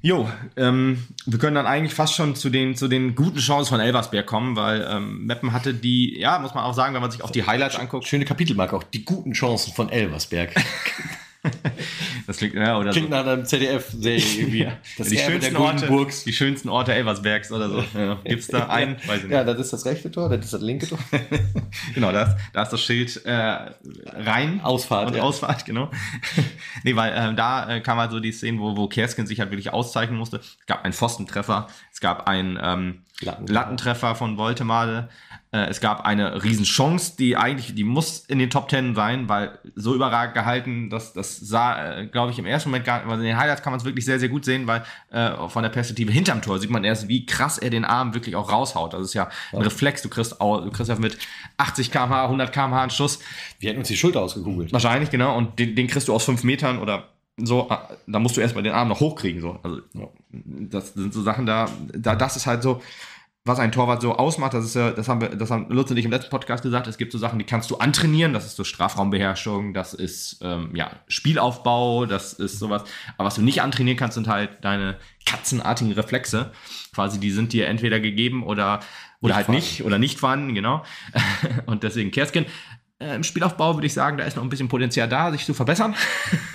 Jo, 0.06 0.30
ähm, 0.56 1.04
wir 1.26 1.40
können 1.40 1.56
dann 1.56 1.66
eigentlich 1.66 1.96
fast 1.96 2.14
schon 2.14 2.36
zu 2.36 2.52
den, 2.52 2.76
zu 2.76 2.88
den 2.88 3.16
guten 3.16 3.40
Chancen 3.40 3.70
von 3.70 3.80
Elversberg 3.80 4.28
kommen, 4.28 4.56
weil 4.56 4.88
ähm, 4.88 5.26
Meppen 5.26 5.52
hatte 5.52 5.74
die, 5.74 6.20
ja, 6.20 6.38
muss 6.38 6.54
man 6.54 6.64
auch 6.64 6.76
sagen, 6.76 6.94
wenn 6.94 7.02
man 7.02 7.10
sich 7.10 7.24
auch 7.24 7.32
die 7.32 7.48
Highlights 7.48 7.76
anguckt. 7.76 8.06
Schöne 8.06 8.24
Kapitelmarke 8.24 8.76
auch, 8.76 8.84
die 8.84 9.04
guten 9.04 9.32
Chancen 9.32 9.74
von 9.74 9.90
Elversberg. 9.90 10.54
Das 12.28 12.38
klingt, 12.38 12.56
ja, 12.56 12.78
oder 12.78 12.92
klingt 12.92 13.10
so. 13.10 13.16
nach 13.16 13.26
einer 13.26 13.44
ZDF-Serie 13.44 14.24
irgendwie. 14.40 14.68
Das 14.98 15.10
die, 15.10 15.18
schönsten 15.18 15.56
Orte, 15.58 15.88
Burgs. 15.88 16.24
die 16.24 16.34
schönsten 16.34 16.70
Orte 16.70 16.94
Elversbergs 16.94 17.52
oder 17.52 17.70
so. 17.70 17.84
Ja. 17.94 18.16
Gibt 18.24 18.42
es 18.42 18.48
da 18.48 18.66
einen? 18.70 18.96
Weiß 19.06 19.18
ich 19.18 19.24
nicht. 19.24 19.32
Ja, 19.32 19.44
das 19.44 19.60
ist 19.60 19.74
das 19.74 19.86
rechte 19.86 20.10
Tor, 20.10 20.30
das 20.30 20.46
ist 20.46 20.54
das 20.54 20.62
linke 20.62 20.88
Tor. 20.88 20.98
genau, 21.94 22.12
da 22.12 22.24
ist, 22.24 22.38
da 22.54 22.64
ist 22.64 22.70
das 22.70 22.82
Schild 22.82 23.26
äh, 23.26 23.32
rein. 23.32 24.62
Ausfahrt. 24.64 25.10
Und 25.10 25.18
ja. 25.18 25.24
Ausfahrt, 25.24 25.66
genau. 25.66 25.92
nee, 26.84 26.96
weil 26.96 27.14
äh, 27.14 27.36
da 27.36 27.76
äh, 27.76 27.82
kam 27.82 28.00
halt 28.00 28.12
so 28.12 28.20
die 28.20 28.32
Szene, 28.32 28.60
wo, 28.60 28.76
wo 28.76 28.88
Kerskin 28.88 29.28
sich 29.28 29.40
halt 29.40 29.52
wirklich 29.52 29.72
auszeichnen 29.72 30.18
musste. 30.18 30.38
Es 30.38 30.66
gab 30.66 30.84
einen 30.84 30.94
Pfostentreffer, 30.94 31.68
es 31.94 32.00
gab 32.00 32.28
einen 32.28 32.58
ähm, 32.62 33.04
Lattentreffer 33.22 34.16
von 34.16 34.38
Voltemade. 34.38 35.10
Äh, 35.56 35.70
es 35.70 35.80
gab 35.80 36.06
eine 36.06 36.44
Riesenchance, 36.44 37.16
die 37.18 37.38
eigentlich, 37.38 37.74
die 37.76 37.86
muss 37.86 38.26
in 38.28 38.40
den 38.40 38.50
Top 38.50 38.68
Ten 38.68 38.94
sein, 38.94 39.30
weil 39.30 39.58
so 39.76 39.96
überragend 39.96 40.34
gehalten, 40.34 40.90
dass 40.90 41.14
das 41.14 41.38
sah, 41.38 42.00
äh, 42.00 42.08
glaube 42.08 42.34
ich, 42.34 42.40
im 42.40 42.46
ersten 42.46 42.70
Moment 42.70 42.84
gar 42.84 42.98
nicht, 42.98 43.10
also 43.10 43.22
in 43.22 43.28
den 43.28 43.38
Highlights 43.38 43.62
kann 43.62 43.72
man 43.72 43.80
es 43.80 43.86
wirklich 43.86 44.04
sehr, 44.04 44.20
sehr 44.20 44.28
gut 44.28 44.44
sehen, 44.44 44.68
weil 44.68 44.84
äh, 45.12 45.48
von 45.48 45.64
der 45.64 45.70
Perspektive 45.70 46.12
hinterm 46.12 46.42
Tor 46.42 46.60
sieht 46.60 46.72
man 46.72 46.84
erst, 46.84 47.08
wie 47.08 47.26
krass 47.26 47.58
er 47.58 47.70
den 47.70 47.86
Arm 47.86 48.14
wirklich 48.14 48.36
auch 48.36 48.52
raushaut. 48.52 48.94
Das 48.94 49.02
ist 49.02 49.14
ja 49.14 49.30
ein 49.54 49.62
Reflex, 49.62 50.02
du 50.02 50.10
kriegst, 50.10 50.36
du 50.42 50.72
kriegst 50.72 50.90
ja 50.90 50.96
mit 50.96 51.18
80 51.56 51.90
km/h, 51.90 52.26
100 52.26 52.52
km/h 52.52 52.82
einen 52.82 52.92
Schuss. 52.92 53.20
Wir 53.60 53.70
hätten 53.70 53.80
uns 53.80 53.88
die 53.88 53.96
Schulter 53.96 54.24
ausgekugelt. 54.24 54.74
Wahrscheinlich, 54.74 55.10
genau, 55.10 55.38
und 55.38 55.58
den, 55.58 55.74
den 55.74 55.88
kriegst 55.88 56.10
du 56.10 56.14
aus 56.14 56.26
fünf 56.26 56.44
Metern 56.44 56.80
oder 56.80 57.08
so, 57.38 57.70
äh, 57.70 57.78
da 58.08 58.20
musst 58.20 58.36
du 58.36 58.42
erstmal 58.42 58.64
den 58.64 58.74
Arm 58.74 58.90
noch 58.90 59.00
hochkriegen, 59.00 59.40
so. 59.40 59.58
Also, 59.64 59.82
das 60.30 60.94
sind 60.96 61.14
so 61.14 61.22
Sachen 61.22 61.46
da, 61.46 61.70
da, 61.94 62.16
das 62.16 62.36
ist 62.36 62.46
halt 62.46 62.62
so, 62.62 62.82
was 63.48 63.60
ein 63.60 63.72
Torwart 63.72 64.02
so 64.02 64.16
ausmacht, 64.16 64.56
das 64.56 64.66
ist 64.66 64.76
ja, 64.76 64.90
das 64.90 65.08
haben 65.08 65.22
wir, 65.22 65.30
das 65.30 65.52
haben 65.52 65.70
Lutz 65.70 65.92
und 65.92 65.98
ich 65.98 66.06
im 66.06 66.12
letzten 66.12 66.32
Podcast 66.32 66.64
gesagt, 66.64 66.88
es 66.88 66.98
gibt 66.98 67.12
so 67.12 67.20
Sachen, 67.20 67.38
die 67.38 67.46
kannst 67.46 67.70
du 67.70 67.78
antrainieren, 67.78 68.34
das 68.34 68.48
ist 68.48 68.56
so 68.56 68.64
Strafraumbeherrschung, 68.64 69.76
das 69.76 69.94
ist 69.94 70.40
ähm, 70.42 70.72
ja 70.74 70.92
Spielaufbau, 71.08 72.08
das 72.08 72.34
ist 72.34 72.58
sowas. 72.58 72.84
Aber 73.18 73.28
was 73.28 73.36
du 73.36 73.44
nicht 73.44 73.62
antrainieren 73.62 73.98
kannst, 73.98 74.16
sind 74.16 74.28
halt 74.28 74.50
deine 74.62 74.98
katzenartigen 75.28 75.94
Reflexe. 75.94 76.52
Quasi, 76.92 77.20
die 77.20 77.30
sind 77.30 77.54
dir 77.54 77.68
entweder 77.68 78.00
gegeben 78.00 78.44
oder, 78.44 78.80
oder 79.22 79.36
nicht 79.36 79.48
halt 79.48 79.50
nicht 79.50 79.84
oder 79.84 80.00
nicht 80.00 80.20
vorhanden, 80.20 80.56
genau. 80.56 80.84
und 81.68 81.84
deswegen 81.84 82.10
Kerskin. 82.10 82.48
Äh, 82.98 83.16
Im 83.16 83.24
Spielaufbau 83.24 83.76
würde 83.76 83.86
ich 83.86 83.94
sagen, 83.94 84.18
da 84.18 84.24
ist 84.24 84.38
noch 84.38 84.44
ein 84.44 84.50
bisschen 84.50 84.70
Potenzial 84.70 85.08
da, 85.08 85.32
sich 85.32 85.46
zu 85.46 85.54
verbessern. 85.54 85.94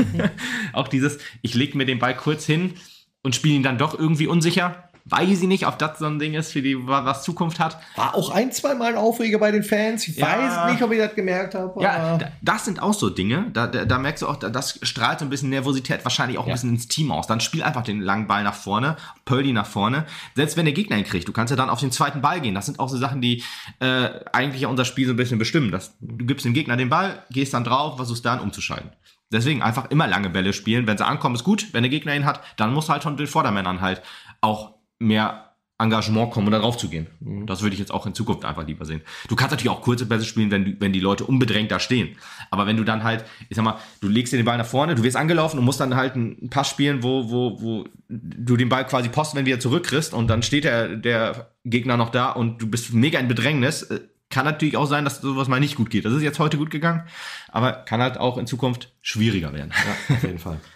Auch 0.73 0.89
dieses, 0.89 1.19
ich 1.43 1.55
lege 1.55 1.79
mir 1.79 1.85
den 1.85 2.01
Ball 2.01 2.17
kurz 2.17 2.47
hin 2.47 2.75
und 3.23 3.37
spiele 3.37 3.55
ihn 3.55 3.63
dann 3.63 3.79
doch 3.79 3.97
irgendwie 3.97 4.27
unsicher 4.27 4.90
weiß 5.11 5.43
ich 5.43 5.49
nicht, 5.49 5.67
ob 5.67 5.79
das 5.79 5.99
so 5.99 6.07
ein 6.07 6.19
Ding 6.19 6.35
ist, 6.35 6.53
für 6.53 6.63
die 6.63 6.77
was 6.87 7.23
Zukunft 7.23 7.59
hat. 7.59 7.79
War 7.97 8.15
auch 8.15 8.31
ein, 8.31 8.53
zwei 8.53 8.75
Mal 8.75 8.93
ein 8.93 8.97
Aufreger 8.97 9.39
bei 9.39 9.51
den 9.51 9.63
Fans. 9.63 10.07
Ich 10.07 10.17
ja. 10.17 10.27
weiß 10.27 10.73
nicht, 10.73 10.83
ob 10.83 10.93
ich 10.93 10.99
das 10.99 11.15
gemerkt 11.15 11.55
habe. 11.55 11.83
Ja, 11.83 12.19
das 12.41 12.65
sind 12.65 12.81
auch 12.81 12.95
so 12.95 13.11
Dinge. 13.11 13.47
Da, 13.53 13.67
da, 13.67 13.85
da, 13.85 13.99
merkst 13.99 14.23
du 14.23 14.29
auch, 14.29 14.37
das 14.37 14.79
strahlt 14.83 15.19
so 15.19 15.27
ein 15.27 15.31
bisschen 15.31 15.51
Nervosität 15.51 16.05
wahrscheinlich 16.05 16.39
auch 16.39 16.47
ein 16.47 16.53
bisschen 16.53 16.71
ins 16.71 16.89
Team 16.89 17.11
aus. 17.11 17.27
Dann 17.27 17.41
spiel 17.41 17.63
einfach 17.63 17.83
den 17.83 18.01
langen 18.01 18.27
Ball 18.27 18.45
nach 18.45 18.55
vorne, 18.55 18.97
Purdy 19.25 19.53
nach 19.53 19.67
vorne. 19.67 20.07
Selbst 20.37 20.57
wenn 20.57 20.65
der 20.65 20.75
Gegner 20.75 20.97
ihn 20.97 21.05
kriegt, 21.05 21.27
du 21.27 21.33
kannst 21.33 21.51
ja 21.51 21.57
dann 21.57 21.71
auf 21.71 21.81
den 21.81 21.91
zweiten 21.91 22.21
Ball 22.21 22.41
gehen. 22.41 22.55
Das 22.55 22.67
sind 22.67 22.79
auch 22.79 22.89
so 22.89 22.97
Sachen, 22.97 23.21
die 23.21 23.43
äh, 23.81 24.11
eigentlich 24.33 24.63
ja 24.63 24.69
unser 24.69 24.85
Spiel 24.85 25.07
so 25.07 25.13
ein 25.13 25.17
bisschen 25.17 25.39
bestimmen. 25.39 25.71
Das, 25.71 25.97
du 26.01 26.25
gibst 26.25 26.45
dem 26.45 26.55
Gegner 26.55 26.77
den 26.77 26.89
Ball, 26.89 27.25
gehst 27.31 27.55
dann 27.55 27.65
drauf, 27.65 27.97
versuchst 27.97 28.25
dann 28.25 28.41
umzuschalten. 28.41 28.91
Deswegen 29.33 29.63
einfach 29.63 29.91
immer 29.91 30.09
lange 30.09 30.29
Bälle 30.29 30.53
spielen. 30.53 30.87
Wenn 30.87 30.99
sie 30.99 31.07
ankommen, 31.07 31.37
ist 31.37 31.45
gut. 31.45 31.69
Wenn 31.73 31.83
der 31.83 31.91
Gegner 31.91 32.17
ihn 32.17 32.25
hat, 32.25 32.41
dann 32.57 32.73
muss 32.73 32.89
halt 32.89 33.05
von 33.05 33.17
den 33.17 33.29
Vordermännern 33.29 33.81
halt 33.81 34.03
auch 34.41 34.80
mehr 35.01 35.51
Engagement 35.81 36.31
kommen, 36.31 36.47
um 36.47 36.53
da 36.53 36.59
drauf 36.59 36.77
zu 36.77 36.89
gehen. 36.89 37.07
Mhm. 37.21 37.47
Das 37.47 37.63
würde 37.63 37.73
ich 37.73 37.81
jetzt 37.81 37.91
auch 37.91 38.07
in 38.07 38.15
Zukunft 38.15 38.45
einfach 38.45 38.67
lieber 38.67 38.85
sehen. 38.85 39.01
Du 39.29 39.35
kannst 39.35 39.53
natürlich 39.53 39.71
auch 39.71 39.81
kurze 39.81 40.07
Pässe 40.07 40.27
spielen, 40.27 40.51
wenn, 40.51 40.81
wenn 40.81 40.93
die 40.93 41.01
Leute 41.01 41.25
unbedrängt 41.25 41.71
da 41.71 41.81
stehen. 41.81 42.17
Aber 42.51 42.67
wenn 42.67 42.77
du 42.77 42.85
dann 42.85 43.03
halt, 43.03 43.25
ich 43.49 43.57
sag 43.57 43.65
mal, 43.65 43.79
du 44.01 44.09
legst 44.09 44.33
dir 44.33 44.37
den 44.37 44.45
Ball 44.45 44.59
nach 44.59 44.67
vorne, 44.67 44.95
du 44.95 45.03
wirst 45.03 45.17
angelaufen 45.17 45.59
und 45.59 45.65
musst 45.65 45.81
dann 45.81 45.97
halt 45.97 46.15
einen 46.15 46.51
Pass 46.51 46.69
spielen, 46.69 47.03
wo, 47.03 47.31
wo, 47.31 47.61
wo 47.63 47.85
du 48.09 48.57
den 48.57 48.69
Ball 48.69 48.87
quasi 48.87 49.09
post, 49.09 49.35
wenn 49.35 49.45
du 49.45 49.51
wieder 49.51 49.61
zurückkriegst 49.61 50.13
und 50.13 50.29
dann 50.29 50.43
steht 50.43 50.65
der, 50.65 50.97
der 50.97 51.51
Gegner 51.65 51.97
noch 51.97 52.11
da 52.11 52.31
und 52.31 52.61
du 52.61 52.67
bist 52.67 52.93
mega 52.93 53.19
in 53.19 53.29
Bedrängnis. 53.29 53.83
Äh, 53.83 54.01
kann 54.29 54.45
natürlich 54.45 54.77
auch 54.77 54.87
sein, 54.87 55.05
dass 55.05 55.21
sowas 55.21 55.49
mal 55.49 55.59
nicht 55.59 55.75
gut 55.75 55.91
geht. 55.91 56.05
Das 56.05 56.13
ist 56.13 56.23
jetzt 56.23 56.39
heute 56.39 56.57
gut 56.57 56.71
gegangen, 56.71 57.03
aber 57.49 57.73
kann 57.73 58.01
halt 58.01 58.17
auch 58.17 58.39
in 58.39 58.47
Zukunft 58.47 58.93
schwieriger 59.03 59.53
werden. 59.53 59.73
Ja, 60.09 60.15
auf 60.15 60.23
jeden 60.23 60.39
Fall. 60.39 60.61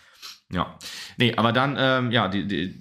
Ja. 0.52 0.78
Nee, 1.16 1.34
aber 1.36 1.52
dann, 1.52 1.74
ähm, 1.80 2.12
ja, 2.12 2.28
die, 2.28 2.46
die, 2.46 2.78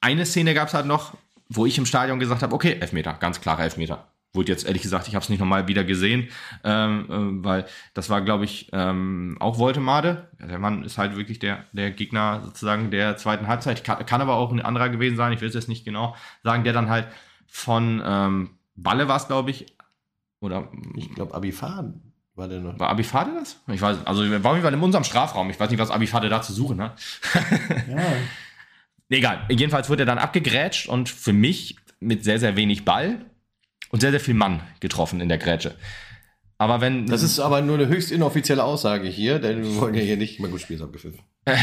eine 0.00 0.26
Szene 0.26 0.54
gab 0.54 0.68
es 0.68 0.74
halt 0.74 0.86
noch, 0.86 1.14
wo 1.48 1.66
ich 1.66 1.78
im 1.78 1.86
Stadion 1.86 2.18
gesagt 2.18 2.42
habe, 2.42 2.54
okay, 2.54 2.78
Elfmeter, 2.80 3.14
ganz 3.14 3.40
klare 3.40 3.62
Elfmeter. 3.62 4.06
Wurde 4.32 4.52
jetzt 4.52 4.64
ehrlich 4.64 4.82
gesagt, 4.82 5.08
ich 5.08 5.16
habe 5.16 5.24
es 5.24 5.28
nicht 5.28 5.40
nochmal 5.40 5.66
wieder 5.66 5.82
gesehen, 5.82 6.28
ähm, 6.62 7.40
äh, 7.40 7.44
weil 7.44 7.66
das 7.94 8.10
war, 8.10 8.22
glaube 8.22 8.44
ich, 8.44 8.68
ähm, 8.72 9.36
auch 9.40 9.58
Woltemade. 9.58 10.28
Der 10.38 10.60
Mann 10.60 10.84
ist 10.84 10.98
halt 10.98 11.16
wirklich 11.16 11.40
der, 11.40 11.64
der 11.72 11.90
Gegner 11.90 12.40
sozusagen 12.44 12.92
der 12.92 13.16
zweiten 13.16 13.48
Halbzeit. 13.48 13.82
Kann, 13.82 14.06
kann 14.06 14.20
aber 14.20 14.34
auch 14.34 14.52
ein 14.52 14.60
anderer 14.60 14.88
gewesen 14.88 15.16
sein, 15.16 15.32
ich 15.32 15.40
will 15.40 15.48
es 15.48 15.54
jetzt 15.54 15.68
nicht 15.68 15.84
genau 15.84 16.14
sagen, 16.44 16.62
der 16.62 16.72
dann 16.72 16.88
halt 16.88 17.08
von 17.48 18.00
ähm, 18.04 18.50
Balle 18.76 19.08
war 19.08 19.16
es, 19.16 19.26
glaube 19.26 19.50
ich, 19.50 19.66
oder 20.38 20.68
ich 20.94 21.12
glaube 21.12 21.34
Abifade 21.34 21.94
war 22.36 22.46
der 22.46 22.60
noch. 22.60 22.78
War 22.78 22.88
Abifade 22.90 23.32
das? 23.34 23.60
Ich 23.66 23.82
weiß, 23.82 24.06
also 24.06 24.22
war 24.44 24.52
auf 24.52 24.64
in 24.64 24.80
unserem 24.80 25.04
Strafraum. 25.04 25.50
Ich 25.50 25.58
weiß 25.58 25.70
nicht, 25.70 25.80
was 25.80 25.90
Abifade 25.90 26.28
da 26.28 26.40
zu 26.40 26.52
suchen 26.52 26.80
hat. 26.80 26.98
ja. 27.88 27.98
Egal, 29.10 29.44
jedenfalls 29.50 29.90
wurde 29.90 30.04
er 30.04 30.06
dann 30.06 30.18
abgegrätscht 30.18 30.88
und 30.88 31.08
für 31.08 31.32
mich 31.32 31.76
mit 31.98 32.24
sehr, 32.24 32.38
sehr 32.38 32.56
wenig 32.56 32.84
Ball 32.84 33.26
und 33.90 34.00
sehr, 34.00 34.12
sehr 34.12 34.20
viel 34.20 34.34
Mann 34.34 34.62
getroffen 34.78 35.20
in 35.20 35.28
der 35.28 35.38
Grätsche. 35.38 35.74
Aber 36.58 36.80
wenn. 36.80 37.06
Das 37.06 37.22
ist 37.22 37.40
aber 37.40 37.62
nur 37.62 37.78
eine 37.78 37.88
höchst 37.88 38.12
inoffizielle 38.12 38.62
Aussage 38.62 39.08
hier, 39.08 39.38
denn 39.38 39.62
wir 39.62 39.76
wollen 39.76 39.94
ja 39.94 40.02
hier 40.02 40.16
nicht 40.16 40.40
mal 40.40 40.50
gut 40.50 40.60
spielen, 40.60 40.82
abgepfiffen. 40.82 41.20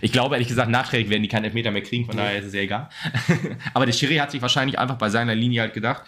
ich 0.00 0.12
glaube, 0.12 0.36
ehrlich 0.36 0.46
gesagt, 0.46 0.70
nachträglich 0.70 1.10
werden 1.10 1.24
die 1.24 1.28
keinen 1.28 1.44
Elfmeter 1.46 1.72
mehr 1.72 1.82
kriegen, 1.82 2.06
von 2.06 2.16
daher 2.16 2.38
ist 2.38 2.46
es 2.46 2.54
ja 2.54 2.60
egal. 2.60 2.88
aber 3.74 3.84
der 3.84 3.92
Schiri 3.92 4.16
hat 4.16 4.30
sich 4.30 4.40
wahrscheinlich 4.40 4.78
einfach 4.78 4.96
bei 4.96 5.10
seiner 5.10 5.34
Linie 5.34 5.62
halt 5.62 5.74
gedacht, 5.74 6.04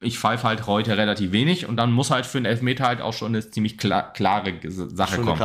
ich 0.00 0.18
pfeife 0.18 0.46
halt 0.46 0.66
heute 0.66 0.98
relativ 0.98 1.32
wenig 1.32 1.66
und 1.66 1.76
dann 1.76 1.90
muss 1.90 2.10
halt 2.10 2.26
für 2.26 2.36
einen 2.36 2.44
Elfmeter 2.44 2.84
halt 2.84 3.00
auch 3.00 3.14
schon 3.14 3.28
eine 3.28 3.50
ziemlich 3.50 3.78
klar, 3.78 4.12
klare 4.12 4.52
Sache 4.68 5.22
kommen. 5.22 5.40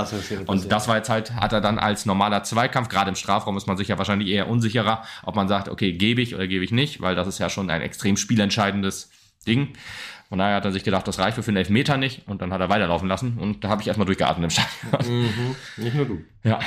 und 0.47 0.71
das 0.71 0.87
war 0.89 0.97
jetzt 0.97 1.09
halt, 1.09 1.33
hat 1.35 1.53
er 1.53 1.61
dann 1.61 1.79
als 1.79 2.05
normaler 2.05 2.43
Zweikampf, 2.43 2.89
gerade 2.89 3.09
im 3.09 3.15
Strafraum 3.15 3.55
ist 3.55 3.67
man 3.67 3.77
sich 3.77 3.87
ja 3.87 3.97
wahrscheinlich 3.97 4.27
eher 4.27 4.49
unsicherer, 4.49 5.03
ob 5.23 5.35
man 5.35 5.47
sagt, 5.47 5.69
okay, 5.69 5.93
gebe 5.93 6.21
ich 6.21 6.35
oder 6.35 6.47
gebe 6.47 6.65
ich 6.65 6.71
nicht, 6.71 6.99
weil 7.01 7.15
das 7.15 7.27
ist 7.27 7.39
ja 7.39 7.49
schon 7.49 7.69
ein 7.69 7.81
extrem 7.81 8.17
spielentscheidendes 8.17 9.09
Ding. 9.47 9.69
Von 10.27 10.37
daher 10.37 10.57
hat 10.57 10.65
er 10.65 10.71
sich 10.71 10.83
gedacht, 10.83 11.07
das 11.07 11.19
reicht 11.19 11.35
für 11.35 11.47
einen 11.47 11.57
Elfmeter 11.57 11.97
nicht 11.97 12.27
und 12.27 12.41
dann 12.41 12.51
hat 12.51 12.59
er 12.59 12.69
weiterlaufen 12.69 13.07
lassen 13.07 13.37
und 13.37 13.63
da 13.63 13.69
habe 13.69 13.81
ich 13.81 13.87
erstmal 13.87 14.05
durchgeatmet 14.05 14.45
im 14.45 14.49
Stadion. 14.49 15.23
Mhm, 15.23 15.83
nicht 15.83 15.95
nur 15.95 16.05
du. 16.05 16.21
Ja. 16.43 16.59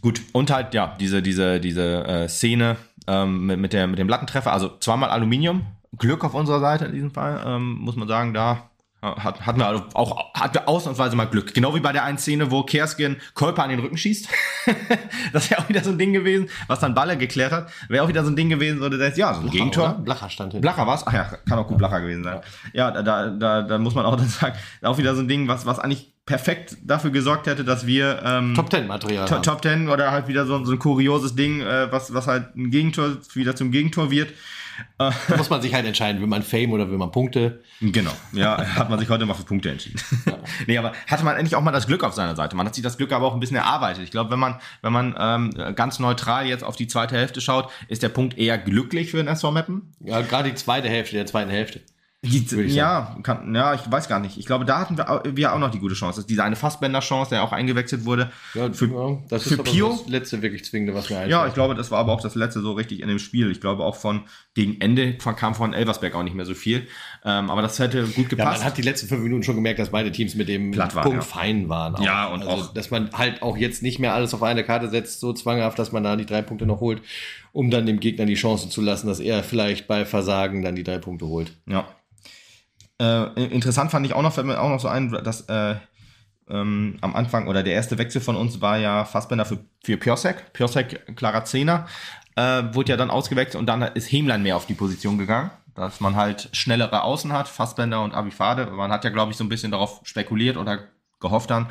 Gut, 0.00 0.20
und 0.32 0.50
halt, 0.50 0.74
ja, 0.74 0.96
diese, 1.00 1.22
diese, 1.22 1.58
diese 1.58 2.04
äh, 2.06 2.28
Szene 2.28 2.76
ähm, 3.06 3.46
mit, 3.46 3.58
mit, 3.58 3.72
der, 3.72 3.86
mit 3.86 3.98
dem 3.98 4.08
Lattentreffer, 4.08 4.52
also 4.52 4.76
zweimal 4.78 5.10
Aluminium, 5.10 5.66
Glück 5.98 6.24
auf 6.24 6.34
unserer 6.34 6.60
Seite 6.60 6.86
in 6.86 6.92
diesem 6.92 7.10
Fall, 7.10 7.42
ähm, 7.46 7.76
muss 7.80 7.96
man 7.96 8.08
sagen, 8.08 8.34
da 8.34 8.70
hat, 9.14 9.46
hatten 9.46 9.60
wir 9.60 9.86
auch 9.94 10.34
hatten 10.34 10.54
wir 10.54 10.68
ausnahmsweise 10.68 11.16
mal 11.16 11.26
Glück. 11.26 11.54
Genau 11.54 11.74
wie 11.74 11.80
bei 11.80 11.92
der 11.92 12.04
einen 12.04 12.18
Szene, 12.18 12.50
wo 12.50 12.62
Kerskin 12.62 13.16
Kolper 13.34 13.62
an 13.62 13.70
den 13.70 13.80
Rücken 13.80 13.96
schießt. 13.96 14.28
das 15.32 15.50
wäre 15.50 15.60
auch 15.62 15.68
wieder 15.68 15.82
so 15.84 15.90
ein 15.90 15.98
Ding 15.98 16.12
gewesen, 16.12 16.48
was 16.66 16.80
dann 16.80 16.94
Baller 16.94 17.16
geklärt 17.16 17.52
hat. 17.52 17.70
Wäre 17.88 18.04
auch 18.04 18.08
wieder 18.08 18.24
so 18.24 18.30
ein 18.30 18.36
Ding 18.36 18.48
gewesen, 18.48 18.80
wo 18.80 18.88
du 18.88 18.98
denkst, 18.98 19.18
ja, 19.18 19.34
so 19.34 19.40
ein 19.40 19.42
Blacher, 19.42 19.56
Gegentor. 19.56 19.84
Oder? 19.84 19.98
Blacher 19.98 20.30
stand 20.30 20.52
hin. 20.52 20.60
Blacher 20.60 20.86
war's? 20.86 21.06
Ach 21.06 21.12
ja, 21.12 21.24
kann 21.48 21.58
auch 21.58 21.68
gut 21.68 21.78
Blacher 21.78 22.00
gewesen 22.00 22.24
sein. 22.24 22.40
Ja, 22.72 22.90
da, 22.90 23.02
da, 23.02 23.30
da, 23.30 23.62
da 23.62 23.78
muss 23.78 23.94
man 23.94 24.06
auch 24.06 24.16
dann 24.16 24.28
sagen, 24.28 24.56
auch 24.82 24.98
wieder 24.98 25.14
so 25.14 25.20
ein 25.20 25.28
Ding, 25.28 25.46
was, 25.46 25.66
was 25.66 25.78
eigentlich 25.78 26.15
perfekt 26.26 26.76
dafür 26.82 27.10
gesorgt 27.10 27.46
hätte, 27.46 27.64
dass 27.64 27.86
wir 27.86 28.20
ähm, 28.24 28.54
Top 28.54 28.68
Ten 28.68 28.88
Material 28.88 29.26
to, 29.26 29.38
Top 29.38 29.62
Ten 29.62 29.88
oder 29.88 30.10
halt 30.10 30.26
wieder 30.26 30.44
so, 30.44 30.62
so 30.64 30.72
ein 30.72 30.78
kurioses 30.80 31.36
Ding, 31.36 31.60
äh, 31.60 31.90
was, 31.90 32.12
was 32.12 32.26
halt 32.26 32.56
ein 32.56 32.70
Gegentor 32.70 33.16
wieder 33.34 33.54
zum 33.54 33.70
Gegentor 33.70 34.10
wird. 34.10 34.32
Da 34.98 35.12
muss 35.36 35.48
man 35.48 35.62
sich 35.62 35.72
halt 35.72 35.86
entscheiden, 35.86 36.20
will 36.20 36.28
man 36.28 36.42
Fame 36.42 36.72
oder 36.72 36.90
will 36.90 36.98
man 36.98 37.10
Punkte. 37.10 37.62
Genau, 37.80 38.12
ja, 38.32 38.62
hat 38.74 38.90
man 38.90 38.98
sich 38.98 39.08
heute 39.08 39.24
mal 39.24 39.32
für 39.32 39.44
Punkte 39.44 39.70
entschieden. 39.70 39.98
Ja. 40.26 40.36
nee, 40.66 40.76
aber 40.76 40.92
hatte 41.06 41.24
man 41.24 41.36
endlich 41.36 41.56
auch 41.56 41.62
mal 41.62 41.72
das 41.72 41.86
Glück 41.86 42.04
auf 42.04 42.12
seiner 42.12 42.36
Seite. 42.36 42.56
Man 42.56 42.66
hat 42.66 42.74
sich 42.74 42.84
das 42.84 42.98
Glück 42.98 43.12
aber 43.12 43.26
auch 43.26 43.32
ein 43.32 43.40
bisschen 43.40 43.56
erarbeitet. 43.56 44.04
Ich 44.04 44.10
glaube, 44.10 44.30
wenn 44.30 44.38
man, 44.38 44.60
wenn 44.82 44.92
man 44.92 45.14
ähm, 45.18 45.74
ganz 45.74 45.98
neutral 45.98 46.46
jetzt 46.46 46.62
auf 46.62 46.76
die 46.76 46.88
zweite 46.88 47.16
Hälfte 47.16 47.40
schaut, 47.40 47.70
ist 47.88 48.02
der 48.02 48.10
Punkt 48.10 48.36
eher 48.36 48.58
glücklich 48.58 49.12
für 49.12 49.16
den 49.16 49.28
SV 49.28 49.50
Meppen. 49.50 49.94
Ja, 50.00 50.20
gerade 50.20 50.50
die 50.50 50.56
zweite 50.56 50.88
Hälfte 50.88 51.16
der 51.16 51.26
zweiten 51.26 51.50
Hälfte. 51.50 51.80
Ja, 52.74 53.16
kann, 53.22 53.54
ja, 53.54 53.74
ich 53.74 53.90
weiß 53.90 54.08
gar 54.08 54.20
nicht. 54.20 54.38
Ich 54.38 54.46
glaube, 54.46 54.64
da 54.64 54.80
hatten 54.80 54.96
wir, 54.96 55.22
wir 55.34 55.54
auch 55.54 55.58
noch 55.58 55.70
die 55.70 55.78
gute 55.78 55.94
Chance. 55.94 56.24
Diese 56.28 56.42
eine 56.42 56.56
Fassbender-Chance, 56.56 57.30
der 57.30 57.42
auch 57.42 57.52
eingewechselt 57.52 58.04
wurde. 58.04 58.30
Ja, 58.54 58.72
für, 58.72 58.86
ja, 58.86 59.18
das 59.28 59.44
für 59.44 59.54
ist 59.54 59.64
Pio. 59.64 59.90
das 59.90 60.08
letzte 60.08 60.42
wirklich 60.42 60.64
zwingende, 60.64 60.94
was 60.94 61.10
mir 61.10 61.16
einfällt. 61.16 61.32
Ja, 61.32 61.46
ich 61.46 61.54
glaube, 61.54 61.74
das 61.74 61.90
war 61.90 61.98
aber 61.98 62.12
auch 62.12 62.20
das 62.20 62.34
letzte 62.34 62.60
so 62.60 62.72
richtig 62.72 63.00
in 63.00 63.08
dem 63.08 63.18
Spiel. 63.18 63.50
Ich 63.50 63.60
glaube 63.60 63.84
auch 63.84 63.96
von 63.96 64.22
gegen 64.54 64.80
Ende 64.80 65.14
kam 65.14 65.54
von 65.54 65.74
Elversberg 65.74 66.14
auch 66.14 66.22
nicht 66.22 66.34
mehr 66.34 66.46
so 66.46 66.54
viel. 66.54 66.86
Ähm, 67.24 67.50
aber 67.50 67.62
das 67.62 67.78
hätte 67.78 68.04
gut 68.06 68.28
gepasst. 68.28 68.38
Ja, 68.38 68.58
man 68.58 68.64
hat 68.64 68.78
die 68.78 68.82
letzten 68.82 69.08
fünf 69.08 69.22
Minuten 69.22 69.42
schon 69.42 69.56
gemerkt, 69.56 69.78
dass 69.78 69.90
beide 69.90 70.12
Teams 70.12 70.34
mit 70.34 70.48
dem 70.48 70.76
waren, 70.76 70.90
Punkt 70.90 71.16
ja. 71.16 71.20
fein 71.20 71.68
waren. 71.68 71.96
Auch. 71.96 72.00
Ja, 72.00 72.26
und 72.28 72.42
also, 72.42 72.64
auch. 72.64 72.74
Dass 72.74 72.90
man 72.90 73.10
halt 73.12 73.42
auch 73.42 73.56
jetzt 73.56 73.82
nicht 73.82 73.98
mehr 73.98 74.14
alles 74.14 74.32
auf 74.34 74.42
eine 74.42 74.64
Karte 74.64 74.88
setzt, 74.88 75.20
so 75.20 75.32
zwanghaft, 75.32 75.78
dass 75.78 75.92
man 75.92 76.04
da 76.04 76.16
die 76.16 76.26
drei 76.26 76.42
Punkte 76.42 76.66
noch 76.66 76.80
holt, 76.80 77.02
um 77.52 77.70
dann 77.70 77.86
dem 77.86 78.00
Gegner 78.00 78.26
die 78.26 78.34
Chance 78.34 78.68
zu 78.68 78.80
lassen, 78.80 79.06
dass 79.08 79.20
er 79.20 79.42
vielleicht 79.42 79.86
bei 79.86 80.04
Versagen 80.04 80.62
dann 80.62 80.76
die 80.76 80.84
drei 80.84 80.98
Punkte 80.98 81.26
holt. 81.26 81.52
Ja. 81.66 81.86
Äh, 83.00 83.44
interessant 83.44 83.90
fand 83.90 84.06
ich 84.06 84.14
auch 84.14 84.22
noch, 84.22 84.32
fällt 84.32 84.46
mir 84.46 84.60
auch 84.60 84.70
noch 84.70 84.80
so 84.80 84.88
ein, 84.88 85.10
dass 85.10 85.42
äh, 85.42 85.76
ähm, 86.48 86.98
am 87.00 87.14
Anfang 87.14 87.48
oder 87.48 87.62
der 87.62 87.74
erste 87.74 87.98
Wechsel 87.98 88.20
von 88.20 88.36
uns 88.36 88.60
war 88.60 88.78
ja 88.78 89.04
Fassbender 89.04 89.44
für, 89.44 89.58
für 89.84 89.96
Piosek. 89.96 90.52
Piosek, 90.52 91.16
klarer 91.16 91.44
Zehner, 91.44 91.86
äh, 92.36 92.62
wurde 92.72 92.92
ja 92.92 92.96
dann 92.96 93.10
ausgewechselt 93.10 93.56
und 93.56 93.66
dann 93.66 93.82
ist 93.82 94.10
Hemlein 94.10 94.42
mehr 94.42 94.56
auf 94.56 94.66
die 94.66 94.74
Position 94.74 95.18
gegangen, 95.18 95.50
dass 95.74 96.00
man 96.00 96.16
halt 96.16 96.48
schnellere 96.52 97.02
Außen 97.02 97.32
hat, 97.32 97.48
Fassbender 97.48 98.02
und 98.02 98.14
Abifade. 98.14 98.66
Man 98.66 98.90
hat 98.90 99.04
ja, 99.04 99.10
glaube 99.10 99.32
ich, 99.32 99.38
so 99.38 99.44
ein 99.44 99.48
bisschen 99.48 99.72
darauf 99.72 100.00
spekuliert 100.04 100.56
oder 100.56 100.84
gehofft 101.20 101.50
dann, 101.50 101.68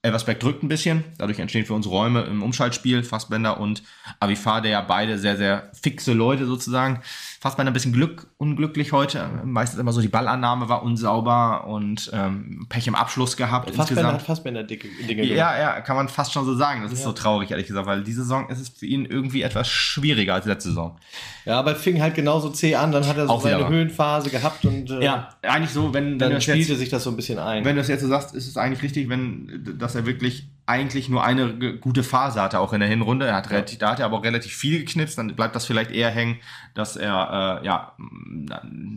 Elversberg 0.00 0.38
drückt 0.38 0.62
ein 0.62 0.68
bisschen, 0.68 1.04
dadurch 1.18 1.40
entstehen 1.40 1.66
für 1.66 1.74
uns 1.74 1.88
Räume 1.88 2.22
im 2.22 2.42
Umschaltspiel. 2.42 3.02
Fassbender 3.02 3.58
und 3.58 3.82
Avifade 4.20 4.70
ja 4.70 4.80
beide 4.80 5.18
sehr, 5.18 5.36
sehr 5.36 5.70
fixe 5.72 6.12
Leute 6.12 6.46
sozusagen. 6.46 7.02
Fassbender 7.40 7.70
ein 7.70 7.74
bisschen 7.74 7.92
Glück, 7.92 8.26
unglücklich 8.36 8.90
heute. 8.90 9.28
Meistens 9.44 9.78
immer 9.78 9.92
so 9.92 10.00
die 10.00 10.08
Ballannahme 10.08 10.68
war 10.68 10.82
unsauber 10.82 11.68
und 11.68 12.10
ähm, 12.12 12.66
Pech 12.68 12.88
im 12.88 12.96
Abschluss 12.96 13.36
gehabt. 13.36 13.70
Fassbender 13.70 14.12
hat 14.12 14.22
Fassbender 14.22 14.64
dicke 14.64 14.88
Dinge 15.08 15.22
Ja, 15.24 15.56
ja, 15.56 15.80
kann 15.82 15.94
man 15.94 16.08
fast 16.08 16.32
schon 16.32 16.44
so 16.44 16.56
sagen. 16.56 16.82
Das 16.82 16.90
ist 16.90 16.98
ja. 16.98 17.04
so 17.04 17.12
traurig, 17.12 17.52
ehrlich 17.52 17.68
gesagt, 17.68 17.86
weil 17.86 18.02
diese 18.02 18.22
Saison 18.22 18.48
ist 18.50 18.58
es 18.58 18.70
für 18.70 18.86
ihn 18.86 19.04
irgendwie 19.04 19.42
etwas 19.42 19.68
schwieriger 19.68 20.34
als 20.34 20.46
letzte 20.46 20.70
Saison. 20.70 20.96
Ja, 21.44 21.60
aber 21.60 21.76
fing 21.76 22.02
halt 22.02 22.16
genauso 22.16 22.50
zäh 22.50 22.74
an, 22.74 22.90
dann 22.90 23.06
hat 23.06 23.16
er 23.16 23.28
so 23.28 23.34
Auch 23.34 23.40
seine 23.40 23.68
Höhenphase 23.68 24.30
gehabt 24.30 24.64
und 24.64 24.90
äh, 24.90 25.04
ja, 25.04 25.28
eigentlich 25.42 25.70
so, 25.70 25.94
wenn, 25.94 26.18
dann 26.18 26.32
wenn 26.32 26.40
spielte 26.40 26.70
jetzt, 26.70 26.78
sich 26.80 26.88
das 26.88 27.04
so 27.04 27.10
ein 27.10 27.16
bisschen 27.16 27.38
ein. 27.38 27.64
Wenn 27.64 27.76
du 27.76 27.82
das 27.82 27.88
jetzt 27.88 28.00
so 28.00 28.08
sagst, 28.08 28.34
ist 28.34 28.48
es 28.48 28.56
eigentlich 28.56 28.82
richtig, 28.82 29.08
wenn, 29.08 29.76
dass 29.78 29.94
er 29.94 30.06
wirklich 30.06 30.48
eigentlich 30.68 31.08
nur 31.08 31.24
eine 31.24 31.78
gute 31.78 32.02
Phase 32.02 32.42
hatte, 32.42 32.60
auch 32.60 32.72
in 32.72 32.80
der 32.80 32.88
Hinrunde. 32.88 33.26
Er 33.26 33.36
hat 33.36 33.50
relativ, 33.50 33.78
da 33.78 33.92
hat 33.92 34.00
er 34.00 34.06
aber 34.06 34.18
auch 34.18 34.24
relativ 34.24 34.52
viel 34.52 34.80
geknipst, 34.80 35.16
dann 35.16 35.34
bleibt 35.34 35.56
das 35.56 35.64
vielleicht 35.64 35.90
eher 35.90 36.10
hängen, 36.10 36.38
dass 36.74 36.96
er 36.96 37.60
äh, 37.62 37.66
ja 37.66 37.96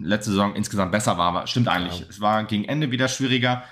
letzte 0.01 0.32
Saison 0.32 0.55
insgesamt 0.55 0.91
besser 0.91 1.17
war. 1.17 1.30
Aber 1.30 1.47
stimmt 1.47 1.69
eigentlich. 1.69 2.01
Ja. 2.01 2.05
Es 2.09 2.19
war 2.19 2.43
gegen 2.43 2.65
Ende 2.65 2.91
wieder 2.91 3.07
schwieriger 3.07 3.63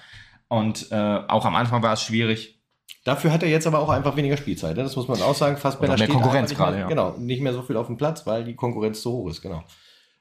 und 0.48 0.92
äh, 0.92 0.96
auch 0.96 1.46
am 1.46 1.56
Anfang 1.56 1.84
war 1.84 1.94
es 1.94 2.02
schwierig. 2.02 2.60
Dafür 3.04 3.32
hat 3.32 3.44
er 3.44 3.50
jetzt 3.50 3.68
aber 3.68 3.80
auch 3.80 3.90
einfach 3.90 4.16
weniger 4.16 4.38
Spielzeit. 4.38 4.78
Ne? 4.78 4.84
Das 4.84 4.96
muss 4.96 5.08
man 5.08 5.22
auch 5.22 5.36
sagen. 5.36 5.58
Fast 5.58 5.82
mehr 5.82 6.08
Konkurrenz 6.08 6.54
gerade. 6.54 6.80
Ja. 6.80 6.88
Genau, 6.88 7.16
nicht 7.18 7.42
mehr 7.42 7.54
so 7.54 7.62
viel 7.62 7.78
auf 7.78 7.88
dem 7.88 7.98
Platz, 7.98 8.26
weil 8.26 8.44
die 8.44 8.56
Konkurrenz 8.56 9.02
zu 9.02 9.12
hoch 9.12 9.30
ist. 9.30 9.42
Genau. 9.42 9.64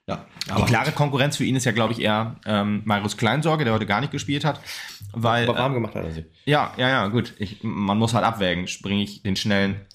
Ja, 0.09 0.25
die 0.57 0.63
klare 0.63 0.93
Konkurrenz 0.93 1.37
für 1.37 1.45
ihn 1.45 1.55
ist 1.55 1.65
ja, 1.65 1.73
glaube 1.73 1.93
ich, 1.93 2.01
eher 2.01 2.37
ähm, 2.47 2.81
Marius 2.87 3.19
Kleinsorge, 3.19 3.65
der 3.65 3.75
heute 3.75 3.85
gar 3.85 4.01
nicht 4.01 4.11
gespielt 4.11 4.45
hat. 4.45 4.61
Weil, 5.13 5.49
Aber 5.49 5.59
warm 5.59 5.75
gemacht 5.75 5.95
hat 5.95 6.05
er 6.05 6.13
sich. 6.13 6.25
Ja, 6.47 6.73
ja, 6.79 6.89
ja, 6.89 7.09
gut. 7.09 7.35
Ich, 7.39 7.59
man 7.63 7.99
muss 7.99 8.15
halt 8.15 8.25
abwägen. 8.25 8.67
Springe 8.69 9.03
ich 9.03 9.23
den 9.23 9.37
schnellen 9.37 9.87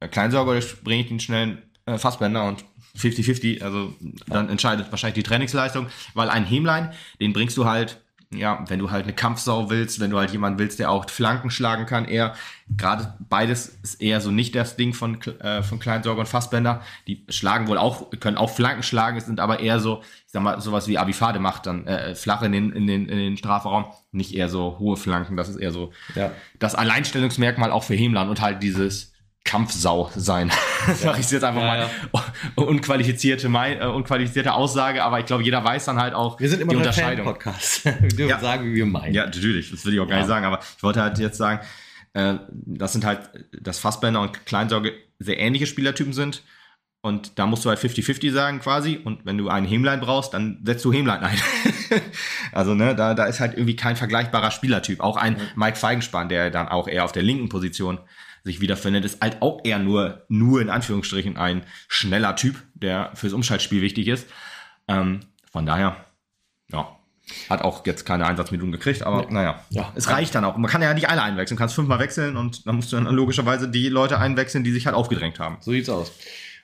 äh, 0.00 0.08
Kleinsorge 0.08 0.50
oder 0.50 0.60
springe 0.60 1.02
ich 1.02 1.08
den 1.08 1.20
schnellen 1.20 1.62
äh, 1.86 1.98
Fassbender 1.98 2.48
und 2.48 2.64
50-50, 2.98 3.62
also 3.62 3.94
dann 4.26 4.48
entscheidet 4.48 4.90
wahrscheinlich 4.90 5.14
die 5.14 5.22
Trainingsleistung, 5.22 5.86
weil 6.14 6.28
ein 6.28 6.44
Hämlein, 6.44 6.92
den 7.20 7.32
bringst 7.32 7.56
du 7.56 7.64
halt 7.64 8.00
ja, 8.32 8.64
wenn 8.68 8.78
du 8.78 8.92
halt 8.92 9.04
eine 9.04 9.12
Kampfsau 9.12 9.70
willst, 9.70 9.98
wenn 9.98 10.10
du 10.10 10.18
halt 10.18 10.30
jemanden 10.30 10.60
willst, 10.60 10.78
der 10.78 10.90
auch 10.90 11.10
Flanken 11.10 11.50
schlagen 11.50 11.86
kann, 11.86 12.04
eher, 12.04 12.34
gerade 12.76 13.14
beides 13.28 13.68
ist 13.82 14.00
eher 14.00 14.20
so 14.20 14.30
nicht 14.30 14.54
das 14.54 14.76
Ding 14.76 14.94
von, 14.94 15.20
äh, 15.40 15.64
von 15.64 15.80
Kleinsorger 15.80 16.20
und 16.20 16.28
Fassbender. 16.28 16.80
Die 17.08 17.24
schlagen 17.28 17.66
wohl 17.66 17.76
auch, 17.76 18.10
können 18.20 18.36
auch 18.36 18.50
Flanken 18.50 18.84
schlagen, 18.84 19.18
sind 19.20 19.40
aber 19.40 19.58
eher 19.58 19.80
so, 19.80 20.02
ich 20.26 20.32
sag 20.32 20.42
mal, 20.42 20.60
sowas 20.60 20.86
wie 20.86 20.96
Abifade 20.96 21.40
macht, 21.40 21.66
dann 21.66 21.86
äh, 21.88 22.14
flach 22.14 22.42
in 22.42 22.52
den, 22.52 22.70
in, 22.70 22.86
den, 22.86 23.08
in 23.08 23.18
den 23.18 23.36
Strafraum, 23.36 23.86
nicht 24.12 24.32
eher 24.32 24.48
so 24.48 24.76
hohe 24.78 24.96
Flanken. 24.96 25.36
Das 25.36 25.48
ist 25.48 25.56
eher 25.56 25.72
so 25.72 25.92
ja. 26.14 26.30
das 26.60 26.76
Alleinstellungsmerkmal 26.76 27.72
auch 27.72 27.82
für 27.82 27.94
Hemlan 27.96 28.28
und 28.28 28.40
halt 28.40 28.62
dieses 28.62 29.12
Kampfsau 29.44 30.10
sein. 30.14 30.50
Sag 30.94 31.18
ich 31.18 31.30
jetzt 31.30 31.42
einfach 31.42 31.62
ja, 31.62 31.66
mal. 31.66 31.90
Ja. 32.12 32.62
Unqualifizierte, 32.62 33.48
äh, 33.48 33.86
unqualifizierte 33.86 34.52
Aussage, 34.52 35.02
aber 35.02 35.18
ich 35.18 35.26
glaube, 35.26 35.42
jeder 35.42 35.64
weiß 35.64 35.86
dann 35.86 35.98
halt 35.98 36.14
auch 36.14 36.38
wir 36.38 36.48
sind 36.48 36.60
immer 36.60 36.70
die 36.70 36.76
Unterscheidung. 36.76 37.24
Podcast. 37.26 37.84
wir 37.84 38.08
dürfen 38.08 38.28
ja. 38.28 38.38
sagen, 38.38 38.66
wie 38.66 38.74
wir 38.74 38.86
meinen. 38.86 39.14
Ja, 39.14 39.24
natürlich. 39.24 39.70
Das 39.70 39.84
will 39.84 39.94
ich 39.94 40.00
auch 40.00 40.08
gar 40.08 40.18
nicht 40.18 40.28
sagen, 40.28 40.44
aber 40.44 40.60
ich 40.76 40.82
wollte 40.82 41.02
halt 41.02 41.18
jetzt 41.18 41.38
sagen, 41.38 41.60
äh, 42.12 42.34
das 42.48 42.92
sind 42.92 43.04
halt, 43.04 43.30
dass 43.60 43.78
Fassbender 43.78 44.20
und 44.20 44.44
Kleinsorge 44.46 44.92
sehr 45.18 45.38
ähnliche 45.38 45.66
Spielertypen 45.66 46.12
sind. 46.12 46.42
Und 47.02 47.38
da 47.38 47.46
musst 47.46 47.64
du 47.64 47.70
halt 47.70 47.78
50-50 47.78 48.30
sagen 48.30 48.60
quasi. 48.60 49.00
Und 49.02 49.24
wenn 49.24 49.38
du 49.38 49.48
einen 49.48 49.66
Hemlein 49.66 50.00
brauchst, 50.00 50.34
dann 50.34 50.60
setzt 50.64 50.84
du 50.84 50.92
Hemlein 50.92 51.22
ein. 51.22 51.38
also, 52.52 52.74
ne, 52.74 52.94
da, 52.94 53.14
da 53.14 53.24
ist 53.24 53.40
halt 53.40 53.54
irgendwie 53.54 53.74
kein 53.74 53.96
vergleichbarer 53.96 54.50
Spielertyp. 54.50 55.00
Auch 55.00 55.16
ein 55.16 55.36
Mike 55.56 55.78
Feigenspan, 55.78 56.28
der 56.28 56.50
dann 56.50 56.68
auch 56.68 56.88
eher 56.88 57.04
auf 57.04 57.12
der 57.12 57.22
linken 57.22 57.48
Position 57.48 58.00
sich 58.44 58.60
wiederfindet, 58.60 59.04
ist 59.04 59.20
halt 59.20 59.42
auch 59.42 59.60
eher 59.64 59.78
nur, 59.78 60.24
nur 60.28 60.60
in 60.60 60.70
Anführungsstrichen 60.70 61.36
ein 61.36 61.62
schneller 61.88 62.36
Typ, 62.36 62.62
der 62.74 63.10
fürs 63.14 63.32
Umschaltspiel 63.32 63.82
wichtig 63.82 64.08
ist. 64.08 64.26
Ähm, 64.88 65.20
von 65.52 65.66
daher, 65.66 65.96
ja, 66.72 66.96
hat 67.48 67.62
auch 67.62 67.86
jetzt 67.86 68.04
keine 68.04 68.26
Einsatzminuten 68.26 68.72
gekriegt, 68.72 69.02
aber 69.02 69.22
nee. 69.22 69.34
naja, 69.34 69.64
ja. 69.70 69.92
es 69.94 70.08
reicht 70.08 70.34
dann 70.34 70.44
auch. 70.44 70.56
Man 70.56 70.70
kann 70.70 70.82
ja 70.82 70.92
nicht 70.94 71.08
alle 71.08 71.22
einwechseln, 71.22 71.56
du 71.56 71.60
kannst 71.60 71.74
fünfmal 71.74 71.98
wechseln 71.98 72.36
und 72.36 72.66
dann 72.66 72.76
musst 72.76 72.92
du 72.92 72.96
dann 72.96 73.06
logischerweise 73.06 73.68
die 73.68 73.88
Leute 73.88 74.18
einwechseln, 74.18 74.64
die 74.64 74.72
sich 74.72 74.86
halt 74.86 74.96
aufgedrängt 74.96 75.38
haben. 75.38 75.58
So 75.60 75.70
sieht's 75.70 75.88
aus. 75.88 76.12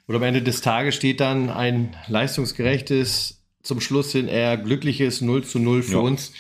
Und 0.07 0.15
am 0.15 0.23
Ende 0.23 0.43
des 0.43 0.61
Tages 0.61 0.95
steht 0.95 1.21
dann 1.21 1.51
ein 1.51 1.97
leistungsgerechtes, 2.09 3.43
zum 3.63 3.81
Schluss 3.81 4.13
hin 4.13 4.29
eher 4.29 4.57
glückliches 4.57 5.21
0 5.21 5.45
zu 5.45 5.59
0 5.59 5.83
für 5.83 5.93
ja, 5.95 5.99
uns. 5.99 6.33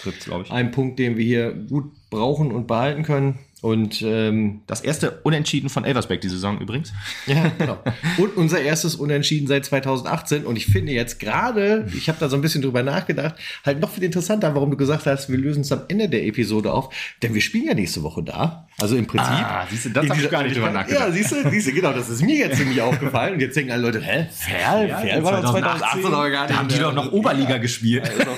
Ein 0.50 0.70
Punkt, 0.70 1.00
den 1.00 1.16
wir 1.16 1.24
hier 1.24 1.52
gut 1.52 1.90
brauchen 2.08 2.52
und 2.52 2.68
behalten 2.68 3.02
können. 3.02 3.40
Und 3.66 4.00
ähm, 4.02 4.60
das 4.68 4.80
erste 4.82 5.18
Unentschieden 5.24 5.70
von 5.70 5.84
Elversberg 5.84 6.20
die 6.20 6.28
Saison 6.28 6.60
übrigens. 6.60 6.92
Ja, 7.26 7.50
genau. 7.58 7.78
Und 8.18 8.36
unser 8.36 8.60
erstes 8.60 8.94
Unentschieden 8.94 9.48
seit 9.48 9.64
2018. 9.64 10.44
Und 10.44 10.54
ich 10.54 10.66
finde 10.66 10.92
jetzt 10.92 11.18
gerade, 11.18 11.88
ich 11.92 12.08
habe 12.08 12.18
da 12.20 12.28
so 12.28 12.36
ein 12.36 12.42
bisschen 12.42 12.62
drüber 12.62 12.84
nachgedacht, 12.84 13.34
halt 13.64 13.80
noch 13.80 13.90
viel 13.90 14.04
interessanter, 14.04 14.54
warum 14.54 14.70
du 14.70 14.76
gesagt 14.76 15.06
hast, 15.06 15.28
wir 15.28 15.38
lösen 15.38 15.62
es 15.62 15.72
am 15.72 15.80
Ende 15.88 16.08
der 16.08 16.24
Episode 16.24 16.72
auf. 16.72 16.94
Denn 17.22 17.34
wir 17.34 17.40
spielen 17.40 17.64
ja 17.66 17.74
nächste 17.74 18.04
Woche 18.04 18.22
da. 18.22 18.68
Also 18.80 18.94
im 18.94 19.06
Prinzip. 19.06 19.30
Ah, 19.30 19.66
siehst 19.68 19.86
du, 19.86 19.90
das 19.90 20.08
habe 20.08 20.20
ich 20.20 20.30
gar 20.30 20.44
nicht 20.44 20.54
drüber 20.54 20.70
nachgedacht. 20.70 21.08
Ja, 21.08 21.10
siehst 21.10 21.32
du, 21.32 21.50
siehst 21.50 21.66
du, 21.66 21.72
genau, 21.72 21.92
das 21.92 22.08
ist 22.08 22.22
mir 22.22 22.36
jetzt 22.36 22.60
nämlich 22.60 22.80
aufgefallen. 22.80 23.34
Und 23.34 23.40
jetzt 23.40 23.56
denken 23.56 23.72
alle 23.72 23.82
Leute, 23.82 24.00
hä, 24.00 24.26
Ferl? 24.30 24.88
Ja, 24.88 24.98
Ferl 24.98 25.24
war 25.24 25.42
doch 25.42 25.50
2018 25.50 26.04
oder 26.04 26.30
gar 26.30 26.42
nicht. 26.42 26.54
Da 26.54 26.58
haben 26.58 26.68
die 26.68 26.78
doch 26.78 26.94
noch 26.94 27.10
Oberliga 27.10 27.58
gespielt. 27.58 28.08
Also 28.08 28.30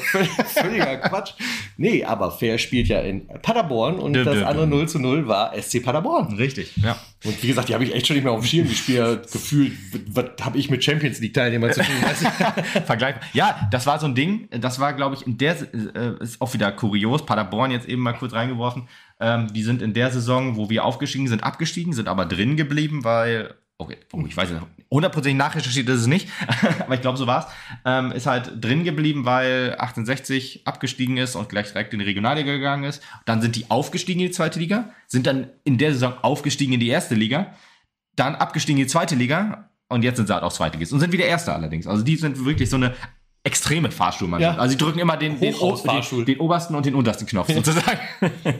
völliger 0.54 0.96
Quatsch. 0.96 1.32
Nee, 1.76 2.04
aber 2.04 2.30
Fair 2.30 2.56
spielt 2.56 2.88
ja 2.88 3.00
in 3.00 3.26
Paderborn 3.42 3.98
und 3.98 4.14
düm, 4.14 4.24
das 4.24 4.36
düm, 4.36 4.46
andere 4.46 4.66
0 4.66 4.88
zu 4.88 4.98
0 4.98 5.17
war 5.26 5.52
SC 5.60 5.82
Paderborn. 5.82 6.34
Richtig, 6.34 6.76
ja. 6.76 6.96
Und 7.24 7.42
wie 7.42 7.48
gesagt, 7.48 7.68
die 7.68 7.74
habe 7.74 7.84
ich 7.84 7.94
echt 7.94 8.06
schon 8.06 8.14
nicht 8.14 8.24
mehr 8.24 8.32
auf 8.32 8.40
dem 8.40 8.46
Schirm. 8.46 8.68
Die 8.68 8.74
Spieler 8.74 9.16
gefühlt, 9.32 9.72
was 10.06 10.26
habe 10.42 10.58
ich 10.58 10.70
mit 10.70 10.84
Champions 10.84 11.18
League-Teilnehmern 11.20 11.72
zu 11.72 11.80
tun? 11.80 11.94
Vergleich. 12.86 13.16
Ja, 13.32 13.68
das 13.70 13.86
war 13.86 13.98
so 13.98 14.06
ein 14.06 14.14
Ding. 14.14 14.48
Das 14.50 14.78
war, 14.78 14.92
glaube 14.92 15.16
ich, 15.16 15.26
in 15.26 15.38
der 15.38 15.56
äh, 15.72 16.22
ist 16.22 16.40
auch 16.40 16.54
wieder 16.54 16.70
kurios. 16.70 17.26
Paderborn 17.26 17.70
jetzt 17.70 17.88
eben 17.88 18.02
mal 18.02 18.12
kurz 18.12 18.34
reingeworfen 18.34 18.86
ähm, 19.20 19.52
die 19.52 19.62
sind 19.62 19.82
in 19.82 19.94
der 19.94 20.10
Saison, 20.10 20.56
wo 20.56 20.70
wir 20.70 20.84
aufgestiegen 20.84 21.28
sind, 21.28 21.42
abgestiegen, 21.42 21.92
sind 21.92 22.08
aber 22.08 22.26
drin 22.26 22.56
geblieben, 22.56 23.04
weil 23.04 23.54
okay, 23.78 23.96
oh, 24.12 24.24
ich 24.26 24.36
weiß 24.36 24.50
nicht, 24.50 24.62
hundertprozentig 24.90 25.38
nachrecherchiert 25.38 25.88
ist 25.88 26.00
es 26.02 26.06
nicht, 26.06 26.28
aber 26.80 26.94
ich 26.94 27.00
glaube, 27.00 27.16
so 27.16 27.26
war 27.26 27.46
es, 27.46 27.46
ähm, 27.84 28.12
ist 28.12 28.26
halt 28.26 28.52
drin 28.62 28.84
geblieben, 28.84 29.24
weil 29.24 29.72
1860 29.72 30.66
abgestiegen 30.66 31.16
ist 31.16 31.36
und 31.36 31.48
gleich 31.48 31.68
direkt 31.68 31.92
in 31.92 32.00
die 32.00 32.04
Regionalliga 32.04 32.52
gegangen 32.52 32.84
ist. 32.84 33.02
Dann 33.24 33.40
sind 33.40 33.56
die 33.56 33.70
aufgestiegen 33.70 34.20
in 34.20 34.26
die 34.26 34.32
zweite 34.32 34.58
Liga, 34.58 34.90
sind 35.06 35.26
dann 35.26 35.50
in 35.64 35.78
der 35.78 35.92
Saison 35.92 36.14
aufgestiegen 36.22 36.74
in 36.74 36.80
die 36.80 36.88
erste 36.88 37.14
Liga, 37.14 37.54
dann 38.16 38.34
abgestiegen 38.34 38.80
in 38.80 38.86
die 38.86 38.90
zweite 38.90 39.14
Liga 39.14 39.70
und 39.88 40.02
jetzt 40.02 40.16
sind 40.16 40.26
sie 40.26 40.34
halt 40.34 40.42
auch 40.42 40.52
Zweitligist 40.52 40.92
und 40.92 41.00
sind 41.00 41.12
wieder 41.12 41.24
Erste 41.24 41.54
allerdings. 41.54 41.86
Also 41.86 42.02
die 42.02 42.16
sind 42.16 42.44
wirklich 42.44 42.68
so 42.68 42.76
eine 42.76 42.94
extreme 43.44 43.90
Fahrstuhlmannschaft. 43.90 44.56
Ja. 44.56 44.60
Also 44.60 44.72
sie 44.72 44.76
drücken 44.76 44.98
immer 44.98 45.16
den, 45.16 45.40
den, 45.40 45.54
den, 45.54 46.24
den, 46.24 46.40
obersten 46.40 46.74
und 46.74 46.84
den 46.84 46.94
untersten 46.94 47.26
Knopf 47.26 47.50
sozusagen. 47.50 47.98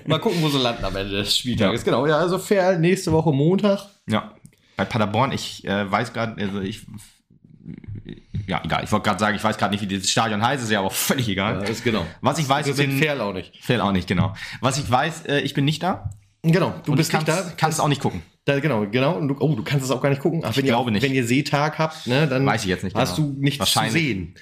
Mal 0.06 0.18
gucken, 0.18 0.40
wo 0.40 0.48
sie 0.48 0.58
landen 0.58 0.84
am 0.84 0.96
Ende 0.96 1.16
des 1.16 1.36
Spieltages. 1.36 1.80
Ja. 1.80 1.84
Genau, 1.84 2.06
ja, 2.06 2.16
also 2.16 2.38
fair 2.38 2.78
nächste 2.78 3.12
Woche 3.12 3.32
Montag. 3.32 3.80
Ja, 4.08 4.32
bei 4.78 4.86
Paderborn, 4.86 5.32
ich 5.32 5.66
äh, 5.66 5.90
weiß 5.90 6.14
gerade, 6.14 6.40
also 6.40 6.60
ich 6.60 6.86
ja, 8.46 8.62
egal. 8.64 8.84
Ich 8.84 8.92
wollte 8.92 9.04
gerade 9.04 9.18
sagen, 9.18 9.36
ich 9.36 9.44
weiß 9.44 9.58
gerade 9.58 9.72
nicht, 9.72 9.82
wie 9.82 9.98
das 9.98 10.08
Stadion 10.08 10.40
heißt, 10.40 10.62
ist 10.62 10.70
ja 10.70 10.78
aber 10.78 10.90
völlig 11.08 11.28
egal. 11.28 11.60
Ja, 11.60 11.68
ist 11.68 11.84
genau. 11.84 12.06
Was 12.22 12.38
ich 12.38 12.48
weiß, 12.48 12.66
ich 12.68 12.76
bin 12.76 12.98
Fair 12.98 13.22
auch 13.22 13.34
nicht. 13.34 13.62
Fair 13.62 13.84
auch 13.84 13.92
nicht, 13.92 14.08
genau. 14.08 14.32
Was 14.60 14.78
ich 14.78 14.90
weiß, 14.90 15.26
äh, 15.26 15.40
ich 15.40 15.52
bin 15.52 15.66
nicht 15.66 15.82
da. 15.82 16.10
Genau, 16.42 16.72
du 16.84 16.94
bist 16.94 17.12
nicht 17.12 17.26
da. 17.26 17.52
Kannst 17.56 17.80
auch 17.80 17.88
nicht 17.88 18.00
gucken. 18.00 18.22
Da, 18.44 18.60
genau, 18.60 18.86
genau. 18.86 19.18
Und 19.18 19.28
du, 19.28 19.36
oh, 19.40 19.54
du 19.54 19.64
kannst 19.64 19.84
es 19.84 19.90
auch 19.90 20.00
gar 20.00 20.08
nicht 20.08 20.22
gucken. 20.22 20.42
Ach, 20.44 20.56
wenn 20.56 20.64
ich 20.64 20.70
glaube 20.70 20.88
ihr, 20.88 20.92
nicht. 20.92 21.02
Wenn 21.02 21.12
ihr 21.12 21.26
Seetag 21.26 21.78
habt, 21.78 22.06
ne, 22.06 22.26
dann 22.28 22.46
weiß 22.46 22.62
ich 22.62 22.68
jetzt 22.68 22.84
nicht. 22.84 22.96
Hast 22.96 23.16
genau. 23.16 23.28
du 23.28 23.40
nichts 23.40 23.70
zu 23.70 23.90
sehen. 23.90 24.34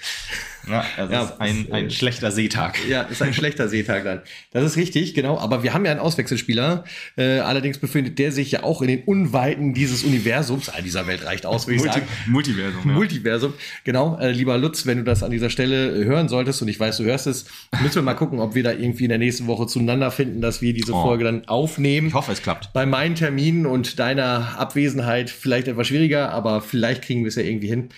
Ja, 0.69 0.85
also 0.97 1.13
ja, 1.13 1.23
ist 1.23 1.41
ein, 1.41 1.67
ein 1.71 1.91
schlechter 1.91 2.31
Seetag. 2.31 2.79
Ja, 2.89 3.03
ist 3.03 3.23
ein 3.23 3.35
schlechter 3.35 3.69
Seetag 3.69 4.05
dann. 4.05 4.23
Das 4.53 4.65
ist 4.65 4.77
richtig, 4.77 5.15
genau. 5.15 5.39
Aber 5.39 5.63
wir 5.63 5.73
haben 5.75 5.85
ja 5.85 5.93
einen 5.93 6.01
Auswechselspieler. 6.01 6.85
Äh, 7.17 7.39
allerdings 7.39 7.79
befindet 7.79 8.19
der 8.19 8.33
sich 8.33 8.51
ja 8.51 8.63
auch 8.63 8.83
in 8.83 8.89
den 8.89 9.05
Unweiten 9.05 9.75
dieses 9.75 10.03
Universums. 10.05 10.69
Ah, 10.69 10.81
dieser 10.83 11.07
Welt 11.07 11.25
reicht 11.25 11.47
aus, 11.47 11.67
würde 11.67 11.77
ich 11.77 11.83
Multi 11.83 12.01
sagen. 12.01 12.11
Multiversum. 12.27 12.83
Ja. 12.85 12.93
Multiversum. 12.93 13.53
Genau. 13.85 14.19
Äh, 14.19 14.33
lieber 14.33 14.59
Lutz, 14.59 14.87
wenn 14.87 14.99
du 14.99 15.05
das 15.05 15.23
an 15.23 15.31
dieser 15.31 15.51
Stelle 15.51 16.05
hören 16.05 16.29
solltest 16.29 16.63
und 16.63 16.69
ich 16.69 16.81
weiß, 16.81 16.97
du 16.97 17.05
hörst 17.05 17.27
es, 17.27 17.47
müssen 17.83 17.97
wir 17.97 18.03
mal 18.03 18.15
gucken, 18.15 18.41
ob 18.41 18.55
wir 18.55 18.63
da 18.63 18.73
irgendwie 18.73 19.05
in 19.05 19.11
der 19.11 19.19
nächsten 19.19 19.47
Woche 19.47 19.67
zueinander 19.67 20.11
finden, 20.11 20.41
dass 20.41 20.63
wir 20.63 20.73
diese 20.73 20.93
oh. 20.93 21.03
Folge 21.03 21.25
dann 21.25 21.47
aufnehmen. 21.47 22.09
Ich 22.09 22.15
hoffe, 22.15 22.33
es 22.33 22.43
klappt. 22.43 22.73
Bei 22.73 22.87
meinen 22.87 23.15
Terminen 23.15 23.67
und 23.67 23.99
deiner 23.99 24.59
Abwesenheit 24.59 25.31
vielleicht 25.31 25.69
etwas 25.69 25.87
schwieriger, 25.87 26.31
aber 26.31 26.61
vielleicht 26.61 27.03
kriegen 27.03 27.23
wir 27.23 27.29
es 27.29 27.37
ja 27.37 27.43
irgendwie 27.43 27.69
hin. 27.69 27.89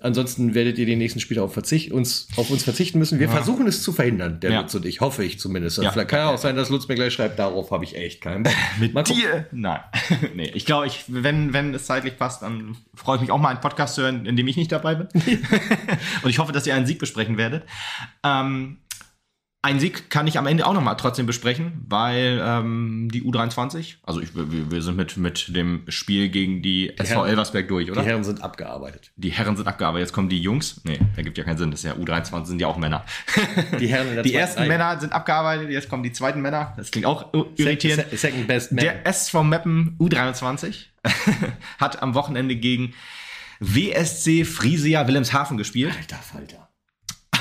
Ansonsten 0.00 0.54
werdet 0.54 0.78
ihr 0.78 0.86
den 0.86 0.98
nächsten 0.98 1.18
Spieler 1.18 1.42
auf, 1.42 1.52
Verzicht, 1.52 1.90
uns, 1.92 2.28
auf 2.36 2.50
uns 2.50 2.62
verzichten 2.62 2.98
müssen. 2.98 3.18
Wir 3.18 3.26
ja. 3.26 3.32
versuchen 3.32 3.66
es 3.66 3.82
zu 3.82 3.92
verhindern, 3.92 4.38
der 4.40 4.52
ja. 4.52 4.60
Lutz 4.60 4.74
und 4.74 4.86
ich. 4.86 5.00
Hoffe 5.00 5.24
ich 5.24 5.40
zumindest. 5.40 5.78
Ja. 5.78 5.90
Vielleicht 5.90 6.08
kann 6.08 6.20
ja 6.20 6.30
auch 6.30 6.38
sein, 6.38 6.54
dass 6.54 6.70
Lutz 6.70 6.86
mir 6.86 6.94
gleich 6.94 7.12
schreibt, 7.12 7.38
darauf 7.38 7.70
habe 7.70 7.84
ich 7.84 7.96
echt 7.96 8.20
keinen 8.20 8.44
Bock. 8.44 8.52
Mit 8.78 8.94
mal 8.94 9.02
dir? 9.02 9.46
Nein. 9.50 9.80
nee, 10.34 10.50
ich 10.54 10.66
glaube, 10.66 10.86
ich, 10.86 11.04
wenn, 11.08 11.52
wenn 11.52 11.74
es 11.74 11.86
zeitlich 11.86 12.16
passt, 12.16 12.42
dann 12.42 12.76
freue 12.94 13.16
ich 13.16 13.22
mich 13.22 13.30
auch 13.32 13.38
mal 13.38 13.48
einen 13.48 13.60
Podcast 13.60 13.96
zu 13.96 14.02
hören, 14.02 14.24
in 14.24 14.36
dem 14.36 14.46
ich 14.46 14.56
nicht 14.56 14.70
dabei 14.70 14.94
bin. 14.94 15.08
und 16.22 16.30
ich 16.30 16.38
hoffe, 16.38 16.52
dass 16.52 16.66
ihr 16.66 16.74
einen 16.74 16.86
Sieg 16.86 16.98
besprechen 16.98 17.36
werdet. 17.36 17.64
Ähm, 18.22 18.78
ein 19.60 19.80
Sieg 19.80 20.08
kann 20.08 20.28
ich 20.28 20.38
am 20.38 20.46
Ende 20.46 20.66
auch 20.66 20.72
nochmal 20.72 20.96
trotzdem 20.96 21.26
besprechen, 21.26 21.84
weil 21.88 22.40
ähm, 22.40 23.08
die 23.12 23.22
U23, 23.22 23.96
also 24.04 24.20
ich, 24.20 24.34
wir, 24.36 24.70
wir, 24.70 24.82
sind 24.82 24.96
mit, 24.96 25.16
mit 25.16 25.54
dem 25.54 25.82
Spiel 25.88 26.28
gegen 26.28 26.62
die, 26.62 26.88
die 26.88 26.98
SV 26.98 27.14
Herren, 27.14 27.28
Elversberg 27.30 27.66
durch, 27.66 27.90
oder? 27.90 28.02
Die 28.02 28.06
Herren 28.06 28.22
sind 28.22 28.40
abgearbeitet. 28.40 29.10
Die 29.16 29.30
Herren 29.30 29.56
sind 29.56 29.66
abgearbeitet. 29.66 30.06
Jetzt 30.06 30.12
kommen 30.12 30.28
die 30.28 30.40
Jungs. 30.40 30.80
Nee, 30.84 31.00
da 31.16 31.22
gibt 31.22 31.38
ja 31.38 31.44
keinen 31.44 31.58
Sinn. 31.58 31.72
Das 31.72 31.80
ist 31.80 31.86
ja 31.86 31.94
U23 31.94 32.46
sind 32.46 32.60
ja 32.60 32.68
auch 32.68 32.76
Männer. 32.76 33.04
Die 33.80 33.88
Herren 33.88 34.22
Die 34.22 34.32
ersten 34.32 34.60
Reihe. 34.60 34.68
Männer 34.68 35.00
sind 35.00 35.12
abgearbeitet, 35.12 35.70
jetzt 35.70 35.88
kommen 35.88 36.04
die 36.04 36.12
zweiten 36.12 36.40
Männer. 36.40 36.74
Das 36.76 36.92
klingt 36.92 37.06
auch 37.06 37.32
irritierend. 37.32 38.06
Second 38.12 38.46
best 38.46 38.70
man. 38.70 38.84
Der 38.84 39.06
SV 39.08 39.42
Meppen 39.42 39.96
U23 39.98 40.86
hat 41.78 42.00
am 42.00 42.14
Wochenende 42.14 42.54
gegen 42.54 42.94
WSC 43.58 44.44
Friesia 44.44 45.08
Wilhelmshaven 45.08 45.58
gespielt. 45.58 45.92
Alter 45.98 46.16
Falter. 46.16 46.67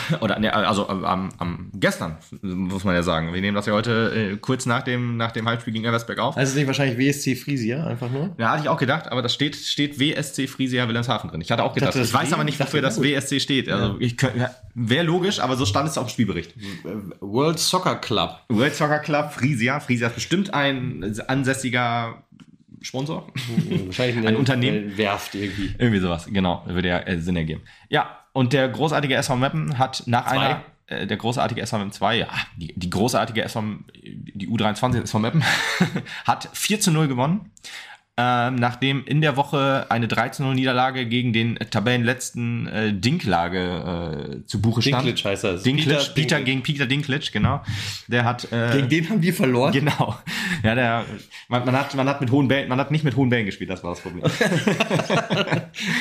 oder 0.21 0.39
ne, 0.39 0.53
also 0.53 0.87
am, 0.89 1.29
am 1.37 1.71
gestern, 1.73 2.17
muss 2.41 2.83
man 2.83 2.95
ja 2.95 3.03
sagen. 3.03 3.33
Wir 3.33 3.41
nehmen 3.41 3.55
das 3.55 3.65
ja 3.65 3.73
heute 3.73 4.31
äh, 4.33 4.37
kurz 4.37 4.65
nach 4.65 4.83
dem, 4.83 5.17
nach 5.17 5.31
dem 5.31 5.47
Halbspiel 5.47 5.73
gegen 5.73 5.85
Eversberg 5.85 6.19
auf. 6.19 6.37
Also 6.37 6.51
ist 6.51 6.57
nicht 6.57 6.67
wahrscheinlich 6.67 6.97
WSC 6.97 7.35
Friesia, 7.35 7.85
einfach 7.85 8.09
nur? 8.09 8.35
Ja, 8.37 8.51
hatte 8.51 8.63
ich 8.63 8.69
auch 8.69 8.77
gedacht, 8.77 9.11
aber 9.11 9.21
da 9.21 9.29
steht, 9.29 9.55
steht 9.55 9.99
WSC 9.99 10.47
Friesia 10.47 10.87
Wilhelmshaven 10.87 11.29
drin. 11.29 11.41
Ich 11.41 11.51
hatte 11.51 11.63
auch 11.63 11.73
gedacht, 11.73 11.95
ich, 11.95 12.01
ich 12.01 12.13
weiß 12.13 12.33
aber 12.33 12.43
nicht, 12.43 12.59
wofür 12.59 12.81
das 12.81 13.01
WSC 13.01 13.39
steht. 13.39 13.69
Also 13.69 13.97
ja. 13.99 14.51
wäre 14.73 15.03
logisch, 15.03 15.39
aber 15.39 15.55
so 15.55 15.65
stand 15.65 15.89
es 15.89 15.97
auf 15.97 16.07
dem 16.07 16.09
Spielbericht. 16.09 16.53
World 17.19 17.59
Soccer 17.59 17.95
Club. 17.95 18.41
World 18.49 18.75
Soccer 18.75 18.99
Club, 18.99 19.33
Friesia. 19.33 19.79
Friesia 19.79 20.07
ist 20.07 20.15
bestimmt 20.15 20.53
ein 20.53 21.19
ansässiger 21.27 22.23
Sponsor. 22.81 23.27
Wahrscheinlich 23.85 24.17
ein 24.27 24.35
Unternehmen. 24.35 24.97
Werft 24.97 25.35
irgendwie. 25.35 25.73
Irgendwie 25.77 25.99
sowas, 25.99 26.27
genau, 26.31 26.63
würde 26.67 26.87
ja 26.87 26.99
äh, 26.99 27.19
Sinn 27.19 27.35
ergeben. 27.35 27.61
Ja, 27.89 28.17
und 28.37 28.53
der 28.53 28.69
großartige 28.69 29.15
SV 29.15 29.35
Meppen 29.35 29.79
hat 29.79 30.03
nach 30.05 30.27
Zwei. 30.27 30.37
einer, 30.37 30.61
äh, 30.85 31.07
der 31.07 31.17
großartige 31.17 31.59
SV 31.59 31.79
Meppen 31.79 31.91
2, 31.91 32.17
ja, 32.17 32.27
die, 32.55 32.71
die 32.77 32.89
großartige 32.91 33.41
SV, 33.41 33.63
die 33.95 34.47
U23 34.47 35.01
SV 35.01 35.17
Meppen, 35.17 35.43
hat 36.25 36.47
4 36.53 36.79
zu 36.79 36.91
0 36.91 37.07
gewonnen. 37.07 37.51
Ähm, 38.17 38.55
nachdem 38.55 39.05
in 39.05 39.21
der 39.21 39.37
Woche 39.37 39.85
eine 39.89 40.07
13-0-Niederlage 40.07 41.05
gegen 41.05 41.33
den 41.33 41.55
Tabellenletzten 41.55 42.67
äh, 42.67 42.93
Dinklage 42.93 44.41
äh, 44.41 44.45
zu 44.47 44.59
Buche 44.59 44.81
stand. 44.81 45.05
Dinklage 45.05 45.29
heißt 45.29 45.43
das. 45.43 45.63
Dinklage, 45.63 45.99
Peter 46.15 46.37
Peter, 46.37 46.41
gegen 46.41 46.63
Peter 46.63 46.85
Dinklage, 46.87 47.29
genau. 47.31 47.61
Der 48.07 48.25
hat 48.25 48.51
äh, 48.51 48.71
Gegen 48.73 48.89
den 48.89 49.09
haben 49.09 49.21
wir 49.21 49.33
verloren. 49.33 49.71
Genau. 49.71 50.15
Ja, 50.63 50.73
der, 50.73 51.05
man, 51.47 51.63
man, 51.65 51.77
hat, 51.77 51.93
man 51.93 52.09
hat 52.09 52.19
mit 52.19 52.31
hohen 52.31 52.47
Bällen, 52.47 52.67
man 52.69 52.79
hat 52.79 52.89
nicht 52.89 53.03
mit 53.03 53.15
hohen 53.15 53.29
Bällen 53.29 53.45
gespielt, 53.45 53.69
das 53.69 53.83
war 53.83 53.91
das 53.91 54.01
Problem. 54.01 54.23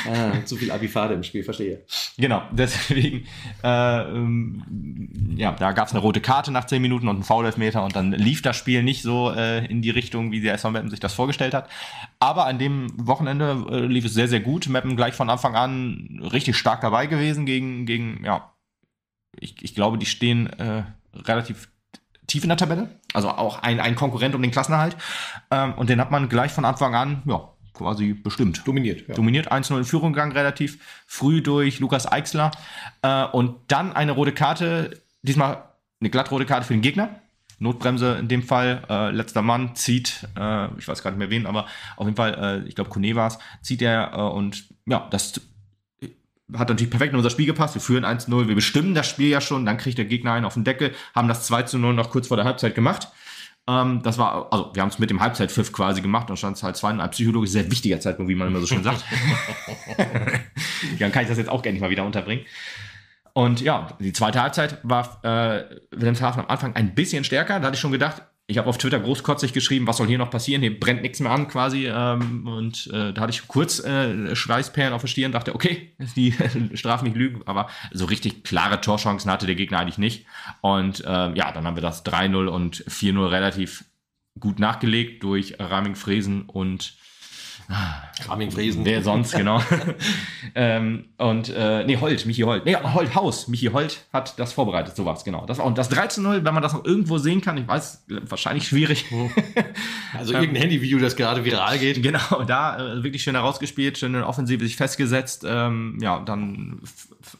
Ah, 0.09 0.45
zu 0.45 0.57
viel 0.57 0.71
Abifade 0.71 1.15
im 1.15 1.23
Spiel, 1.23 1.43
verstehe. 1.43 1.83
genau, 2.17 2.43
deswegen, 2.53 3.27
äh, 3.63 4.01
ähm, 4.03 5.35
ja, 5.37 5.53
da 5.53 5.73
gab 5.73 5.89
es 5.89 5.93
eine 5.93 6.01
rote 6.01 6.21
Karte 6.21 6.51
nach 6.51 6.65
10 6.65 6.81
Minuten 6.81 7.09
und 7.09 7.17
einen 7.17 7.25
Foul-Elfmeter 7.25 7.85
und 7.85 7.95
dann 7.95 8.13
lief 8.13 8.41
das 8.43 8.57
Spiel 8.57 8.83
nicht 8.83 9.03
so 9.03 9.33
äh, 9.33 9.67
in 9.67 9.83
die 9.83 9.91
Richtung, 9.91 10.33
wie 10.33 10.41
der 10.41 10.55
SV 10.55 10.71
Meppen 10.71 10.91
sich 10.91 11.01
das 11.01 11.13
vorgestellt 11.13 11.55
hat. 11.55 11.69
Aber 12.19 12.47
an 12.47 12.59
dem 12.59 12.89
Wochenende 12.97 13.67
äh, 13.71 13.81
lief 13.87 14.05
es 14.07 14.15
sehr, 14.15 14.29
sehr 14.29 14.41
gut. 14.41 14.69
Meppen 14.69 14.97
gleich 14.97 15.15
von 15.15 15.29
Anfang 15.29 15.55
an 15.55 16.21
richtig 16.33 16.57
stark 16.57 16.81
dabei 16.81 17.07
gewesen 17.07 17.47
gegen, 17.47 17.87
gegen 17.87 18.25
ja, 18.25 18.53
ich, 19.39 19.63
ich 19.63 19.75
glaube, 19.75 19.99
die 19.99 20.07
stehen 20.07 20.47
äh, 20.47 20.85
relativ 21.15 21.69
tief 22.27 22.43
in 22.43 22.49
der 22.49 22.57
Tabelle. 22.57 22.89
Also 23.13 23.31
auch 23.31 23.63
ein, 23.63 23.81
ein 23.81 23.95
Konkurrent 23.95 24.35
um 24.35 24.43
den 24.43 24.51
Klassenerhalt. 24.51 24.97
Ähm, 25.51 25.75
und 25.75 25.91
den 25.91 26.01
hat 26.01 26.11
man 26.11 26.29
gleich 26.29 26.53
von 26.53 26.65
Anfang 26.65 26.95
an, 26.95 27.23
ja, 27.27 27.49
quasi 27.73 28.15
bestimmt. 28.15 28.67
Dominiert. 28.67 29.09
Ja. 29.09 29.15
Dominiert 29.15 29.53
1-0 29.53 29.77
in 29.77 29.85
Führung 29.85 30.13
gegangen, 30.13 30.33
relativ 30.33 30.79
früh 31.07 31.43
durch 31.43 31.81
Lukas 31.81 32.11
Eichsler. 32.11 32.51
Äh, 33.03 33.25
und 33.27 33.57
dann 33.69 33.93
eine 33.93 34.13
rote 34.13 34.33
Karte, 34.33 35.03
diesmal 35.23 35.65
eine 36.01 36.11
glattrote 36.11 36.47
Karte 36.47 36.67
für 36.67 36.75
den 36.75 36.83
Gegner. 36.83 37.21
Notbremse 37.59 38.17
in 38.19 38.29
dem 38.29 38.43
Fall, 38.43 38.83
äh, 38.89 39.11
letzter 39.11 39.43
Mann 39.43 39.75
zieht, 39.75 40.29
äh, 40.37 40.69
ich 40.79 40.87
weiß 40.87 41.03
gar 41.03 41.11
nicht 41.11 41.19
mehr 41.19 41.31
wen, 41.31 41.47
aber 41.47 41.67
auf 41.97 42.07
jeden 42.07 42.17
Fall, 42.17 42.63
äh, 42.65 42.69
ich 42.69 42.75
glaube 42.75 42.91
Kone 42.91 43.15
war 43.15 43.29
es, 43.29 43.39
zieht 43.63 43.83
er 43.83 44.13
äh, 44.13 44.21
und 44.21 44.65
ja, 44.87 45.09
das 45.11 45.41
hat 46.53 46.69
natürlich 46.69 46.91
perfekt 46.91 47.13
in 47.13 47.17
unser 47.17 47.31
Spiel 47.31 47.47
gepasst. 47.47 47.75
Wir 47.75 47.83
führen 47.83 48.05
1-0, 48.05 48.47
wir 48.47 48.55
bestimmen 48.55 48.95
das 48.95 49.09
Spiel 49.09 49.29
ja 49.29 49.41
schon, 49.41 49.67
dann 49.67 49.79
kriegt 49.79 49.99
der 49.99 50.05
Gegner 50.05 50.33
einen 50.33 50.45
auf 50.45 50.55
den 50.55 50.65
Deckel, 50.65 50.93
haben 51.15 51.29
das 51.29 51.51
2-0 51.51 51.79
noch 51.79 52.11
kurz 52.11 52.29
vor 52.29 52.37
der 52.37 52.47
Halbzeit 52.47 52.75
gemacht. 52.75 53.09
Ähm, 53.69 54.03
das 54.03 54.17
war, 54.19 54.53
also 54.53 54.71
wir 54.75 54.83
haben 54.83 54.91
es 54.91 54.99
mit 54.99 55.11
dem 55.11 55.21
Halbzeitpfiff 55.21 55.73
quasi 55.73 56.01
gemacht 56.01 56.31
und 56.31 56.37
stand 56.37 56.57
es 56.57 56.63
halt 56.63 56.77
2 56.77 56.95
psychologisch 57.09 57.51
sehr 57.51 57.71
wichtiger 57.71 58.01
Zeitpunkt, 58.01 58.31
wie 58.31 58.37
man 58.37 58.49
immer 58.49 58.61
so 58.61 58.67
schön 58.67 58.85
sagt. 58.85 59.05
dann 60.99 61.11
kann 61.11 61.23
ich 61.23 61.29
das 61.29 61.39
jetzt 61.39 61.51
auch 61.51 61.63
gerne 61.63 61.81
mal 61.81 61.91
wieder 61.91 62.05
unterbringen. 62.05 62.45
Und 63.37 63.61
ja, 63.61 63.89
die 64.01 64.15
zweite 64.15 64.41
Halbzeit 64.41 64.79
war 64.83 65.23
äh, 65.23 65.65
Wilhelmshaven 65.91 66.45
am 66.45 66.49
Anfang 66.49 66.75
ein 66.75 66.95
bisschen 66.95 67.23
stärker. 67.23 67.61
Da 67.61 67.67
hatte 67.67 67.75
ich 67.75 67.81
schon 67.83 67.93
gedacht, 67.93 68.23
ich 68.47 68.57
habe 68.57 68.67
auf 68.67 68.79
Twitter 68.79 68.99
großkotzig 68.99 69.53
geschrieben, 69.53 69.87
was 69.87 69.99
soll 69.99 70.07
hier 70.07 70.17
noch 70.17 70.31
passieren? 70.31 70.63
Hier 70.63 70.81
brennt 70.81 71.03
nichts 71.03 71.21
mehr 71.21 71.33
an 71.33 71.47
quasi. 71.47 71.87
Ähm, 71.87 72.49
und 72.49 72.87
äh, 72.95 73.13
da 73.13 73.21
hatte 73.21 73.33
ich 73.33 73.47
kurz 73.47 73.81
äh, 73.81 74.35
Schweißperlen 74.35 74.95
auf 74.95 75.03
der 75.03 75.09
Stirn, 75.09 75.33
dachte, 75.33 75.55
okay, 75.55 75.93
die 76.17 76.33
strafen 76.73 77.09
mich 77.09 77.15
lügen. 77.15 77.43
Aber 77.45 77.69
so 77.93 78.07
richtig 78.07 78.43
klare 78.43 78.81
Torchancen 78.81 79.31
hatte 79.31 79.45
der 79.45 79.55
Gegner 79.55 79.81
eigentlich 79.81 79.99
nicht. 79.99 80.25
Und 80.63 81.05
ähm, 81.07 81.37
ja, 81.37 81.53
dann 81.53 81.67
haben 81.67 81.77
wir 81.77 81.83
das 81.83 82.07
3-0 82.07 82.47
und 82.47 82.85
4-0 82.87 83.31
relativ 83.31 83.85
gut 84.41 84.59
nachgelegt 84.59 85.23
durch 85.23 85.57
Raming 85.61 85.95
Fresen 85.95 86.45
und 86.47 86.97
Kraming 88.23 88.51
Friesen. 88.51 88.85
Wer 88.85 89.03
sonst, 89.03 89.35
genau. 89.35 89.61
ähm, 90.55 91.07
und, 91.19 91.49
äh, 91.49 91.85
nee, 91.85 91.97
Holt, 91.97 92.25
Michi 92.27 92.43
Holt. 92.43 92.65
Nee, 92.65 92.77
Holt, 92.77 93.15
Haus. 93.15 93.49
Michi 93.49 93.67
Holt 93.67 94.07
hat 94.13 94.39
das 94.39 94.53
vorbereitet, 94.53 94.95
sowas, 94.97 95.25
genau. 95.25 95.47
Das 95.47 95.59
und 95.59 95.77
das 95.77 95.91
13-0, 95.91 96.45
wenn 96.45 96.55
man 96.55 96.63
das 96.63 96.73
noch 96.73 96.85
irgendwo 96.85 97.19
sehen 97.19 97.41
kann, 97.41 97.57
ich 97.57 97.67
weiß, 97.67 98.07
wahrscheinlich 98.09 98.69
schwierig. 98.69 99.07
Also 100.17 100.33
irgendein 100.33 100.63
Handyvideo, 100.63 100.99
das 100.99 101.15
gerade 101.15 101.45
viral 101.45 101.79
geht. 101.79 102.03
genau, 102.03 102.43
da 102.47 102.79
äh, 102.79 103.03
wirklich 103.03 103.23
schön 103.23 103.35
herausgespielt, 103.35 103.99
schön 103.99 104.15
in 104.15 104.21
der 104.21 104.29
Offensive 104.29 104.65
sich 104.65 104.77
festgesetzt, 104.77 105.45
ähm, 105.47 105.99
ja, 106.01 106.21
dann 106.21 106.81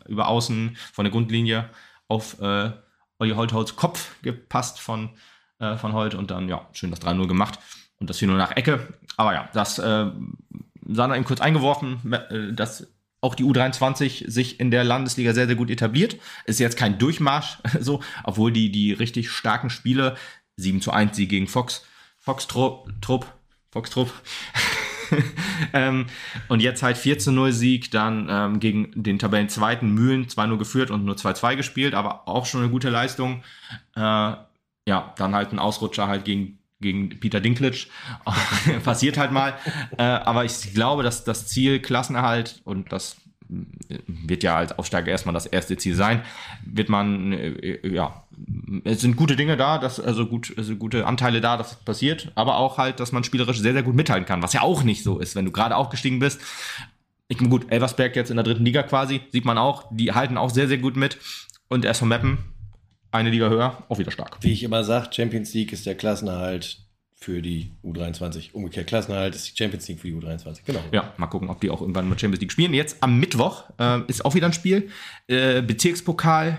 über 0.07 0.29
außen 0.29 0.77
von 0.93 1.05
der 1.05 1.13
Grundlinie 1.13 1.71
auf 2.09 2.39
äh, 2.41 2.71
Olli 3.19 3.33
Holtholz 3.33 3.77
Kopf 3.77 4.11
gepasst 4.23 4.81
von, 4.81 5.11
äh, 5.59 5.77
von 5.77 5.95
Holt 5.95 6.15
und 6.15 6.31
dann, 6.31 6.49
ja, 6.49 6.69
schön 6.73 6.91
das 6.91 7.01
3-0 7.01 7.27
gemacht 7.29 7.59
und 7.99 8.11
das 8.11 8.21
4-0 8.21 8.37
nach 8.37 8.57
Ecke. 8.57 8.87
Aber 9.17 9.35
ja, 9.35 9.49
das 9.53 9.79
äh, 9.79 10.07
Sander 10.89 11.17
eben 11.17 11.25
kurz 11.25 11.41
eingeworfen, 11.41 12.13
äh, 12.13 12.53
dass 12.53 12.89
auch 13.21 13.35
die 13.35 13.45
U23 13.45 14.31
sich 14.31 14.61
in 14.61 14.71
der 14.71 14.85
Landesliga 14.85 15.33
sehr, 15.33 15.47
sehr 15.47 15.57
gut 15.57 15.71
etabliert. 15.71 16.17
Ist 16.45 16.61
jetzt 16.61 16.77
kein 16.77 16.99
Durchmarsch, 16.99 17.59
so, 17.81 18.01
obwohl 18.25 18.53
die, 18.53 18.71
die 18.71 18.93
richtig 18.93 19.31
starken 19.31 19.71
Spiele, 19.71 20.17
7 20.57 20.81
zu 20.81 20.93
1 20.93 21.17
Sieg 21.17 21.31
gegen 21.31 21.49
Fox, 21.49 21.85
Fox 22.19 22.47
Trupp, 22.47 22.93
Fox 23.71 23.91
Trupp, 23.91 24.13
ähm, 25.73 26.07
und 26.49 26.61
jetzt 26.61 26.83
halt 26.83 26.97
4 26.97 27.19
zu 27.19 27.33
0 27.33 27.53
Sieg, 27.53 27.91
dann 27.91 28.29
ähm, 28.31 28.61
gegen 28.61 28.91
den 28.95 29.19
Tabellenzweiten 29.19 29.93
Mühlen 29.93 30.27
2-0 30.27 30.57
geführt 30.59 30.91
und 30.91 31.05
nur 31.05 31.17
2-2 31.17 31.57
gespielt, 31.57 31.95
aber 31.95 32.29
auch 32.29 32.47
schon 32.47 32.63
eine 32.63 32.71
gute 32.71 32.91
Leistung. 32.91 33.43
Äh, 33.95 34.01
ja, 34.89 35.15
dann 35.17 35.35
halt 35.35 35.53
ein 35.53 35.59
Ausrutscher 35.59 36.07
halt 36.07 36.25
gegen 36.25 36.59
gegen 36.81 37.09
Peter 37.21 37.41
Dinklage. 37.41 37.87
Passiert 38.85 39.17
halt 39.17 39.33
mal. 39.33 39.55
Äh, 39.99 40.03
aber 40.03 40.45
ich 40.45 40.75
glaube, 40.75 41.03
dass 41.03 41.25
das 41.25 41.47
Ziel 41.47 41.81
Klassenerhalt 41.81 42.61
und 42.65 42.93
das 42.93 43.17
wird 43.49 44.43
ja 44.43 44.57
als 44.57 44.77
Aufsteiger 44.79 45.11
erstmal 45.11 45.35
das 45.35 45.47
erste 45.47 45.77
Ziel 45.77 45.95
sein, 45.95 46.23
wird 46.65 46.89
man, 46.89 47.33
äh, 47.33 47.87
ja, 47.89 48.25
es 48.85 49.01
sind 49.01 49.17
gute 49.17 49.37
Dinge 49.37 49.57
da, 49.57 49.79
dass, 49.79 50.01
also, 50.01 50.27
gut, 50.27 50.53
also 50.57 50.75
gute 50.77 51.07
Anteile 51.07 51.41
da, 51.41 51.57
dass 51.57 51.71
das 51.71 51.85
passiert, 51.85 52.33
aber 52.35 52.57
auch 52.57 52.79
halt, 52.79 53.01
dass 53.01 53.13
man 53.13 53.25
spielerisch 53.25 53.61
sehr, 53.61 53.73
sehr 53.73 53.83
gut 53.83 53.95
mithalten 53.95 54.27
kann, 54.27 54.43
was 54.43 54.53
ja 54.53 54.63
auch 54.63 54.83
nicht 54.83 55.03
so 55.03 55.19
ist, 55.19 55.37
wenn 55.37 55.45
du 55.45 55.53
gerade 55.53 55.77
aufgestiegen 55.77 56.19
bist. 56.19 56.41
Ich, 57.29 57.39
gut, 57.39 57.67
Elversberg 57.71 58.15
jetzt 58.15 58.31
in 58.31 58.37
der 58.37 58.45
dritten 58.45 58.65
Liga 58.65 58.83
quasi, 58.83 59.21
sieht 59.33 59.45
man 59.45 59.59
auch, 59.59 59.85
die 59.91 60.13
halten 60.13 60.37
auch 60.37 60.51
sehr, 60.51 60.69
sehr 60.69 60.79
gut 60.79 60.97
mit. 60.97 61.19
Und 61.69 61.85
erst 61.85 61.99
von 61.99 62.09
Meppen, 62.09 62.39
eine 63.17 63.31
Liga 63.31 63.49
höher, 63.49 63.83
auch 63.89 63.99
wieder 63.99 64.11
stark. 64.11 64.39
Wie 64.41 64.53
ich 64.53 64.63
immer 64.63 64.85
sage, 64.85 65.09
Champions 65.13 65.53
League 65.55 65.73
ist 65.73 65.87
der 65.87 65.95
Klassenerhalt 65.95 66.79
für 67.15 67.41
die 67.41 67.73
U23. 67.83 68.53
Umgekehrt, 68.53 68.87
Klassenerhalt 68.87 69.35
ist 69.35 69.51
die 69.51 69.57
Champions 69.57 69.89
League 69.89 70.01
für 70.01 70.09
die 70.09 70.15
U23. 70.15 70.61
Genau. 70.65 70.81
Ja, 70.93 71.15
mal 71.17 71.27
gucken, 71.27 71.49
ob 71.49 71.61
die 71.61 71.71
auch 71.71 71.81
irgendwann 71.81 72.09
mal 72.09 72.19
Champions 72.19 72.41
League 72.41 72.53
spielen. 72.53 72.75
Jetzt 72.75 73.03
am 73.03 73.19
Mittwoch 73.19 73.65
äh, 73.79 74.01
ist 74.07 74.25
auch 74.25 74.35
wieder 74.35 74.47
ein 74.47 74.53
Spiel. 74.53 74.91
Äh, 75.27 75.63
Bezirkspokal. 75.63 76.59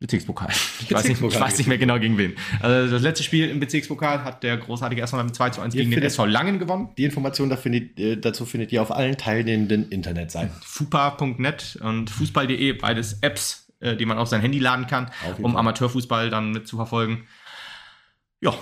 Bezirkspokal. 0.00 0.50
Ich, 0.80 0.92
weiß 0.92 1.08
nicht, 1.08 1.22
ich 1.22 1.40
weiß 1.40 1.56
nicht 1.56 1.66
mehr 1.66 1.78
genau 1.78 1.98
gegen 1.98 2.18
wen. 2.18 2.34
Also 2.60 2.90
das 2.90 3.02
letzte 3.02 3.22
Spiel 3.22 3.48
im 3.48 3.60
Bezirkspokal 3.60 4.24
hat 4.24 4.42
der 4.42 4.56
großartige 4.56 5.00
erstmal 5.00 5.24
mit 5.24 5.34
2 5.34 5.50
zu 5.50 5.60
1 5.60 5.74
Ihr 5.74 5.82
gegen 5.82 5.92
den 5.92 6.02
SV 6.02 6.26
Langen 6.26 6.58
gewonnen. 6.58 6.88
Die 6.98 7.04
Information 7.04 7.48
da 7.48 7.56
findet, 7.56 7.98
äh, 7.98 8.16
dazu 8.16 8.44
findet 8.44 8.72
ihr 8.72 8.82
auf 8.82 8.90
allen 8.90 9.16
teilnehmenden 9.16 9.88
Internetseiten. 9.90 10.54
fupa.net 10.62 11.78
und 11.82 12.10
fußball.de, 12.10 12.72
beides 12.72 13.18
Apps, 13.22 13.63
äh, 13.84 13.96
die 13.96 14.06
man 14.06 14.18
auf 14.18 14.28
sein 14.28 14.40
Handy 14.40 14.58
laden 14.58 14.86
kann, 14.86 15.10
um 15.38 15.52
Fall. 15.52 15.60
Amateurfußball 15.60 16.30
dann 16.30 16.50
mit 16.52 16.66
zu 16.66 16.76
verfolgen. 16.76 17.26
Ja, 18.40 18.54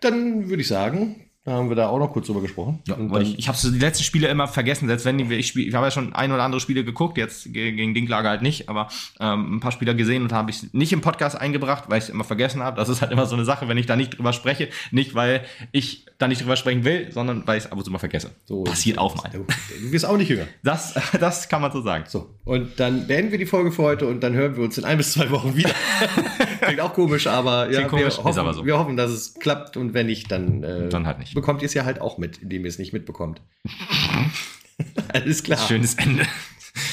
Dann 0.00 0.48
würde 0.48 0.62
ich 0.62 0.68
sagen, 0.68 1.29
da 1.44 1.52
haben 1.52 1.70
wir 1.70 1.76
da 1.76 1.88
auch 1.88 1.98
noch 1.98 2.12
kurz 2.12 2.26
drüber 2.26 2.42
gesprochen. 2.42 2.80
Ja, 2.86 2.96
weil 2.98 3.22
ich, 3.22 3.38
ich 3.38 3.48
habe 3.48 3.56
so 3.56 3.70
die 3.70 3.78
letzten 3.78 4.04
Spiele 4.04 4.28
immer 4.28 4.46
vergessen, 4.46 4.88
selbst 4.88 5.06
wenn 5.06 5.18
ich, 5.18 5.46
spiel, 5.46 5.66
ich 5.66 5.74
habe 5.74 5.86
ja 5.86 5.90
schon 5.90 6.14
ein 6.14 6.30
oder 6.32 6.42
andere 6.42 6.60
Spiele 6.60 6.84
geguckt, 6.84 7.16
jetzt 7.16 7.44
ge- 7.52 7.72
gegen 7.72 7.94
Dinklage 7.94 8.28
halt 8.28 8.42
nicht, 8.42 8.68
aber 8.68 8.88
ähm, 9.20 9.56
ein 9.56 9.60
paar 9.60 9.72
Spieler 9.72 9.94
gesehen 9.94 10.22
und 10.22 10.32
habe 10.32 10.50
ich 10.50 10.74
nicht 10.74 10.92
im 10.92 11.00
Podcast 11.00 11.40
eingebracht, 11.40 11.84
weil 11.88 11.96
ich 11.98 12.04
es 12.04 12.10
immer 12.10 12.24
vergessen 12.24 12.62
habe. 12.62 12.76
Das 12.76 12.90
ist 12.90 13.00
halt 13.00 13.10
immer 13.10 13.24
so 13.24 13.36
eine 13.36 13.46
Sache, 13.46 13.68
wenn 13.68 13.78
ich 13.78 13.86
da 13.86 13.96
nicht 13.96 14.18
drüber 14.18 14.34
spreche, 14.34 14.68
nicht 14.90 15.14
weil 15.14 15.44
ich 15.72 16.04
da 16.18 16.28
nicht 16.28 16.42
drüber 16.42 16.56
sprechen 16.56 16.84
will, 16.84 17.10
sondern 17.10 17.46
weil 17.46 17.56
ich 17.56 17.64
es 17.64 17.72
ab 17.72 17.78
und 17.78 17.84
zu 17.84 17.90
mal 17.90 17.98
vergesse. 17.98 18.32
so, 18.44 18.64
Passiert 18.64 18.98
auch 18.98 19.16
mal. 19.16 19.30
Du 19.32 19.46
wirst 19.92 20.04
auch 20.04 20.18
nicht 20.18 20.28
jünger. 20.28 20.46
Das, 20.62 20.92
das 21.20 21.48
kann 21.48 21.62
man 21.62 21.72
so 21.72 21.80
sagen. 21.80 22.04
So, 22.06 22.34
und 22.44 22.78
dann 22.78 23.06
beenden 23.06 23.30
wir 23.32 23.38
die 23.38 23.46
Folge 23.46 23.72
für 23.72 23.82
heute 23.82 24.06
und 24.06 24.20
dann 24.20 24.34
hören 24.34 24.56
wir 24.56 24.62
uns 24.64 24.76
in 24.76 24.84
ein 24.84 24.98
bis 24.98 25.14
zwei 25.14 25.30
Wochen 25.30 25.56
wieder. 25.56 25.70
Klingt 26.60 26.80
auch 26.80 26.92
komisch, 26.92 27.26
aber 27.26 27.70
ja, 27.70 27.86
komisch, 27.88 28.18
wir, 28.18 28.24
hoffen, 28.24 28.52
so. 28.52 28.66
wir 28.66 28.78
hoffen, 28.78 28.96
dass 28.96 29.10
es 29.10 29.34
klappt 29.34 29.76
und 29.76 29.94
wenn 29.94 30.06
nicht, 30.06 30.30
dann, 30.30 30.62
äh, 30.62 30.88
Dann 30.88 31.06
halt 31.06 31.18
nicht. 31.18 31.34
bekommt 31.34 31.62
ihr 31.62 31.66
es 31.66 31.74
ja 31.74 31.84
halt 31.84 32.00
auch 32.00 32.18
mit, 32.18 32.38
indem 32.38 32.64
ihr 32.64 32.68
es 32.68 32.78
nicht 32.78 32.92
mitbekommt. 32.92 33.40
Alles 35.12 35.42
klar. 35.42 35.58
Schönes 35.58 35.94
Ende. 35.94 36.24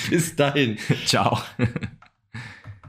Bis 0.10 0.36
dahin. 0.36 0.78
Ciao. 1.06 1.40